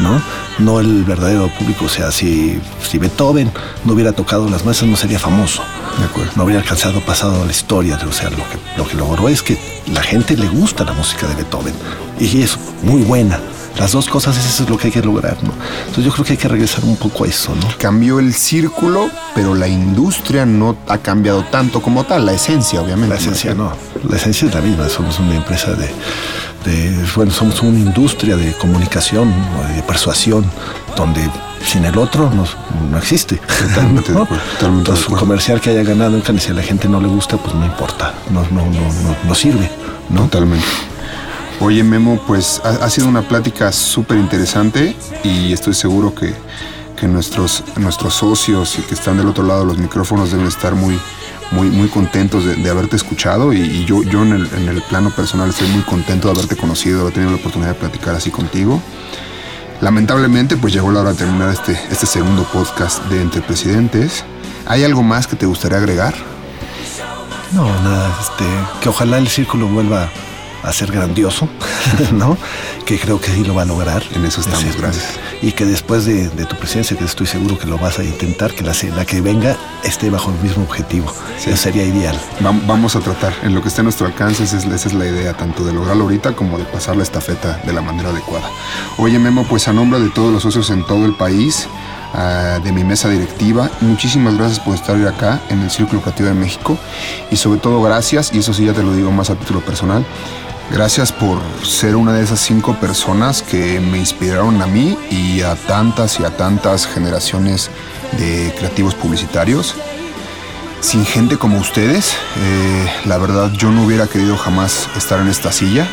¿no? 0.01 0.21
No 0.59 0.81
el 0.81 1.05
verdadero 1.05 1.47
público. 1.57 1.85
O 1.85 1.89
sea, 1.89 2.11
si, 2.11 2.59
si 2.85 2.97
Beethoven 2.97 3.49
no 3.85 3.93
hubiera 3.93 4.11
tocado 4.11 4.49
las 4.49 4.65
masas, 4.65 4.89
no 4.89 4.97
sería 4.97 5.17
famoso 5.17 5.63
De 5.99 6.03
acuerdo. 6.05 6.31
no 6.35 6.41
habría 6.43 6.59
alcanzado 6.59 6.99
pasado 6.99 7.41
a 7.41 7.45
la 7.45 7.51
historia. 7.51 7.97
O 8.05 8.11
sea, 8.11 8.29
lo 8.31 8.35
que, 8.35 8.57
lo 8.75 8.85
que 8.85 8.95
logró 8.97 9.29
es 9.29 9.41
que 9.41 9.57
la 9.93 10.03
gente 10.03 10.35
le 10.35 10.49
gusta 10.49 10.83
la 10.83 10.91
música 10.91 11.25
de 11.27 11.35
Beethoven 11.35 11.73
y 12.19 12.41
es 12.41 12.57
muy 12.81 13.01
buena. 13.01 13.39
Las 13.77 13.91
dos 13.91 14.07
cosas, 14.07 14.37
eso 14.37 14.63
es 14.63 14.69
lo 14.69 14.77
que 14.77 14.87
hay 14.87 14.93
que 14.93 15.01
lograr, 15.01 15.37
¿no? 15.43 15.51
Entonces 15.79 16.05
yo 16.05 16.11
creo 16.11 16.25
que 16.25 16.33
hay 16.33 16.37
que 16.37 16.47
regresar 16.47 16.83
un 16.85 16.95
poco 16.95 17.23
a 17.23 17.27
eso, 17.27 17.55
¿no? 17.55 17.67
Cambió 17.77 18.19
el 18.19 18.33
círculo, 18.33 19.09
pero 19.33 19.55
la 19.55 19.67
industria 19.67 20.45
no 20.45 20.77
ha 20.87 20.99
cambiado 20.99 21.43
tanto 21.45 21.81
como 21.81 22.03
tal, 22.03 22.25
la 22.25 22.33
esencia, 22.33 22.81
obviamente. 22.81 23.15
La 23.15 23.19
esencia 23.19 23.55
no, 23.55 23.73
la 24.07 24.15
esencia 24.15 24.47
es 24.47 24.53
la 24.53 24.61
misma, 24.61 24.89
somos 24.89 25.19
una 25.19 25.35
empresa 25.35 25.73
de, 25.73 25.89
de, 26.65 27.05
bueno, 27.15 27.31
somos 27.31 27.61
una 27.61 27.79
industria 27.79 28.37
de 28.37 28.53
comunicación, 28.53 29.33
de 29.75 29.81
persuasión, 29.83 30.45
donde 30.95 31.27
sin 31.65 31.85
el 31.85 31.97
otro 31.97 32.29
no, 32.29 32.45
no 32.91 32.97
existe. 32.97 33.37
Totalmente 33.37 34.13
totalmente 34.13 34.51
Entonces, 34.65 35.07
un 35.09 35.15
comercial 35.15 35.59
que 35.59 35.71
haya 35.71 35.83
ganado 35.83 36.15
en 36.15 36.21
Cannes, 36.21 36.43
si 36.43 36.51
a 36.51 36.53
la 36.53 36.61
gente 36.61 36.87
no 36.87 37.01
le 37.01 37.07
gusta, 37.07 37.37
pues 37.37 37.55
no 37.55 37.65
importa, 37.65 38.13
no, 38.29 38.43
no, 38.51 38.65
no, 38.65 38.81
no, 38.81 39.15
no 39.23 39.35
sirve. 39.35 39.69
¿no? 40.09 40.21
Totalmente. 40.23 40.65
Oye, 41.63 41.81
Memo, 41.81 42.19
pues 42.27 42.59
ha, 42.65 42.89
sido 42.89 43.07
una 43.07 43.21
plática 43.21 43.71
súper 43.71 44.17
interesante 44.17 44.97
y 45.23 45.53
estoy 45.53 45.73
seguro 45.73 46.13
que, 46.13 46.33
que 46.99 47.07
nuestros, 47.07 47.63
nuestros 47.77 48.15
socios 48.15 48.77
y 48.77 48.81
que 48.81 48.95
están 48.95 49.15
del 49.15 49.29
otro 49.29 49.45
lado 49.45 49.61
de 49.61 49.67
los 49.67 49.77
micrófonos 49.77 50.29
deben 50.29 50.45
estar 50.45 50.75
muy, 50.75 50.99
muy, 51.51 51.69
muy 51.69 51.87
contentos 51.87 52.43
de, 52.43 52.69
haberte 52.69 52.97
escuchado 52.97 53.53
y, 53.53 53.61
y 53.61 53.85
yo, 53.85 54.03
yo 54.03 54.23
en, 54.23 54.33
el, 54.33 54.49
en 54.57 54.67
el 54.67 54.81
plano 54.81 55.09
personal 55.11 55.51
estoy 55.51 55.69
muy 55.69 55.83
contento 55.83 56.27
de 56.27 56.33
haberte 56.33 56.57
conocido, 56.57 56.97
de 56.97 57.01
haber 57.03 57.13
tenido 57.13 57.31
la 57.31 57.37
oportunidad 57.37 57.69
de 57.69 57.79
platicar 57.79 58.13
así 58.13 58.29
contigo. 58.29 58.81
Lamentablemente, 59.79 60.57
pues 60.57 60.73
llegó 60.73 60.91
la 60.91 60.99
hora 60.99 61.11
de 61.11 61.19
terminar 61.19 61.47
este, 61.47 61.79
este 61.89 62.05
segundo 62.05 62.43
podcast 62.43 63.05
de 63.05 63.21
Entre 63.21 63.41
Presidentes. 63.41 64.25
¿Hay 64.65 64.83
algo 64.83 65.01
más 65.01 65.27
que 65.27 65.37
te 65.37 65.45
gustaría 65.45 65.77
agregar? 65.77 66.13
No, 67.53 67.63
nada, 67.83 68.13
este, 68.19 68.43
que 68.81 68.89
ojalá 68.89 69.17
el 69.17 69.29
círculo 69.29 69.69
vuelva 69.69 70.09
a 70.63 70.71
ser 70.73 70.91
grandioso, 70.91 71.47
¿no? 72.11 72.37
Que 72.85 72.99
creo 72.99 73.19
que 73.19 73.31
sí 73.31 73.43
lo 73.43 73.53
va 73.55 73.63
a 73.63 73.65
lograr. 73.65 74.03
En 74.15 74.25
eso 74.25 74.41
estamos, 74.41 74.75
gracias. 74.77 75.05
Y 75.41 75.51
que 75.51 75.65
después 75.65 76.05
de, 76.05 76.29
de 76.29 76.45
tu 76.45 76.55
presidencia, 76.55 76.97
que 76.97 77.03
estoy 77.05 77.27
seguro 77.27 77.57
que 77.59 77.67
lo 77.67 77.77
vas 77.77 77.99
a 77.99 78.03
intentar, 78.03 78.53
que 78.53 78.63
la, 78.63 78.73
la 78.95 79.05
que 79.05 79.21
venga 79.21 79.55
esté 79.83 80.09
bajo 80.09 80.31
el 80.31 80.39
mismo 80.39 80.63
objetivo. 80.63 81.11
Sí. 81.37 81.49
Eso 81.49 81.63
sería 81.63 81.83
ideal. 81.85 82.17
Vam- 82.41 82.61
Vamos 82.65 82.95
a 82.95 82.99
tratar, 83.01 83.33
en 83.43 83.53
lo 83.53 83.61
que 83.61 83.67
esté 83.67 83.81
a 83.81 83.83
nuestro 83.83 84.05
alcance, 84.07 84.43
esa 84.43 84.57
es, 84.57 84.65
esa 84.65 84.87
es 84.87 84.93
la 84.93 85.05
idea, 85.05 85.33
tanto 85.33 85.63
de 85.65 85.73
lograrlo 85.73 86.03
ahorita 86.03 86.33
como 86.33 86.57
de 86.57 86.63
pasar 86.65 86.95
la 86.95 87.03
estafeta 87.03 87.61
de 87.65 87.73
la 87.73 87.81
manera 87.81 88.09
adecuada. 88.09 88.49
Oye, 88.97 89.19
Memo, 89.19 89.45
pues 89.49 89.67
a 89.67 89.73
nombre 89.73 89.99
de 89.99 90.09
todos 90.09 90.31
los 90.31 90.43
socios 90.43 90.69
en 90.69 90.85
todo 90.85 91.05
el 91.05 91.13
país, 91.15 91.67
ah, 92.13 92.59
de 92.63 92.71
mi 92.71 92.83
mesa 92.83 93.09
directiva, 93.09 93.69
muchísimas 93.81 94.37
gracias 94.37 94.59
por 94.59 94.75
estar 94.75 94.95
hoy 94.95 95.05
acá 95.05 95.41
en 95.49 95.61
el 95.61 95.69
Círculo 95.71 96.01
Creativo 96.01 96.29
de 96.29 96.35
México 96.35 96.77
y 97.31 97.35
sobre 97.35 97.59
todo 97.59 97.81
gracias, 97.81 98.31
y 98.33 98.39
eso 98.39 98.53
sí 98.53 98.65
ya 98.65 98.73
te 98.73 98.83
lo 98.83 98.93
digo 98.93 99.11
más 99.11 99.29
a 99.29 99.35
título 99.35 99.59
personal, 99.61 100.05
Gracias 100.73 101.11
por 101.11 101.39
ser 101.63 101.95
una 101.95 102.13
de 102.13 102.23
esas 102.23 102.39
cinco 102.39 102.73
personas 102.79 103.43
que 103.43 103.79
me 103.79 103.99
inspiraron 103.99 104.59
a 104.59 104.65
mí 104.65 104.97
y 105.11 105.41
a 105.41 105.55
tantas 105.55 106.19
y 106.19 106.25
a 106.25 106.35
tantas 106.35 106.87
generaciones 106.87 107.69
de 108.17 108.51
creativos 108.57 108.95
publicitarios. 108.95 109.75
Sin 110.81 111.05
gente 111.05 111.37
como 111.37 111.59
ustedes, 111.59 112.15
eh, 112.37 112.91
la 113.05 113.19
verdad 113.19 113.51
yo 113.51 113.69
no 113.69 113.83
hubiera 113.83 114.07
querido 114.07 114.35
jamás 114.35 114.89
estar 114.97 115.19
en 115.19 115.27
esta 115.27 115.51
silla 115.51 115.87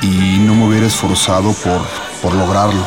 y 0.00 0.38
no 0.46 0.54
me 0.54 0.68
hubiera 0.68 0.86
esforzado 0.86 1.52
por, 1.54 1.82
por 2.22 2.34
lograrlo. 2.36 2.84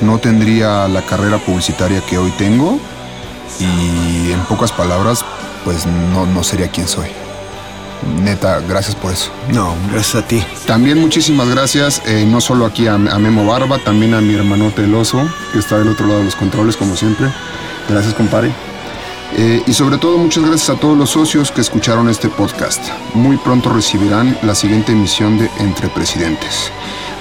No 0.00 0.16
tendría 0.20 0.88
la 0.88 1.02
carrera 1.02 1.36
publicitaria 1.36 2.00
que 2.00 2.16
hoy 2.16 2.30
tengo 2.38 2.78
y 3.60 4.32
en 4.32 4.40
pocas 4.48 4.72
palabras, 4.72 5.22
pues 5.66 5.84
no, 5.84 6.24
no 6.24 6.42
sería 6.42 6.70
quien 6.70 6.88
soy. 6.88 7.23
Neta, 8.22 8.60
gracias 8.68 8.94
por 8.94 9.12
eso. 9.12 9.30
No, 9.52 9.74
gracias 9.92 10.22
a 10.22 10.26
ti. 10.26 10.44
También 10.66 10.98
muchísimas 11.00 11.48
gracias, 11.48 12.02
eh, 12.06 12.24
no 12.26 12.40
solo 12.40 12.66
aquí 12.66 12.86
a, 12.86 12.94
a 12.94 13.18
Memo 13.18 13.46
Barba, 13.46 13.78
también 13.78 14.14
a 14.14 14.20
mi 14.20 14.34
hermanote 14.34 14.84
El 14.84 14.94
Oso, 14.94 15.26
que 15.52 15.58
está 15.58 15.78
del 15.78 15.88
otro 15.88 16.06
lado 16.06 16.18
de 16.20 16.26
los 16.26 16.36
controles, 16.36 16.76
como 16.76 16.96
siempre. 16.96 17.28
Gracias, 17.88 18.14
compadre. 18.14 18.52
Eh, 19.36 19.62
y 19.66 19.72
sobre 19.72 19.98
todo, 19.98 20.16
muchas 20.16 20.44
gracias 20.44 20.70
a 20.70 20.78
todos 20.78 20.96
los 20.96 21.10
socios 21.10 21.50
que 21.50 21.60
escucharon 21.60 22.08
este 22.08 22.28
podcast. 22.28 22.80
Muy 23.14 23.36
pronto 23.36 23.68
recibirán 23.72 24.38
la 24.42 24.54
siguiente 24.54 24.92
emisión 24.92 25.38
de 25.38 25.50
Entre 25.58 25.88
Presidentes, 25.88 26.70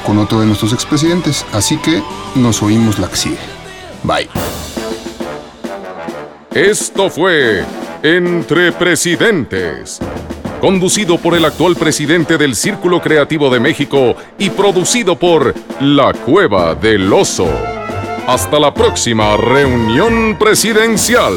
con 0.06 0.20
otro 0.20 0.40
de 0.40 0.46
nuestros 0.46 0.74
expresidentes. 0.74 1.46
Así 1.54 1.78
que 1.78 2.04
nos 2.36 2.62
oímos 2.62 3.00
la 3.00 3.08
que 3.08 3.16
sigue. 3.16 3.38
Bye. 4.04 4.30
Esto 6.54 7.10
fue 7.10 7.66
Entre 8.04 8.72
Presidentes, 8.74 10.00
conducido 10.64 11.18
por 11.18 11.36
el 11.36 11.44
actual 11.44 11.76
presidente 11.76 12.38
del 12.38 12.56
Círculo 12.56 13.02
Creativo 13.02 13.50
de 13.50 13.60
México 13.60 14.16
y 14.40 14.50
producido 14.50 15.20
por 15.20 15.54
La 15.82 16.14
Cueva 16.14 16.74
del 16.74 17.12
Oso. 17.12 17.50
Hasta 18.28 18.62
la 18.62 18.74
próxima 18.74 19.36
reunión 19.36 20.38
presidencial. 20.40 21.34